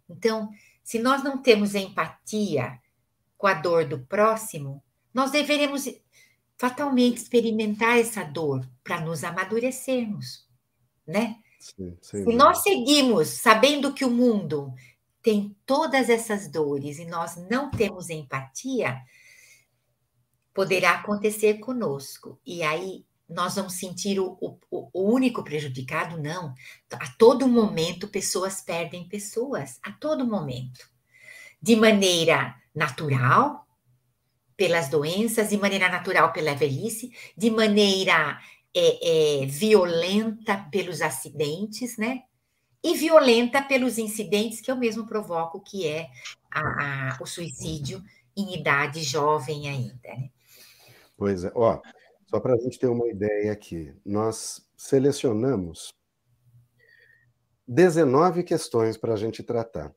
Então, 0.08 0.50
se 0.84 1.00
nós 1.00 1.24
não 1.24 1.42
temos 1.42 1.76
empatia 1.76 2.80
com 3.38 3.48
a 3.48 3.54
dor 3.54 3.86
do 3.86 4.00
próximo, 4.00 4.84
nós 5.14 5.32
deveremos 5.32 5.86
fatalmente 6.60 7.18
experimentar 7.18 7.98
essa 7.98 8.22
dor 8.22 8.70
para 8.84 9.00
nos 9.00 9.24
amadurecermos, 9.24 10.46
né? 11.08 11.38
Sim, 11.58 11.98
Se 12.02 12.36
nós 12.36 12.64
seguimos 12.64 13.30
sabendo 13.30 13.94
que 13.94 14.04
o 14.04 14.12
mundo 14.12 14.74
tem 15.22 15.56
todas 15.66 16.10
essas 16.10 16.50
dores 16.50 17.00
e 17.00 17.06
nós 17.06 17.38
não 17.50 17.72
temos 17.72 18.10
empatia, 18.10 18.98
poderá 20.54 20.96
acontecer 20.96 21.60
conosco. 21.60 22.40
E 22.46 22.62
aí 22.62 23.06
nós 23.28 23.56
vamos 23.56 23.74
sentir 23.74 24.20
o, 24.20 24.38
o, 24.42 24.60
o, 24.70 25.14
único 25.14 25.44
prejudicado? 25.44 26.22
Não. 26.22 26.54
A 26.92 27.08
todo 27.18 27.48
momento, 27.48 28.08
pessoas 28.08 28.62
perdem 28.62 29.08
pessoas, 29.08 29.80
a 29.84 29.92
todo 29.92 30.28
momento. 30.28 30.90
De 31.62 31.76
maneira 31.76 32.56
natural, 32.74 33.66
pelas 34.60 34.90
doenças, 34.90 35.52
de 35.52 35.58
maneira 35.58 35.88
natural 35.88 36.34
pela 36.34 36.54
velhice, 36.54 37.14
de 37.38 37.50
maneira 37.50 38.38
é, 38.76 39.44
é, 39.44 39.46
violenta 39.46 40.68
pelos 40.70 41.02
acidentes, 41.02 41.98
né? 41.98 42.24
E 42.84 42.94
violenta 42.98 43.62
pelos 43.62 43.98
incidentes 43.98 44.60
que 44.60 44.70
eu 44.70 44.76
mesmo 44.76 45.08
provoco, 45.08 45.62
que 45.62 45.88
é 45.88 46.10
a, 46.52 47.14
a, 47.14 47.18
o 47.22 47.26
suicídio 47.26 48.04
em 48.36 48.54
idade 48.54 49.02
jovem 49.02 49.70
ainda. 49.70 50.10
Né? 50.10 50.30
Pois 51.16 51.46
é, 51.46 51.52
ó, 51.56 51.82
só 52.30 52.38
para 52.42 52.54
a 52.54 52.58
gente 52.58 52.78
ter 52.78 52.88
uma 52.88 53.08
ideia 53.08 53.54
aqui, 53.54 53.94
nós 54.06 54.68
selecionamos 54.76 55.94
19 57.66 58.44
questões 58.44 58.98
para 58.98 59.14
a 59.14 59.18
gente 59.18 59.42
tratar. 59.42 59.96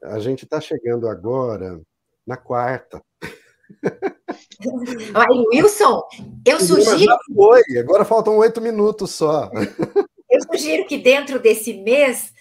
A 0.00 0.20
gente 0.20 0.44
está 0.44 0.60
chegando 0.60 1.08
agora 1.08 1.80
na 2.24 2.36
quarta. 2.36 3.00
Aí, 5.14 5.46
Wilson, 5.52 6.02
eu 6.44 6.60
sugiro. 6.60 7.16
Foi, 7.34 7.62
agora 7.78 8.04
faltam 8.04 8.36
oito 8.38 8.60
minutos 8.60 9.12
só. 9.12 9.50
Eu 10.28 10.40
sugiro 10.52 10.86
que 10.86 10.98
dentro 10.98 11.38
desse 11.38 11.74
mês, 11.74 12.32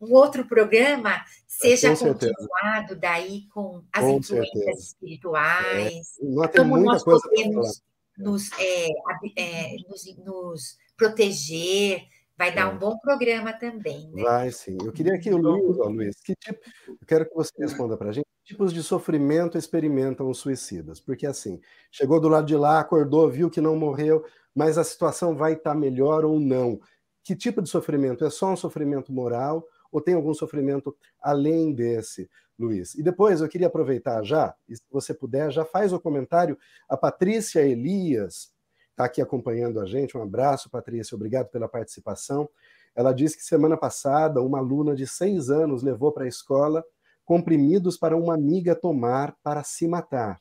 um 0.00 0.14
outro 0.14 0.46
programa 0.46 1.22
seja 1.46 1.96
com 1.96 2.08
continuado 2.08 2.96
daí 2.96 3.46
com 3.52 3.82
as 3.92 4.04
com 4.04 4.10
influências 4.10 4.54
certeza. 4.54 4.80
espirituais. 4.80 6.18
É, 6.20 6.58
como 6.58 6.76
nós 6.78 7.02
podemos 7.02 7.82
nos, 8.16 8.50
é, 8.58 8.88
é, 9.36 9.76
nos, 9.88 10.16
nos, 10.18 10.76
proteger. 10.96 12.02
Vai 12.36 12.54
dar 12.54 12.68
um 12.68 12.78
bom 12.78 12.98
programa 12.98 13.52
também. 13.52 14.10
Né? 14.10 14.22
Vai 14.22 14.50
sim. 14.50 14.76
Eu 14.84 14.92
queria 14.92 15.18
que 15.18 15.30
o 15.30 15.36
Luiz, 15.36 15.78
ó, 15.78 15.88
Luiz, 15.88 16.20
que 16.20 16.34
tipo, 16.34 16.58
eu 16.88 17.06
quero 17.06 17.28
que 17.28 17.34
você 17.34 17.52
responda 17.58 17.96
para 17.96 18.10
a 18.10 18.12
gente 18.12 18.26
tipos 18.44 18.72
de 18.72 18.82
sofrimento 18.82 19.56
experimentam 19.56 20.28
os 20.28 20.38
suicidas? 20.38 21.00
Porque 21.00 21.26
assim, 21.26 21.60
chegou 21.90 22.20
do 22.20 22.28
lado 22.28 22.46
de 22.46 22.56
lá, 22.56 22.78
acordou, 22.78 23.28
viu 23.30 23.50
que 23.50 23.60
não 23.60 23.74
morreu, 23.74 24.24
mas 24.54 24.78
a 24.78 24.84
situação 24.84 25.34
vai 25.34 25.54
estar 25.54 25.72
tá 25.72 25.76
melhor 25.76 26.24
ou 26.24 26.38
não? 26.38 26.78
Que 27.24 27.34
tipo 27.34 27.62
de 27.62 27.70
sofrimento? 27.70 28.24
É 28.24 28.30
só 28.30 28.52
um 28.52 28.56
sofrimento 28.56 29.12
moral 29.12 29.66
ou 29.90 30.00
tem 30.00 30.14
algum 30.14 30.34
sofrimento 30.34 30.94
além 31.20 31.72
desse, 31.72 32.28
Luiz? 32.58 32.94
E 32.94 33.02
depois 33.02 33.40
eu 33.40 33.48
queria 33.48 33.68
aproveitar 33.68 34.22
já, 34.22 34.54
e 34.68 34.76
se 34.76 34.82
você 34.90 35.14
puder, 35.14 35.50
já 35.50 35.64
faz 35.64 35.92
o 35.92 36.00
comentário. 36.00 36.58
A 36.88 36.96
Patrícia 36.96 37.60
Elias 37.60 38.52
está 38.94 39.04
aqui 39.04 39.20
acompanhando 39.20 39.80
a 39.80 39.86
gente. 39.86 40.16
Um 40.16 40.22
abraço, 40.22 40.70
Patrícia, 40.70 41.16
obrigado 41.16 41.48
pela 41.48 41.68
participação. 41.68 42.48
Ela 42.94 43.12
disse 43.12 43.36
que 43.36 43.44
semana 43.44 43.76
passada 43.76 44.40
uma 44.40 44.58
aluna 44.58 44.94
de 44.94 45.06
seis 45.06 45.50
anos 45.50 45.82
levou 45.82 46.12
para 46.12 46.24
a 46.24 46.28
escola 46.28 46.84
comprimidos 47.24 47.96
para 47.96 48.16
uma 48.16 48.34
amiga 48.34 48.74
tomar 48.74 49.36
para 49.42 49.64
se 49.64 49.88
matar. 49.88 50.40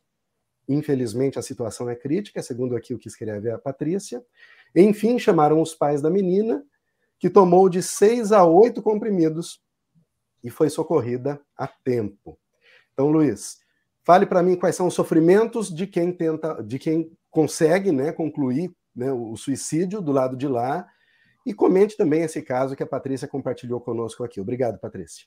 Infelizmente, 0.67 1.39
a 1.39 1.41
situação 1.41 1.89
é 1.89 1.95
crítica, 1.95 2.41
segundo 2.41 2.75
aqui 2.75 2.93
o 2.93 2.99
que 2.99 3.07
escreve 3.07 3.49
a 3.49 3.57
Patrícia. 3.57 4.23
Enfim, 4.75 5.17
chamaram 5.17 5.61
os 5.61 5.73
pais 5.73 6.01
da 6.01 6.09
menina, 6.09 6.63
que 7.19 7.29
tomou 7.29 7.67
de 7.69 7.81
seis 7.81 8.31
a 8.31 8.45
oito 8.45 8.81
comprimidos 8.81 9.61
e 10.43 10.49
foi 10.49 10.69
socorrida 10.69 11.41
a 11.57 11.67
tempo. 11.67 12.37
Então, 12.93 13.09
Luiz, 13.09 13.57
fale 14.03 14.25
para 14.25 14.43
mim 14.43 14.55
quais 14.55 14.75
são 14.75 14.87
os 14.87 14.93
sofrimentos 14.93 15.73
de 15.73 15.87
quem 15.87 16.11
tenta, 16.11 16.61
de 16.61 16.77
quem 16.77 17.11
consegue, 17.33 17.91
né, 17.91 18.11
concluir 18.11 18.71
né, 18.95 19.11
o 19.11 19.35
suicídio 19.35 19.99
do 20.01 20.11
lado 20.11 20.37
de 20.37 20.47
lá 20.47 20.87
e 21.45 21.53
comente 21.53 21.97
também 21.97 22.21
esse 22.21 22.41
caso 22.41 22.75
que 22.75 22.83
a 22.83 22.87
Patrícia 22.87 23.27
compartilhou 23.27 23.81
conosco 23.81 24.23
aqui. 24.23 24.39
Obrigado, 24.39 24.79
Patrícia. 24.79 25.25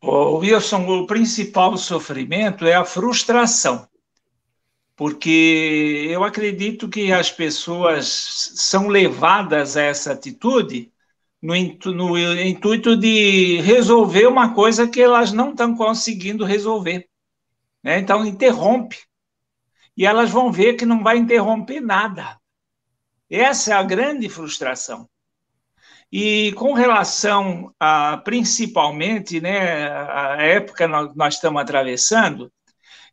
O 0.00 0.38
Wilson, 0.38 0.86
o 0.86 1.06
principal 1.06 1.76
sofrimento 1.76 2.66
é 2.66 2.74
a 2.74 2.84
frustração, 2.84 3.88
porque 4.94 6.06
eu 6.10 6.22
acredito 6.22 6.88
que 6.88 7.12
as 7.12 7.30
pessoas 7.30 8.06
são 8.56 8.88
levadas 8.88 9.76
a 9.76 9.82
essa 9.82 10.12
atitude 10.12 10.92
no, 11.40 11.54
no 11.92 12.18
intuito 12.18 12.96
de 12.96 13.60
resolver 13.62 14.26
uma 14.26 14.54
coisa 14.54 14.86
que 14.86 15.00
elas 15.00 15.32
não 15.32 15.50
estão 15.50 15.74
conseguindo 15.74 16.44
resolver. 16.44 17.08
Né? 17.82 17.98
Então, 17.98 18.24
interrompe. 18.24 18.98
E 19.96 20.06
elas 20.06 20.30
vão 20.30 20.50
ver 20.50 20.74
que 20.74 20.84
não 20.84 21.02
vai 21.02 21.18
interromper 21.18 21.80
nada. 21.80 22.38
Essa 23.30 23.72
é 23.72 23.74
a 23.74 23.82
grande 23.82 24.28
frustração. 24.28 25.08
E 26.10 26.52
com 26.52 26.74
relação 26.74 27.74
a, 27.80 28.18
principalmente, 28.18 29.40
né, 29.40 29.90
a 29.90 30.36
época 30.42 30.86
nós, 30.86 31.14
nós 31.16 31.34
estamos 31.34 31.60
atravessando, 31.60 32.52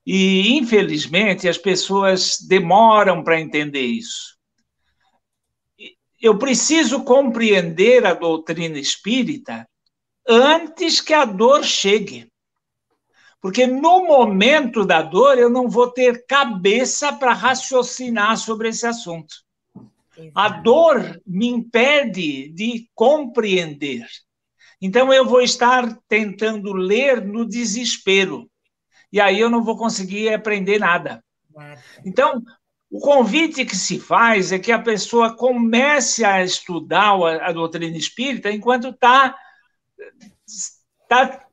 e 0.05 0.57
infelizmente 0.57 1.47
as 1.47 1.57
pessoas 1.57 2.37
demoram 2.47 3.23
para 3.23 3.39
entender 3.39 3.85
isso. 3.85 4.37
Eu 6.21 6.37
preciso 6.37 7.03
compreender 7.03 8.05
a 8.05 8.13
doutrina 8.13 8.77
espírita 8.77 9.67
antes 10.27 11.01
que 11.01 11.13
a 11.13 11.25
dor 11.25 11.63
chegue. 11.63 12.30
Porque 13.41 13.65
no 13.65 14.05
momento 14.05 14.85
da 14.85 15.01
dor 15.01 15.37
eu 15.37 15.49
não 15.49 15.67
vou 15.67 15.89
ter 15.89 16.25
cabeça 16.27 17.11
para 17.11 17.33
raciocinar 17.33 18.37
sobre 18.37 18.69
esse 18.69 18.85
assunto. 18.85 19.33
A 20.35 20.49
dor 20.49 21.19
me 21.25 21.47
impede 21.47 22.49
de 22.49 22.87
compreender. 22.93 24.05
Então 24.79 25.11
eu 25.11 25.25
vou 25.25 25.41
estar 25.41 25.97
tentando 26.07 26.71
ler 26.71 27.25
no 27.25 27.45
desespero. 27.45 28.49
E 29.11 29.19
aí 29.19 29.39
eu 29.39 29.49
não 29.49 29.63
vou 29.63 29.75
conseguir 29.75 30.33
aprender 30.33 30.79
nada. 30.79 31.23
Então, 32.05 32.41
o 32.89 32.99
convite 32.99 33.65
que 33.65 33.75
se 33.75 33.99
faz 33.99 34.51
é 34.51 34.59
que 34.59 34.71
a 34.71 34.81
pessoa 34.81 35.35
comece 35.35 36.23
a 36.23 36.43
estudar 36.43 37.13
a, 37.41 37.51
doutrina 37.51 37.97
espírita 37.97 38.51
enquanto 38.51 38.89
está 38.89 39.35
tá, 41.07 41.45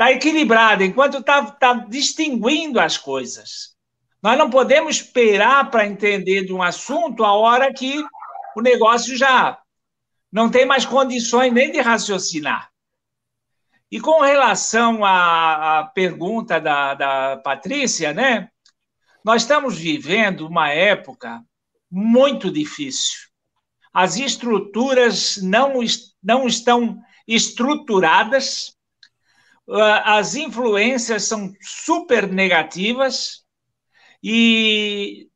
tá 0.00 0.10
equilibrada, 0.10 0.82
enquanto 0.82 1.18
está 1.18 1.44
tá 1.44 1.74
distinguindo 1.74 2.80
as 2.80 2.96
coisas. 2.96 3.76
Nós 4.22 4.38
não 4.38 4.48
podemos 4.48 4.96
esperar 4.96 5.70
para 5.70 5.86
entender 5.86 6.46
de 6.46 6.54
um 6.54 6.62
assunto 6.62 7.22
a 7.22 7.34
hora 7.34 7.70
que 7.70 8.02
o 8.56 8.62
negócio 8.62 9.14
já 9.14 9.60
não 10.32 10.50
tem 10.50 10.64
mais 10.64 10.86
condições 10.86 11.52
nem 11.52 11.70
de 11.70 11.82
raciocinar. 11.82 12.70
E 13.90 14.00
com 14.00 14.22
relação 14.22 15.04
à, 15.04 15.80
à 15.80 15.84
pergunta 15.84 16.58
da, 16.58 16.94
da 16.94 17.36
Patrícia, 17.36 18.14
né? 18.14 18.48
Nós 19.22 19.42
estamos 19.42 19.76
vivendo 19.76 20.46
uma 20.46 20.70
época 20.70 21.44
muito 21.90 22.50
difícil. 22.50 23.18
As 23.92 24.16
estruturas 24.16 25.36
não, 25.42 25.74
não 26.22 26.46
estão 26.46 26.98
estruturadas, 27.28 28.79
as 30.04 30.34
influências 30.34 31.24
são 31.24 31.52
super 31.60 32.26
negativas 32.26 33.44
e 34.22 35.28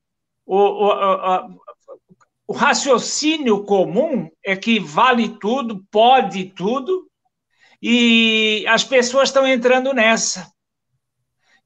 o, 0.44 0.58
o, 0.58 1.60
o 2.48 2.52
raciocínio 2.52 3.64
comum 3.64 4.30
é 4.44 4.54
que 4.56 4.78
vale 4.78 5.38
tudo, 5.38 5.84
pode 5.90 6.46
tudo, 6.50 7.08
e 7.80 8.64
as 8.68 8.84
pessoas 8.84 9.28
estão 9.28 9.46
entrando 9.46 9.92
nessa. 9.92 10.52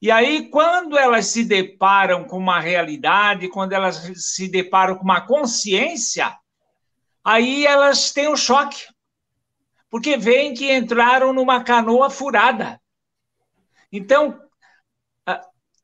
E 0.00 0.10
aí, 0.12 0.48
quando 0.48 0.96
elas 0.96 1.26
se 1.26 1.44
deparam 1.44 2.24
com 2.24 2.38
uma 2.38 2.60
realidade, 2.60 3.48
quando 3.48 3.72
elas 3.72 3.96
se 4.14 4.48
deparam 4.48 4.96
com 4.96 5.02
uma 5.02 5.20
consciência, 5.20 6.36
aí 7.24 7.66
elas 7.66 8.12
têm 8.12 8.28
um 8.28 8.36
choque, 8.36 8.84
porque 9.90 10.16
veem 10.16 10.54
que 10.54 10.72
entraram 10.72 11.32
numa 11.32 11.62
canoa 11.62 12.10
furada. 12.10 12.80
Então, 13.90 14.38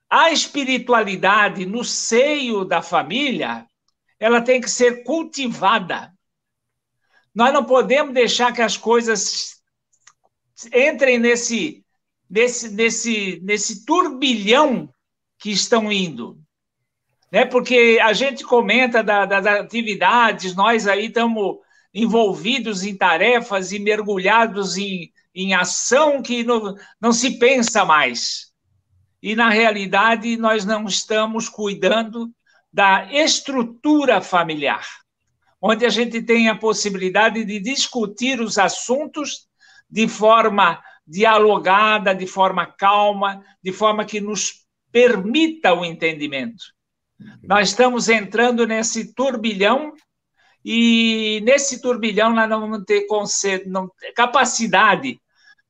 a 0.08 0.30
espiritualidade 0.30 1.66
no 1.66 1.84
seio 1.84 2.64
da 2.64 2.80
família, 2.82 3.66
ela 4.18 4.40
tem 4.40 4.60
que 4.60 4.70
ser 4.70 5.02
cultivada. 5.02 6.12
Nós 7.34 7.52
não 7.52 7.64
podemos 7.64 8.14
deixar 8.14 8.52
que 8.52 8.62
as 8.62 8.76
coisas 8.76 9.60
entrem 10.72 11.18
nesse, 11.18 11.84
nesse, 12.30 12.70
nesse, 12.70 13.40
nesse 13.42 13.84
turbilhão 13.84 14.88
que 15.38 15.50
estão 15.50 15.90
indo. 15.90 16.38
Né? 17.32 17.44
Porque 17.44 17.98
a 18.00 18.12
gente 18.12 18.44
comenta 18.44 19.02
da, 19.02 19.26
das 19.26 19.44
atividades, 19.46 20.54
nós 20.54 20.86
aí 20.86 21.06
estamos 21.06 21.58
envolvidos 21.94 22.82
em 22.82 22.96
tarefas 22.96 23.70
e 23.70 23.78
mergulhados 23.78 24.76
em, 24.76 25.12
em 25.32 25.54
ação 25.54 26.20
que 26.20 26.42
não, 26.42 26.74
não 27.00 27.12
se 27.12 27.38
pensa 27.38 27.84
mais. 27.84 28.52
E, 29.22 29.36
na 29.36 29.48
realidade, 29.48 30.36
nós 30.36 30.64
não 30.64 30.86
estamos 30.86 31.48
cuidando 31.48 32.30
da 32.72 33.08
estrutura 33.12 34.20
familiar, 34.20 34.84
onde 35.62 35.86
a 35.86 35.88
gente 35.88 36.20
tem 36.20 36.48
a 36.48 36.56
possibilidade 36.56 37.44
de 37.44 37.60
discutir 37.60 38.40
os 38.40 38.58
assuntos 38.58 39.46
de 39.88 40.08
forma 40.08 40.82
dialogada, 41.06 42.12
de 42.12 42.26
forma 42.26 42.66
calma, 42.66 43.44
de 43.62 43.72
forma 43.72 44.04
que 44.04 44.20
nos 44.20 44.64
permita 44.90 45.72
o 45.72 45.84
entendimento. 45.84 46.64
Nós 47.42 47.68
estamos 47.68 48.08
entrando 48.08 48.66
nesse 48.66 49.14
turbilhão 49.14 49.92
e 50.64 51.42
nesse 51.44 51.80
turbilhão 51.80 52.32
nós 52.32 52.48
não 52.48 52.60
vamos 52.60 52.84
ter 52.84 53.06
não, 53.66 53.90
capacidade 54.14 55.20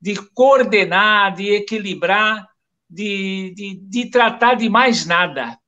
de 0.01 0.14
coordenar, 0.34 1.34
de 1.34 1.51
equilibrar, 1.51 2.47
de, 2.88 3.53
de, 3.57 3.74
de 3.74 4.11
tratar 4.11 4.55
de 4.55 4.68
mais 4.68 5.05
nada 5.05 5.59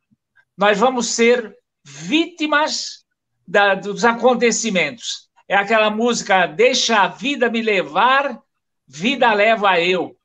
nós 0.56 0.78
vamos 0.78 1.08
ser 1.08 1.54
vítimas 1.84 3.04
da, 3.46 3.74
dos 3.74 4.04
acontecimentos. 4.04 5.28
É 5.46 5.54
aquela 5.54 5.90
música 5.90 6.46
Deixa 6.46 7.02
a 7.02 7.08
vida 7.08 7.50
me 7.50 7.60
levar, 7.60 8.40
vida 8.88 9.32
leva 9.32 9.80
eu. 9.80 10.16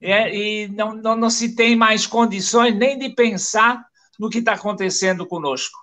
É, 0.00 0.34
e 0.34 0.68
não, 0.68 0.94
não, 0.94 1.16
não 1.16 1.30
se 1.30 1.54
tem 1.54 1.76
mais 1.76 2.06
condições 2.06 2.74
nem 2.74 2.98
de 2.98 3.10
pensar 3.10 3.84
no 4.18 4.30
que 4.30 4.38
está 4.38 4.54
acontecendo 4.54 5.26
conosco. 5.26 5.78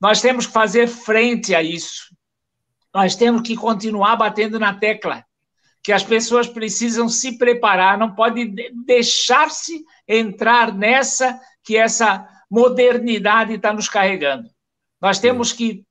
Nós 0.00 0.20
temos 0.20 0.46
que 0.46 0.52
fazer 0.52 0.88
frente 0.88 1.54
a 1.54 1.62
isso. 1.62 2.14
Nós 2.94 3.14
temos 3.14 3.42
que 3.42 3.54
continuar 3.54 4.16
batendo 4.16 4.58
na 4.58 4.74
tecla 4.74 5.24
que 5.82 5.92
as 5.92 6.02
pessoas 6.02 6.46
precisam 6.46 7.08
se 7.08 7.38
preparar, 7.38 7.96
não 7.96 8.14
pode 8.14 8.52
deixar-se 8.84 9.82
entrar 10.06 10.74
nessa 10.74 11.40
que 11.62 11.76
essa 11.76 12.26
modernidade 12.50 13.54
está 13.54 13.72
nos 13.72 13.88
carregando. 13.88 14.48
Nós 15.00 15.18
temos 15.18 15.52
que 15.52 15.84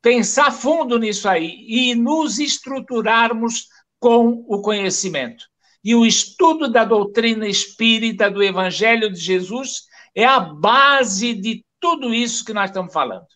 pensar 0.00 0.50
fundo 0.50 0.98
nisso 0.98 1.28
aí 1.28 1.64
e 1.68 1.94
nos 1.94 2.40
estruturarmos 2.40 3.68
com 4.00 4.44
o 4.48 4.60
conhecimento. 4.60 5.44
E 5.84 5.94
o 5.94 6.04
estudo 6.04 6.68
da 6.68 6.84
doutrina 6.84 7.46
espírita 7.46 8.30
do 8.30 8.42
Evangelho 8.42 9.12
de 9.12 9.20
Jesus 9.20 9.82
é 10.14 10.24
a 10.24 10.40
base 10.40 11.34
de 11.34 11.64
tudo 11.82 12.14
isso 12.14 12.44
que 12.44 12.54
nós 12.54 12.70
estamos 12.70 12.92
falando. 12.92 13.26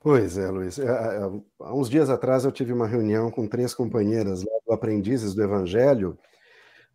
Pois 0.00 0.36
é, 0.36 0.50
Luiz. 0.50 0.78
É, 0.78 0.84
é, 0.84 1.20
há 1.60 1.74
uns 1.74 1.88
dias 1.88 2.10
atrás 2.10 2.44
eu 2.44 2.52
tive 2.52 2.72
uma 2.72 2.88
reunião 2.88 3.30
com 3.30 3.46
três 3.46 3.72
companheiras 3.72 4.42
lá 4.42 4.52
do 4.66 4.72
Aprendizes 4.72 5.34
do 5.34 5.42
Evangelho 5.42 6.18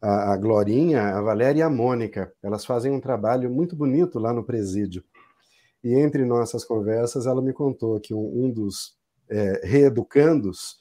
a, 0.01 0.35
Glorinha, 0.35 1.15
a 1.15 1.21
Valéria 1.21 1.59
e 1.59 1.63
a 1.63 1.69
Mônica. 1.69 2.33
Elas 2.41 2.65
fazem 2.65 2.91
um 2.91 2.99
trabalho 2.99 3.49
muito 3.49 3.75
bonito 3.75 4.19
lá 4.19 4.33
no 4.33 4.43
presídio. 4.43 5.03
E 5.83 5.93
entre 5.93 6.25
nossas 6.25 6.65
conversas, 6.65 7.25
ela 7.25 7.41
me 7.41 7.53
contou 7.53 7.99
que 7.99 8.13
um, 8.13 8.45
um 8.45 8.51
dos 8.51 8.97
é, 9.29 9.61
reeducandos, 9.63 10.79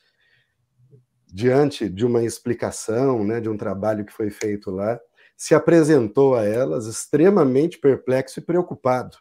diante 1.26 1.88
de 1.88 2.04
uma 2.04 2.24
explicação, 2.24 3.24
né, 3.24 3.40
de 3.40 3.48
um 3.48 3.56
trabalho 3.56 4.04
que 4.04 4.12
foi 4.12 4.30
feito 4.30 4.70
lá, 4.70 4.98
se 5.40 5.54
apresentou 5.54 6.34
a 6.34 6.44
elas 6.44 6.84
extremamente 6.84 7.78
perplexo 7.78 8.38
e 8.38 8.42
preocupado. 8.42 9.16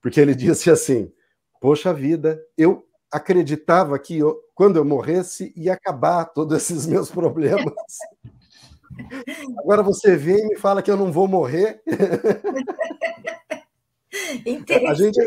Porque 0.00 0.18
ele 0.18 0.32
disse 0.34 0.70
assim: 0.70 1.12
Poxa 1.60 1.92
vida, 1.92 2.42
eu 2.56 2.88
acreditava 3.12 3.98
que 3.98 4.16
eu, 4.16 4.40
quando 4.54 4.76
eu 4.76 4.86
morresse 4.86 5.52
ia 5.54 5.74
acabar 5.74 6.24
todos 6.24 6.56
esses 6.56 6.86
meus 6.86 7.10
problemas. 7.10 7.74
Agora 9.58 9.82
você 9.82 10.16
vem 10.16 10.38
e 10.38 10.48
me 10.48 10.56
fala 10.56 10.80
que 10.80 10.90
eu 10.90 10.96
não 10.96 11.12
vou 11.12 11.28
morrer. 11.28 11.82
a 14.88 14.94
gente 14.94 15.20
é, 15.20 15.26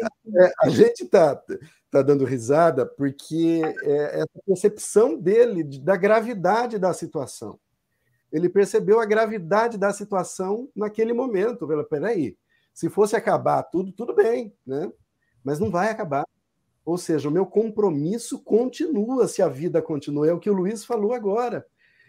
a 0.64 0.70
gente 0.70 1.04
está 1.04 1.40
tá 1.92 2.02
dando 2.02 2.26
risada 2.26 2.88
porque 2.88 3.62
é 3.84 4.22
essa 4.22 4.42
percepção 4.48 5.16
dele 5.16 5.64
da 5.80 5.96
gravidade 5.96 6.80
da 6.80 6.92
situação. 6.92 7.60
Ele 8.32 8.48
percebeu 8.48 9.00
a 9.00 9.06
gravidade 9.06 9.78
da 9.78 9.92
situação 9.92 10.70
naquele 10.76 11.14
momento. 11.14 11.68
Peraí, 11.90 12.38
se 12.74 12.90
fosse 12.90 13.16
acabar 13.16 13.64
tudo, 13.64 13.92
tudo 13.92 14.16
bem, 14.16 14.56
né? 14.66 14.92
Mas 15.44 15.60
não 15.60 15.70
vai 15.70 15.90
acabar. 15.90 16.26
Ou 16.86 16.98
seja, 16.98 17.30
o 17.30 17.32
meu 17.32 17.46
compromisso 17.46 18.40
continua 18.40 19.28
se 19.28 19.42
a 19.42 19.48
vida 19.48 19.82
continua. 19.82 20.28
É 20.28 20.34
o 20.34 20.40
que 20.40 20.50
o 20.50 20.54
Luiz 20.54 20.86
falou 20.86 21.14
agora. 21.14 21.66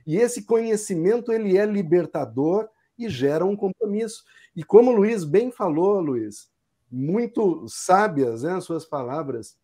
E 0.06 0.16
esse 0.16 0.44
conhecimento 0.44 1.32
ele 1.32 1.56
é 1.56 1.66
libertador 1.66 2.68
e 2.98 3.08
gera 3.08 3.44
um 3.44 3.56
compromisso. 3.56 4.24
E 4.54 4.62
como 4.62 4.90
o 4.90 4.94
Luiz 4.94 5.24
bem 5.24 5.50
falou, 5.50 6.00
Luiz, 6.00 6.50
muito 6.90 7.66
sábias 7.68 8.42
né, 8.42 8.52
as 8.52 8.64
suas 8.64 8.84
palavras, 8.84 9.56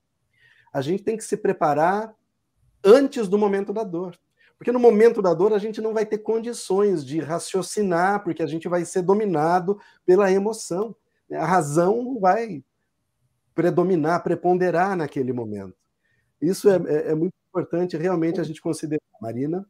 a 0.73 0.81
gente 0.81 1.03
tem 1.03 1.17
que 1.17 1.25
se 1.25 1.37
preparar 1.37 2.15
antes 2.85 3.29
do 3.29 3.39
momento 3.39 3.73
da 3.73 3.85
dor. 3.85 4.19
Porque 4.59 4.73
no 4.73 4.81
momento 4.81 5.23
da 5.23 5.33
dor 5.33 5.53
a 5.53 5.59
gente 5.59 5.81
não 5.81 5.95
vai 5.95 6.05
ter 6.05 6.19
condições 6.19 7.07
de 7.07 7.21
raciocinar, 7.21 8.25
porque 8.25 8.43
a 8.43 8.47
gente 8.47 8.69
vai 8.69 8.85
ser 8.85 9.03
dominado 9.03 9.81
pela 10.05 10.31
emoção. 10.33 10.95
A 11.31 11.47
razão 11.47 12.19
vai 12.19 12.65
predominar, 13.55 14.23
preponderar 14.23 14.97
naquele 14.97 15.33
momento. 15.33 15.77
Isso 16.43 16.69
é, 16.69 16.77
é, 16.87 17.11
é 17.11 17.15
muito 17.15 17.35
importante 17.49 17.97
realmente 17.97 18.41
a 18.41 18.45
gente 18.45 18.61
considerar. 18.61 19.01
Marina? 19.21 19.67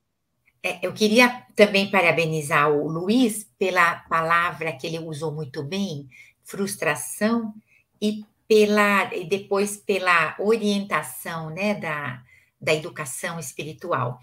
É, 0.62 0.84
eu 0.86 0.92
queria 0.92 1.46
também 1.54 1.90
parabenizar 1.90 2.70
o 2.70 2.88
Luiz 2.88 3.48
pela 3.58 3.96
palavra 4.10 4.72
que 4.72 4.86
ele 4.86 4.98
usou 4.98 5.32
muito 5.32 5.62
bem, 5.62 6.08
frustração, 6.42 7.54
e 8.00 8.24
pela 8.46 9.14
e 9.14 9.24
depois 9.24 9.76
pela 9.76 10.34
orientação 10.38 11.50
né, 11.50 11.74
da, 11.74 12.22
da 12.60 12.74
educação 12.74 13.38
espiritual. 13.38 14.20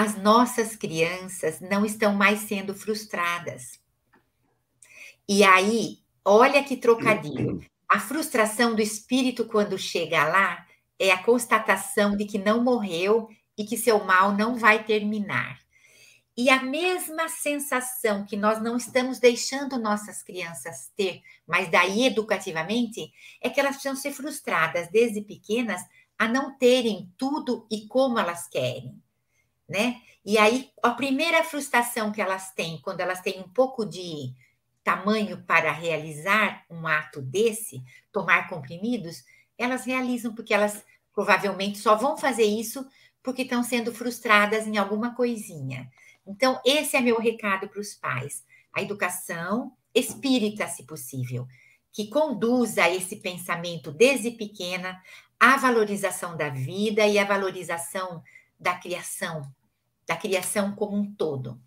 As 0.00 0.16
nossas 0.16 0.76
crianças 0.76 1.58
não 1.58 1.84
estão 1.84 2.14
mais 2.14 2.42
sendo 2.42 2.72
frustradas. 2.72 3.80
E 5.28 5.42
aí, 5.42 5.98
olha 6.24 6.62
que 6.62 6.76
trocadilho. 6.76 7.66
A 7.88 7.98
frustração 7.98 8.76
do 8.76 8.80
espírito, 8.80 9.44
quando 9.44 9.76
chega 9.76 10.22
lá, 10.22 10.64
é 11.00 11.10
a 11.10 11.20
constatação 11.20 12.16
de 12.16 12.26
que 12.26 12.38
não 12.38 12.62
morreu 12.62 13.28
e 13.56 13.64
que 13.64 13.76
seu 13.76 14.04
mal 14.04 14.36
não 14.36 14.54
vai 14.54 14.84
terminar. 14.84 15.58
E 16.36 16.48
a 16.48 16.62
mesma 16.62 17.28
sensação 17.28 18.24
que 18.24 18.36
nós 18.36 18.62
não 18.62 18.76
estamos 18.76 19.18
deixando 19.18 19.80
nossas 19.80 20.22
crianças 20.22 20.92
ter, 20.96 21.22
mas 21.44 21.68
daí 21.72 22.06
educativamente, 22.06 23.12
é 23.40 23.50
que 23.50 23.58
elas 23.58 23.72
precisam 23.72 23.96
ser 23.96 24.12
frustradas 24.12 24.88
desde 24.92 25.22
pequenas 25.22 25.82
a 26.16 26.28
não 26.28 26.56
terem 26.56 27.12
tudo 27.18 27.66
e 27.68 27.88
como 27.88 28.16
elas 28.16 28.46
querem, 28.46 29.02
né? 29.68 30.00
E 30.24 30.38
aí 30.38 30.70
a 30.82 30.90
primeira 30.90 31.44
frustração 31.44 32.10
que 32.10 32.20
elas 32.20 32.52
têm 32.52 32.80
quando 32.80 33.00
elas 33.00 33.20
têm 33.20 33.40
um 33.40 33.48
pouco 33.48 33.84
de 33.84 34.34
tamanho 34.82 35.42
para 35.42 35.70
realizar 35.70 36.64
um 36.70 36.86
ato 36.86 37.20
desse, 37.20 37.82
tomar 38.10 38.48
comprimidos, 38.48 39.22
elas 39.58 39.84
realizam 39.84 40.34
porque 40.34 40.54
elas 40.54 40.82
provavelmente 41.12 41.78
só 41.78 41.94
vão 41.94 42.16
fazer 42.16 42.44
isso 42.44 42.86
porque 43.22 43.42
estão 43.42 43.62
sendo 43.62 43.92
frustradas 43.92 44.66
em 44.66 44.78
alguma 44.78 45.14
coisinha. 45.14 45.90
Então, 46.26 46.60
esse 46.64 46.96
é 46.96 47.00
meu 47.00 47.18
recado 47.18 47.68
para 47.68 47.80
os 47.80 47.94
pais. 47.94 48.44
A 48.72 48.80
educação 48.80 49.72
espírita, 49.94 50.66
se 50.68 50.84
possível, 50.84 51.46
que 51.92 52.08
conduza 52.08 52.88
esse 52.88 53.16
pensamento 53.16 53.90
desde 53.90 54.30
pequena 54.30 55.02
à 55.40 55.56
valorização 55.56 56.36
da 56.36 56.48
vida 56.48 57.06
e 57.06 57.18
à 57.18 57.24
valorização 57.24 58.22
da 58.58 58.74
criação, 58.74 59.42
da 60.08 60.16
criação 60.16 60.74
como 60.74 60.96
um 60.96 61.14
todo. 61.14 61.60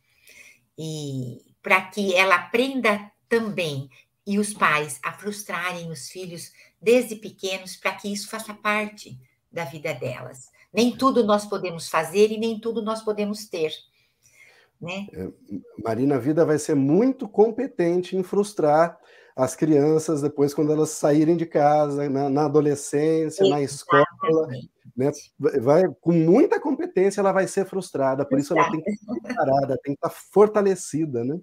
E 0.77 1.37
para 1.61 1.79
que 1.81 2.15
ela 2.15 2.35
aprenda 2.35 3.11
também 3.29 3.87
e 4.25 4.39
os 4.39 4.53
pais 4.53 4.99
a 5.03 5.13
frustrarem 5.13 5.91
os 5.91 6.09
filhos 6.09 6.51
desde 6.81 7.15
pequenos 7.15 7.75
para 7.75 7.93
que 7.93 8.11
isso 8.11 8.29
faça 8.29 8.53
parte 8.53 9.19
da 9.51 9.63
vida 9.63 9.93
delas. 9.93 10.49
Nem 10.73 10.95
tudo 10.95 11.23
nós 11.23 11.45
podemos 11.45 11.87
fazer 11.87 12.31
e 12.31 12.37
nem 12.37 12.59
tudo 12.59 12.81
nós 12.81 13.03
podemos 13.03 13.47
ter. 13.47 13.71
Né? 14.81 15.07
É, 15.13 15.27
Marina, 15.83 16.15
a 16.15 16.19
vida 16.19 16.43
vai 16.43 16.57
ser 16.57 16.75
muito 16.75 17.27
competente 17.27 18.17
em 18.17 18.23
frustrar 18.23 18.97
as 19.35 19.55
crianças 19.55 20.21
depois 20.21 20.53
quando 20.53 20.71
elas 20.71 20.89
saírem 20.89 21.37
de 21.37 21.45
casa, 21.45 22.09
na, 22.09 22.29
na 22.29 22.45
adolescência, 22.45 23.43
Exatamente. 23.43 23.51
na 23.51 23.61
escola, 23.61 24.47
né? 24.95 25.11
Vai 25.61 25.83
com 26.01 26.11
muita 26.11 26.59
competência, 26.59 26.80
ela 27.19 27.31
vai 27.31 27.47
ser 27.47 27.65
frustrada, 27.65 28.25
por 28.25 28.39
isso 28.39 28.57
ela 28.57 28.69
tem 28.69 28.81
que 28.81 28.91
estar 28.91 29.13
preparada, 29.13 29.79
tem 29.83 29.93
que 29.95 30.05
estar 30.05 30.09
fortalecida, 30.09 31.23
né? 31.23 31.39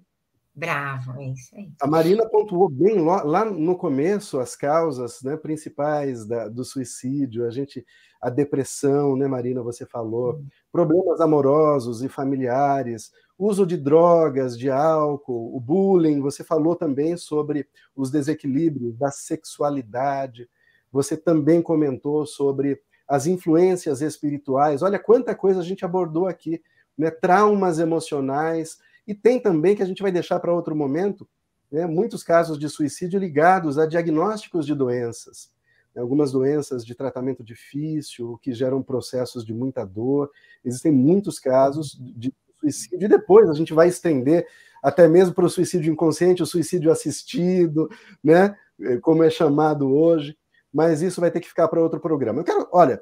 Bravo, 0.53 1.13
é 1.21 1.29
isso 1.29 1.55
aí. 1.55 1.71
A 1.81 1.87
Marina 1.87 2.27
pontuou 2.27 2.69
bem 2.69 2.99
lá 2.99 3.45
no 3.45 3.77
começo 3.77 4.39
as 4.39 4.57
causas 4.57 5.21
né, 5.21 5.37
principais 5.37 6.25
da, 6.25 6.49
do 6.49 6.65
suicídio, 6.65 7.45
a 7.45 7.49
gente, 7.49 7.85
a 8.21 8.29
depressão, 8.29 9.15
né, 9.15 9.25
Marina, 9.25 9.63
você 9.63 9.85
falou, 9.85 10.33
hum. 10.33 10.47
problemas 10.69 11.21
amorosos 11.21 12.03
e 12.03 12.09
familiares, 12.09 13.11
uso 13.37 13.65
de 13.65 13.77
drogas, 13.77 14.57
de 14.59 14.69
álcool, 14.69 15.55
o 15.55 15.59
bullying, 15.61 16.19
você 16.19 16.43
falou 16.43 16.75
também 16.75 17.15
sobre 17.15 17.65
os 17.95 18.11
desequilíbrios 18.11 18.97
da 18.97 19.11
sexualidade, 19.11 20.49
você 20.91 21.15
também 21.15 21.61
comentou 21.61 22.25
sobre 22.25 22.81
as 23.09 23.25
influências 23.25 24.01
espirituais. 24.01 24.83
Olha 24.83 24.99
quanta 24.99 25.33
coisa 25.33 25.59
a 25.59 25.63
gente 25.63 25.83
abordou 25.83 26.27
aqui, 26.27 26.61
né? 26.95 27.09
Traumas 27.09 27.79
emocionais, 27.79 28.77
e 29.07 29.15
tem 29.15 29.39
também, 29.39 29.75
que 29.75 29.81
a 29.81 29.85
gente 29.87 30.03
vai 30.03 30.11
deixar 30.11 30.39
para 30.39 30.53
outro 30.53 30.75
momento, 30.75 31.27
né, 31.71 31.87
muitos 31.87 32.23
casos 32.23 32.59
de 32.59 32.69
suicídio 32.69 33.19
ligados 33.19 33.79
a 33.79 33.87
diagnósticos 33.87 34.67
de 34.67 34.75
doenças. 34.75 35.51
Né, 35.95 36.01
algumas 36.01 36.31
doenças 36.31 36.85
de 36.85 36.93
tratamento 36.93 37.43
difícil, 37.43 38.37
que 38.39 38.53
geram 38.53 38.83
processos 38.83 39.43
de 39.43 39.51
muita 39.51 39.83
dor. 39.83 40.29
Existem 40.63 40.91
muitos 40.91 41.39
casos 41.39 41.99
de 41.99 42.31
suicídio, 42.59 43.05
e 43.05 43.09
depois 43.09 43.49
a 43.49 43.53
gente 43.53 43.73
vai 43.73 43.87
estender 43.87 44.45
até 44.83 45.07
mesmo 45.07 45.33
para 45.33 45.45
o 45.45 45.49
suicídio 45.49 45.91
inconsciente, 45.91 46.43
o 46.43 46.45
suicídio 46.45 46.91
assistido, 46.91 47.89
né, 48.23 48.55
como 49.01 49.23
é 49.23 49.29
chamado 49.29 49.91
hoje, 49.91 50.37
mas 50.73 51.01
isso 51.01 51.21
vai 51.21 51.31
ter 51.31 51.39
que 51.39 51.47
ficar 51.47 51.67
para 51.67 51.81
outro 51.81 51.99
programa. 51.99 52.39
Eu 52.39 52.43
quero, 52.43 52.67
olha, 52.71 53.01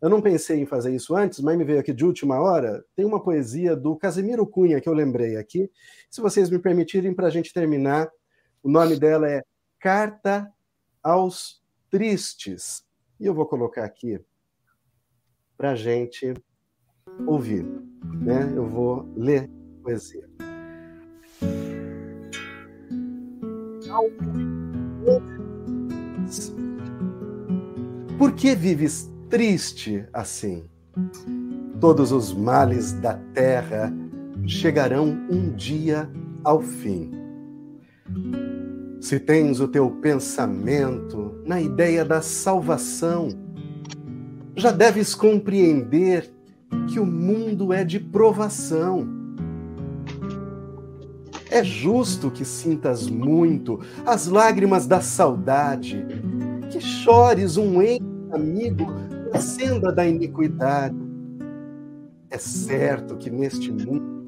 eu 0.00 0.08
não 0.08 0.22
pensei 0.22 0.60
em 0.60 0.66
fazer 0.66 0.94
isso 0.94 1.14
antes, 1.14 1.40
mas 1.40 1.58
me 1.58 1.64
veio 1.64 1.78
aqui 1.78 1.92
de 1.92 2.04
última 2.04 2.40
hora. 2.40 2.82
Tem 2.96 3.04
uma 3.04 3.22
poesia 3.22 3.76
do 3.76 3.96
Casimiro 3.96 4.46
Cunha 4.46 4.80
que 4.80 4.88
eu 4.88 4.94
lembrei 4.94 5.36
aqui. 5.36 5.70
Se 6.10 6.22
vocês 6.22 6.48
me 6.48 6.58
permitirem, 6.58 7.14
para 7.14 7.26
a 7.26 7.30
gente 7.30 7.52
terminar, 7.52 8.10
o 8.62 8.70
nome 8.70 8.98
dela 8.98 9.28
é 9.28 9.42
Carta 9.78 10.50
aos 11.02 11.62
Tristes. 11.90 12.82
E 13.18 13.26
eu 13.26 13.34
vou 13.34 13.44
colocar 13.44 13.84
aqui 13.84 14.18
para 15.56 15.72
a 15.72 15.76
gente 15.76 16.32
ouvir. 17.26 17.64
Né? 18.22 18.52
Eu 18.56 18.66
vou 18.66 19.06
ler 19.14 19.50
a 19.80 19.82
poesia. 19.82 20.26
Por 28.20 28.32
que 28.32 28.54
vives 28.54 29.10
triste 29.30 30.04
assim. 30.12 30.64
Todos 31.80 32.12
os 32.12 32.34
males 32.34 32.92
da 32.92 33.14
terra 33.32 33.90
chegarão 34.46 35.18
um 35.30 35.50
dia 35.54 36.06
ao 36.44 36.60
fim. 36.60 37.10
Se 39.00 39.18
tens 39.18 39.58
o 39.58 39.66
teu 39.66 39.90
pensamento 39.90 41.40
na 41.46 41.62
ideia 41.62 42.04
da 42.04 42.20
salvação, 42.20 43.30
já 44.54 44.70
deves 44.70 45.14
compreender 45.14 46.30
que 46.92 47.00
o 47.00 47.06
mundo 47.06 47.72
é 47.72 47.84
de 47.84 47.98
provação. 47.98 49.08
É 51.50 51.64
justo 51.64 52.30
que 52.30 52.44
sintas 52.44 53.08
muito 53.08 53.80
as 54.04 54.26
lágrimas 54.26 54.86
da 54.86 55.00
saudade, 55.00 56.04
que 56.70 56.82
chores 56.82 57.56
um 57.56 57.80
amigo 58.32 58.86
a 59.32 59.38
senda 59.38 59.92
da 59.92 60.06
iniquidade. 60.06 60.96
É 62.30 62.38
certo 62.38 63.16
que 63.16 63.30
neste 63.30 63.70
mundo, 63.70 64.24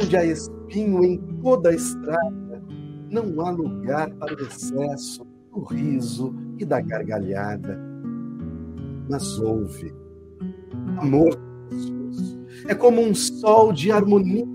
onde 0.00 0.16
há 0.16 0.24
espinho 0.24 1.04
em 1.04 1.18
toda 1.42 1.70
a 1.70 1.74
estrada, 1.74 2.62
não 3.10 3.40
há 3.44 3.50
lugar 3.50 4.10
para 4.14 4.34
o 4.34 4.46
excesso 4.46 5.26
do 5.52 5.62
riso 5.64 6.34
e 6.58 6.64
da 6.64 6.80
gargalhada. 6.80 7.78
Mas 9.08 9.38
ouve, 9.38 9.92
amor 10.98 11.38
é 12.68 12.74
como 12.74 13.00
um 13.00 13.14
sol 13.14 13.72
de 13.72 13.90
harmonia. 13.90 14.46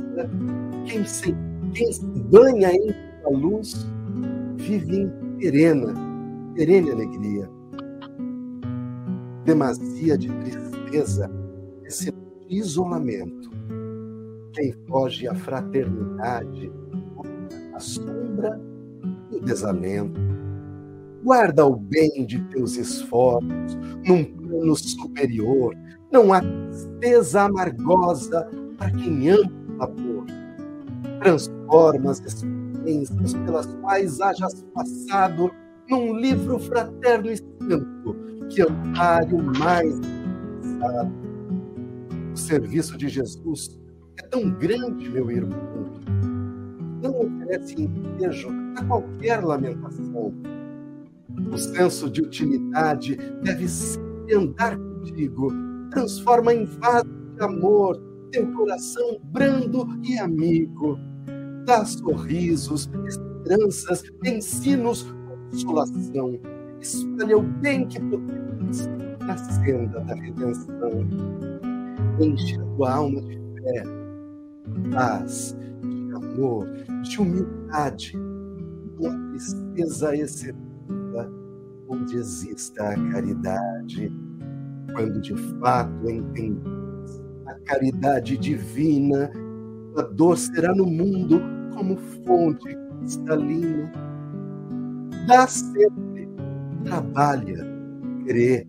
Quem 0.85 1.03
se, 1.05 1.35
quem 1.73 1.91
se 1.91 2.05
banha 2.05 2.71
em 2.71 2.95
sua 3.21 3.37
luz 3.37 3.85
vive 4.55 5.01
em 5.01 5.09
perena, 5.39 5.93
perene 6.55 6.91
alegria 6.91 7.56
demasia 9.47 10.17
de 10.17 10.27
tristeza, 10.27 11.31
esse 11.85 12.13
isolamento. 12.49 13.49
Quem 14.51 14.73
foge 14.89 15.25
à 15.25 15.33
fraternidade, 15.33 16.69
a 17.73 17.79
sombra 17.79 18.59
e 19.31 19.37
o 19.37 19.41
desalento. 19.41 20.19
Guarda 21.23 21.65
o 21.65 21.77
bem 21.77 22.25
de 22.25 22.43
teus 22.49 22.75
esforços 22.75 23.75
num 24.05 24.25
plano 24.25 24.75
superior. 24.75 25.73
Não 26.11 26.33
há 26.33 26.41
tristeza 26.41 27.43
amargosa 27.43 28.49
para 28.77 28.91
quem 28.91 29.29
ama 29.29 29.49
o 29.79 29.83
amor. 29.83 30.25
Transforma 31.21 32.11
as 32.11 32.19
experiências 32.19 33.33
pelas 33.33 33.65
quais 33.81 34.19
hajas 34.19 34.65
passado 34.73 35.49
num 35.89 36.17
livro 36.17 36.59
fraterno 36.59 37.31
e 37.31 37.37
santo 37.37 38.16
que 38.49 38.61
ampare 38.61 39.33
o 39.33 39.43
mais 39.43 39.99
necessário. 39.99 41.11
O 42.33 42.37
serviço 42.37 42.97
de 42.97 43.09
Jesus 43.09 43.79
é 44.19 44.23
tão 44.23 44.49
grande, 44.51 45.09
meu 45.09 45.29
irmão, 45.31 45.59
não 47.01 47.21
oferece 47.21 47.75
ensejo 47.81 48.49
a 48.75 48.83
qualquer 48.85 49.43
lamentação. 49.43 50.33
O 51.51 51.57
senso 51.57 52.09
de 52.09 52.21
utilidade 52.21 53.15
deve 53.43 53.67
sempre 53.67 54.35
andar 54.35 54.77
contigo, 54.77 55.51
transforma 55.91 56.53
em 56.53 56.65
vaso 56.65 57.09
de 57.35 57.43
amor 57.43 58.01
teu 58.31 58.51
coração 58.53 59.19
brando 59.23 59.87
e 60.03 60.17
amigo. 60.17 60.99
Dá 61.65 61.85
sorrisos, 61.85 62.89
esperanças, 63.07 64.03
ensinos, 64.23 65.05
consolação. 65.51 66.39
Espalha 66.81 67.37
o 67.37 67.43
bem 67.43 67.87
que 67.87 67.99
podes 67.99 68.87
na 69.25 69.37
senda 69.37 69.99
da 70.01 70.15
redenção. 70.15 71.07
Enche 72.19 72.59
a 72.59 72.65
tua 72.75 72.93
alma 72.93 73.21
de 73.21 73.37
fé, 73.61 73.83
paz, 74.91 75.55
de 75.81 76.15
amor, 76.15 76.67
de 77.03 77.19
humildade, 77.19 78.17
uma 78.99 79.29
tristeza 79.31 80.15
excedida, 80.15 81.31
onde 81.89 82.17
exista 82.17 82.89
a 82.89 83.11
caridade. 83.11 84.11
Quando 84.93 85.21
de 85.21 85.35
fato 85.59 86.09
entendes 86.09 87.21
a 87.45 87.53
caridade 87.65 88.37
divina, 88.37 89.31
a 89.97 90.01
dor 90.01 90.37
será 90.37 90.73
no 90.73 90.85
mundo 90.85 91.39
como 91.75 91.97
fonte 92.25 92.75
cristalina. 92.99 93.91
Dá 95.27 95.47
sempre, 95.47 96.06
trabalha, 96.83 97.65
crê, 98.25 98.67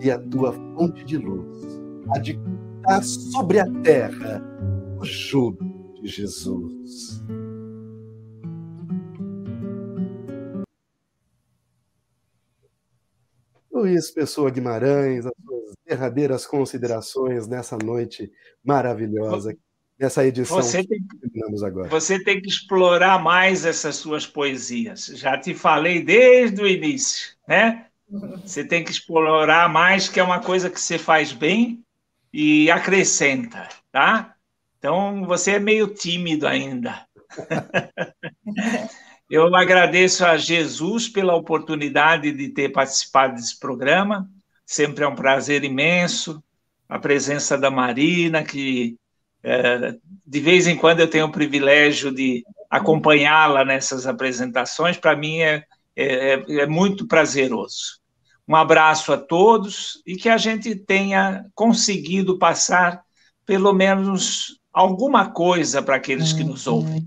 e 0.00 0.10
a 0.10 0.18
tua 0.18 0.52
fonte 0.52 1.04
de 1.04 1.16
luz 1.16 1.80
há 2.10 2.18
de 2.18 2.38
sobre 3.02 3.60
a 3.60 3.66
terra 3.82 4.42
o 4.98 5.04
júbilo 5.04 5.94
de 5.94 6.08
Jesus. 6.08 7.22
Luiz 13.72 14.10
Pessoa 14.10 14.50
Guimarães, 14.50 15.26
as 15.26 15.32
suas 15.44 15.76
derradeiras 15.86 16.46
considerações 16.46 17.48
nessa 17.48 17.76
noite 17.78 18.30
maravilhosa, 18.64 19.56
nessa 20.02 20.26
edição 20.26 20.56
você 20.56 20.82
tem, 20.84 21.00
que 21.00 21.16
terminamos 21.16 21.62
agora. 21.62 21.88
Você 21.88 22.22
tem 22.22 22.40
que 22.40 22.48
explorar 22.48 23.22
mais 23.22 23.64
essas 23.64 23.96
suas 23.96 24.26
poesias. 24.26 25.06
Já 25.06 25.38
te 25.38 25.54
falei 25.54 26.02
desde 26.02 26.60
o 26.60 26.66
início, 26.66 27.34
né? 27.46 27.86
Você 28.44 28.64
tem 28.64 28.84
que 28.84 28.90
explorar 28.90 29.68
mais, 29.68 30.08
que 30.08 30.18
é 30.18 30.22
uma 30.22 30.40
coisa 30.40 30.68
que 30.68 30.80
você 30.80 30.98
faz 30.98 31.32
bem 31.32 31.84
e 32.32 32.70
acrescenta, 32.70 33.68
tá? 33.92 34.34
Então, 34.78 35.24
você 35.24 35.52
é 35.52 35.60
meio 35.60 35.86
tímido 35.86 36.46
ainda. 36.46 37.06
Eu 39.30 39.54
agradeço 39.54 40.26
a 40.26 40.36
Jesus 40.36 41.08
pela 41.08 41.34
oportunidade 41.34 42.32
de 42.32 42.48
ter 42.48 42.70
participado 42.70 43.36
desse 43.36 43.58
programa. 43.58 44.28
Sempre 44.66 45.04
é 45.04 45.08
um 45.08 45.14
prazer 45.14 45.64
imenso. 45.64 46.42
A 46.86 46.98
presença 46.98 47.56
da 47.56 47.70
Marina, 47.70 48.44
que 48.44 48.98
de 50.26 50.40
vez 50.40 50.66
em 50.66 50.76
quando 50.76 51.00
eu 51.00 51.08
tenho 51.08 51.26
o 51.26 51.32
privilégio 51.32 52.12
de 52.12 52.44
acompanhá-la 52.70 53.64
nessas 53.64 54.06
apresentações, 54.06 54.96
para 54.96 55.16
mim 55.16 55.40
é, 55.40 55.64
é, 55.96 56.32
é 56.60 56.66
muito 56.66 57.06
prazeroso. 57.06 58.00
Um 58.46 58.56
abraço 58.56 59.12
a 59.12 59.18
todos 59.18 60.02
e 60.06 60.16
que 60.16 60.28
a 60.28 60.36
gente 60.36 60.74
tenha 60.74 61.44
conseguido 61.54 62.38
passar 62.38 63.02
pelo 63.44 63.72
menos 63.72 64.58
alguma 64.72 65.30
coisa 65.30 65.82
para 65.82 65.96
aqueles 65.96 66.32
que 66.32 66.44
nos 66.44 66.66
ouvem. 66.66 67.06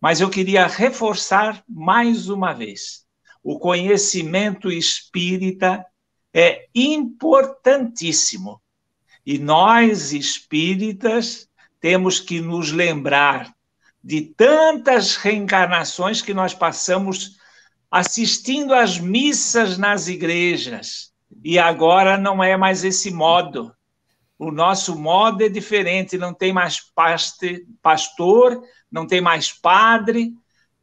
Mas 0.00 0.20
eu 0.20 0.30
queria 0.30 0.66
reforçar 0.66 1.62
mais 1.68 2.28
uma 2.28 2.52
vez: 2.52 3.04
o 3.42 3.58
conhecimento 3.58 4.70
espírita 4.70 5.84
é 6.32 6.66
importantíssimo. 6.74 8.60
E 9.26 9.38
nós, 9.38 10.12
espíritas, 10.12 11.47
temos 11.80 12.20
que 12.20 12.40
nos 12.40 12.72
lembrar 12.72 13.52
de 14.02 14.22
tantas 14.22 15.16
reencarnações 15.16 16.22
que 16.22 16.32
nós 16.32 16.54
passamos 16.54 17.36
assistindo 17.90 18.74
às 18.74 18.98
missas 18.98 19.78
nas 19.78 20.08
igrejas. 20.08 21.12
E 21.42 21.58
agora 21.58 22.16
não 22.16 22.42
é 22.42 22.56
mais 22.56 22.84
esse 22.84 23.10
modo. 23.10 23.72
O 24.38 24.50
nosso 24.50 24.96
modo 24.98 25.42
é 25.42 25.48
diferente, 25.48 26.16
não 26.16 26.32
tem 26.32 26.52
mais 26.52 26.80
paste, 26.80 27.66
pastor, 27.82 28.62
não 28.90 29.06
tem 29.06 29.20
mais 29.20 29.52
padre, 29.52 30.32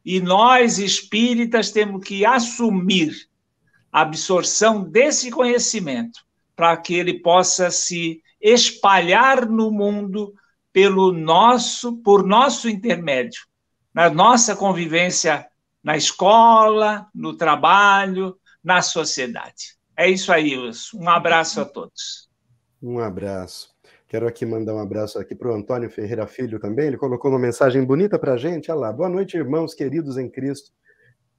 e 0.04 0.20
nós 0.20 0.78
espíritas 0.78 1.70
temos 1.70 2.04
que 2.06 2.24
assumir 2.24 3.12
a 3.90 4.02
absorção 4.02 4.84
desse 4.84 5.30
conhecimento 5.30 6.20
para 6.54 6.76
que 6.76 6.94
ele 6.94 7.20
possa 7.20 7.70
se 7.70 8.22
espalhar 8.40 9.46
no 9.46 9.70
mundo 9.70 10.32
pelo 10.76 11.10
nosso, 11.10 11.96
por 12.02 12.22
nosso 12.22 12.68
intermédio, 12.68 13.46
na 13.94 14.10
nossa 14.10 14.54
convivência 14.54 15.46
na 15.82 15.96
escola, 15.96 17.06
no 17.14 17.34
trabalho, 17.34 18.36
na 18.62 18.82
sociedade. 18.82 19.78
É 19.96 20.06
isso 20.06 20.30
aí, 20.30 20.54
Wilson. 20.54 20.98
Um 20.98 21.08
abraço 21.08 21.62
a 21.62 21.64
todos. 21.64 22.28
Um 22.82 22.98
abraço. 22.98 23.70
Quero 24.06 24.28
aqui 24.28 24.44
mandar 24.44 24.74
um 24.74 24.78
abraço 24.78 25.18
aqui 25.18 25.34
para 25.34 25.48
o 25.48 25.54
Antônio 25.54 25.88
Ferreira 25.88 26.26
Filho 26.26 26.60
também. 26.60 26.88
Ele 26.88 26.98
colocou 26.98 27.30
uma 27.30 27.40
mensagem 27.40 27.82
bonita 27.82 28.18
para 28.18 28.34
a 28.34 28.36
gente. 28.36 28.70
Olha 28.70 28.80
lá. 28.80 28.92
Boa 28.92 29.08
noite, 29.08 29.34
irmãos 29.34 29.72
queridos 29.72 30.18
em 30.18 30.28
Cristo, 30.28 30.72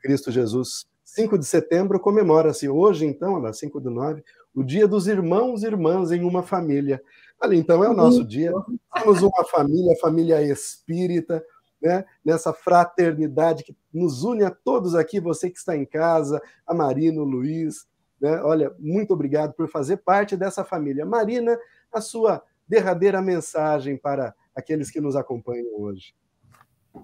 Cristo 0.02 0.32
Jesus. 0.32 0.88
5 1.04 1.38
de 1.38 1.46
setembro 1.46 2.00
comemora-se 2.00 2.68
hoje, 2.68 3.06
então, 3.06 3.36
olha, 3.36 3.54
5 3.54 3.80
de 3.80 3.90
9, 3.90 4.24
o 4.56 4.64
dia 4.64 4.88
dos 4.88 5.08
irmãos 5.08 5.62
e 5.62 5.68
irmãs 5.68 6.12
em 6.12 6.24
uma 6.24 6.42
família. 6.42 7.00
Ali, 7.40 7.58
então, 7.58 7.84
é 7.84 7.90
o 7.90 7.94
nosso 7.94 8.24
dia. 8.24 8.52
Somos 8.98 9.22
uma 9.22 9.46
família, 9.46 9.96
família 10.02 10.42
espírita, 10.42 11.44
né, 11.82 12.04
nessa 12.26 12.52
fraternidade 12.52 13.64
que 13.64 13.76
nos 13.94 14.24
une 14.24 14.44
a 14.44 14.52
todos 14.52 14.96
aqui, 14.96 15.20
você 15.20 15.50
que 15.50 15.58
está 15.58 15.76
em 15.78 15.86
casa, 15.86 16.42
a 16.66 16.74
Marina, 16.74 17.22
o 17.22 17.26
Luiz. 17.26 17.86
Né, 18.20 18.42
olha, 18.42 18.74
muito 18.80 19.14
obrigado 19.14 19.54
por 19.54 19.70
fazer 19.70 19.98
parte 19.98 20.36
dessa 20.36 20.64
família. 20.64 21.06
Marina, 21.06 21.58
a 21.94 22.02
sua 22.02 22.44
derradeira 22.68 23.22
mensagem 23.22 23.96
para 23.96 24.34
aqueles 24.56 24.90
que 24.90 25.00
nos 25.00 25.16
acompanham 25.16 25.68
hoje. 25.80 26.16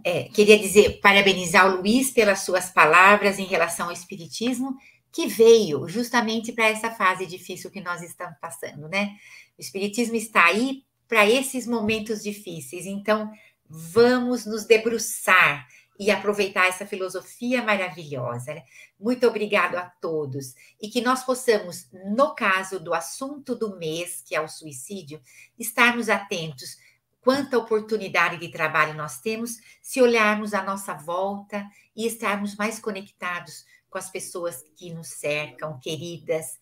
É, 0.03 0.23
queria 0.23 0.57
dizer, 0.57 0.99
parabenizar 1.01 1.67
o 1.67 1.77
Luiz 1.77 2.09
pelas 2.09 2.39
suas 2.39 2.71
palavras 2.71 3.37
em 3.37 3.45
relação 3.45 3.87
ao 3.87 3.91
Espiritismo, 3.91 4.75
que 5.13 5.27
veio 5.27 5.87
justamente 5.87 6.51
para 6.51 6.67
essa 6.67 6.91
fase 6.91 7.25
difícil 7.25 7.71
que 7.71 7.79
nós 7.79 8.01
estamos 8.01 8.35
passando, 8.41 8.89
né? 8.89 9.15
O 9.57 9.61
Espiritismo 9.61 10.15
está 10.15 10.47
aí 10.47 10.83
para 11.07 11.29
esses 11.29 11.67
momentos 11.67 12.23
difíceis. 12.23 12.85
Então, 12.85 13.31
Vamos 13.75 14.45
nos 14.45 14.65
debruçar 14.65 15.67
e 15.99 16.11
aproveitar 16.11 16.67
essa 16.67 16.85
filosofia 16.85 17.63
maravilhosa. 17.63 18.53
Né? 18.53 18.63
Muito 18.99 19.27
obrigado 19.27 19.75
a 19.75 19.89
todos 19.99 20.53
e 20.79 20.89
que 20.89 21.01
nós 21.01 21.23
possamos, 21.23 21.87
no 21.91 22.35
caso 22.35 22.79
do 22.79 22.93
assunto 22.93 23.55
do 23.55 23.75
mês, 23.77 24.21
que 24.23 24.35
é 24.35 24.41
o 24.41 24.47
suicídio, 24.47 25.19
estarmos 25.57 26.07
atentos 26.07 26.77
quanta 27.19 27.57
oportunidade 27.57 28.37
de 28.37 28.49
trabalho 28.49 28.93
nós 28.93 29.19
temos 29.19 29.57
se 29.81 29.99
olharmos 29.99 30.53
à 30.53 30.61
nossa 30.61 30.93
volta 30.93 31.65
e 31.95 32.05
estarmos 32.05 32.55
mais 32.55 32.79
conectados 32.79 33.65
com 33.93 33.99
as 33.99 34.09
pessoas 34.09 34.63
que 34.75 34.91
nos 34.91 35.07
cercam, 35.07 35.79
queridas, 35.79 36.57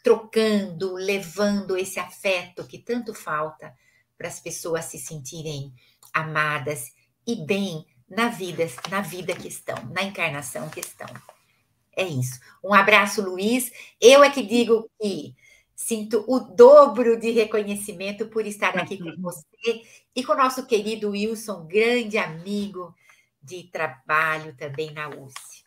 trocando, 0.00 0.94
levando 0.94 1.76
esse 1.76 1.98
afeto 1.98 2.64
que 2.64 2.78
tanto 2.78 3.12
falta 3.12 3.74
para 4.16 4.28
as 4.28 4.38
pessoas 4.38 4.84
se 4.84 4.96
sentirem 4.96 5.74
amadas 6.14 6.92
e 7.26 7.34
bem 7.44 7.84
na 8.08 8.28
vida, 8.28 8.64
na 8.88 9.00
vida 9.00 9.34
que 9.34 9.48
estão, 9.48 9.74
na 9.92 10.04
encarnação 10.04 10.68
que 10.70 10.78
estão. 10.78 11.08
É 11.96 12.04
isso. 12.04 12.38
Um 12.62 12.72
abraço, 12.72 13.20
Luiz. 13.20 13.72
Eu 14.00 14.22
é 14.22 14.30
que 14.30 14.44
digo 14.44 14.88
que 15.00 15.34
sinto 15.74 16.24
o 16.28 16.38
dobro 16.38 17.18
de 17.18 17.32
reconhecimento 17.32 18.28
por 18.28 18.46
estar 18.46 18.78
aqui 18.78 18.98
com 18.98 19.20
você 19.20 19.82
e 20.14 20.22
com 20.22 20.32
o 20.32 20.36
nosso 20.36 20.64
querido 20.64 21.10
Wilson, 21.10 21.66
grande 21.66 22.16
amigo 22.18 22.94
de 23.42 23.64
trabalho 23.64 24.56
também 24.56 24.92
na 24.92 25.08
UCE. 25.08 25.57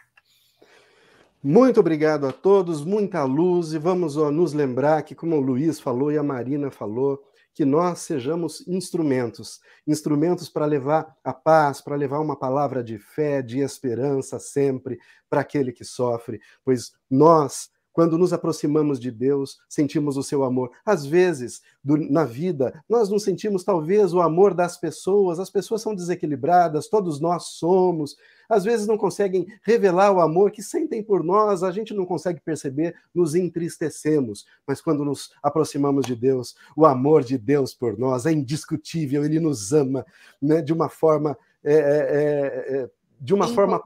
Muito 1.44 1.80
obrigado 1.80 2.28
a 2.28 2.32
todos, 2.32 2.86
muita 2.86 3.24
luz, 3.24 3.74
e 3.74 3.80
vamos 3.80 4.16
ó, 4.16 4.30
nos 4.30 4.54
lembrar 4.54 5.02
que, 5.02 5.16
como 5.16 5.36
o 5.36 5.42
Luiz 5.42 5.80
falou 5.80 6.12
e 6.12 6.18
a 6.18 6.22
Marina 6.22 6.70
falou, 6.70 7.20
que 7.52 7.66
nós 7.66 7.98
sejamos 8.02 8.66
instrumentos, 8.68 9.60
instrumentos 9.88 10.48
para 10.48 10.68
levar 10.68 11.18
a 11.24 11.34
paz, 11.34 11.82
para 11.82 11.96
levar 11.96 12.20
uma 12.20 12.38
palavra 12.38 12.84
de 12.84 13.00
fé, 13.00 13.42
de 13.42 13.60
esperança 13.60 14.38
sempre 14.38 15.00
para 15.28 15.42
aquele 15.42 15.72
que 15.72 15.84
sofre, 15.84 16.40
pois 16.64 16.92
nós 17.10 17.72
quando 17.94 18.18
nos 18.18 18.32
aproximamos 18.32 19.00
de 19.00 19.12
Deus, 19.12 19.60
sentimos 19.68 20.18
o 20.18 20.24
seu 20.24 20.44
amor. 20.44 20.72
Às 20.86 21.06
vezes, 21.06 21.62
do, 21.84 21.98
na 21.98 22.24
vida, 22.24 22.84
nós 22.88 23.10
não 23.10 23.20
sentimos 23.20 23.64
talvez 23.64 24.14
o 24.14 24.22
amor 24.22 24.54
das 24.54 24.78
pessoas, 24.78 25.40
as 25.40 25.50
pessoas 25.50 25.82
são 25.82 25.94
desequilibradas, 25.94 26.88
todos 26.88 27.20
nós 27.20 27.48
somos. 27.48 28.16
Às 28.48 28.64
vezes 28.64 28.88
não 28.88 28.98
conseguem 28.98 29.48
revelar 29.64 30.12
o 30.12 30.20
amor 30.20 30.52
que 30.52 30.62
sentem 30.62 31.04
por 31.04 31.24
nós, 31.24 31.64
a 31.64 31.72
gente 31.72 31.94
não 31.94 32.06
consegue 32.06 32.40
perceber, 32.40 32.96
nos 33.14 33.36
entristecemos. 33.36 34.46
Mas 34.66 34.82
quando 34.82 35.06
nos 35.06 35.32
aproximamos 35.42 36.06
de 36.06 36.16
Deus, 36.16 36.56
o 36.76 36.86
amor 36.86 37.24
de 37.24 37.38
Deus 37.38 37.74
por 37.74 37.98
nós 37.98 38.26
é 38.26 38.32
indiscutível, 38.32 39.26
ele 39.26 39.40
nos 39.40 39.74
ama 39.74 40.06
né, 40.42 40.62
de 40.62 40.74
uma 40.74 40.90
forma. 40.90 41.38
É, 41.64 41.74
é, 41.74 42.76
é, 42.76 42.90
de 43.20 43.36
uma 43.36 43.48
forma 43.48 43.80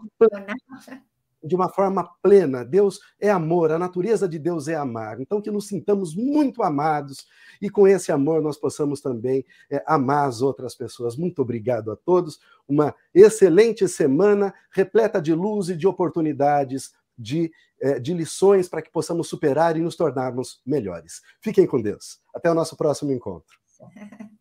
de 1.45 1.55
uma 1.55 1.69
forma 1.69 2.09
plena. 2.21 2.65
Deus 2.65 2.99
é 3.19 3.29
amor, 3.29 3.71
a 3.71 3.79
natureza 3.79 4.27
de 4.27 4.39
Deus 4.39 4.67
é 4.67 4.75
amar. 4.75 5.21
Então, 5.21 5.41
que 5.41 5.51
nos 5.51 5.67
sintamos 5.67 6.15
muito 6.15 6.63
amados 6.63 7.27
e 7.61 7.69
com 7.69 7.87
esse 7.87 8.11
amor 8.11 8.41
nós 8.41 8.57
possamos 8.57 8.99
também 9.01 9.45
é, 9.69 9.83
amar 9.85 10.27
as 10.27 10.41
outras 10.41 10.75
pessoas. 10.75 11.15
Muito 11.15 11.41
obrigado 11.41 11.91
a 11.91 11.95
todos. 11.95 12.39
Uma 12.67 12.93
excelente 13.13 13.87
semana, 13.87 14.53
repleta 14.71 15.21
de 15.21 15.33
luz 15.33 15.69
e 15.69 15.77
de 15.77 15.87
oportunidades, 15.87 16.93
de, 17.17 17.51
é, 17.79 17.99
de 17.99 18.13
lições 18.13 18.67
para 18.67 18.81
que 18.81 18.91
possamos 18.91 19.27
superar 19.27 19.77
e 19.77 19.81
nos 19.81 19.95
tornarmos 19.95 20.61
melhores. 20.65 21.21
Fiquem 21.39 21.67
com 21.67 21.81
Deus. 21.81 22.19
Até 22.33 22.51
o 22.51 22.55
nosso 22.55 22.75
próximo 22.75 23.11
encontro. 23.11 23.57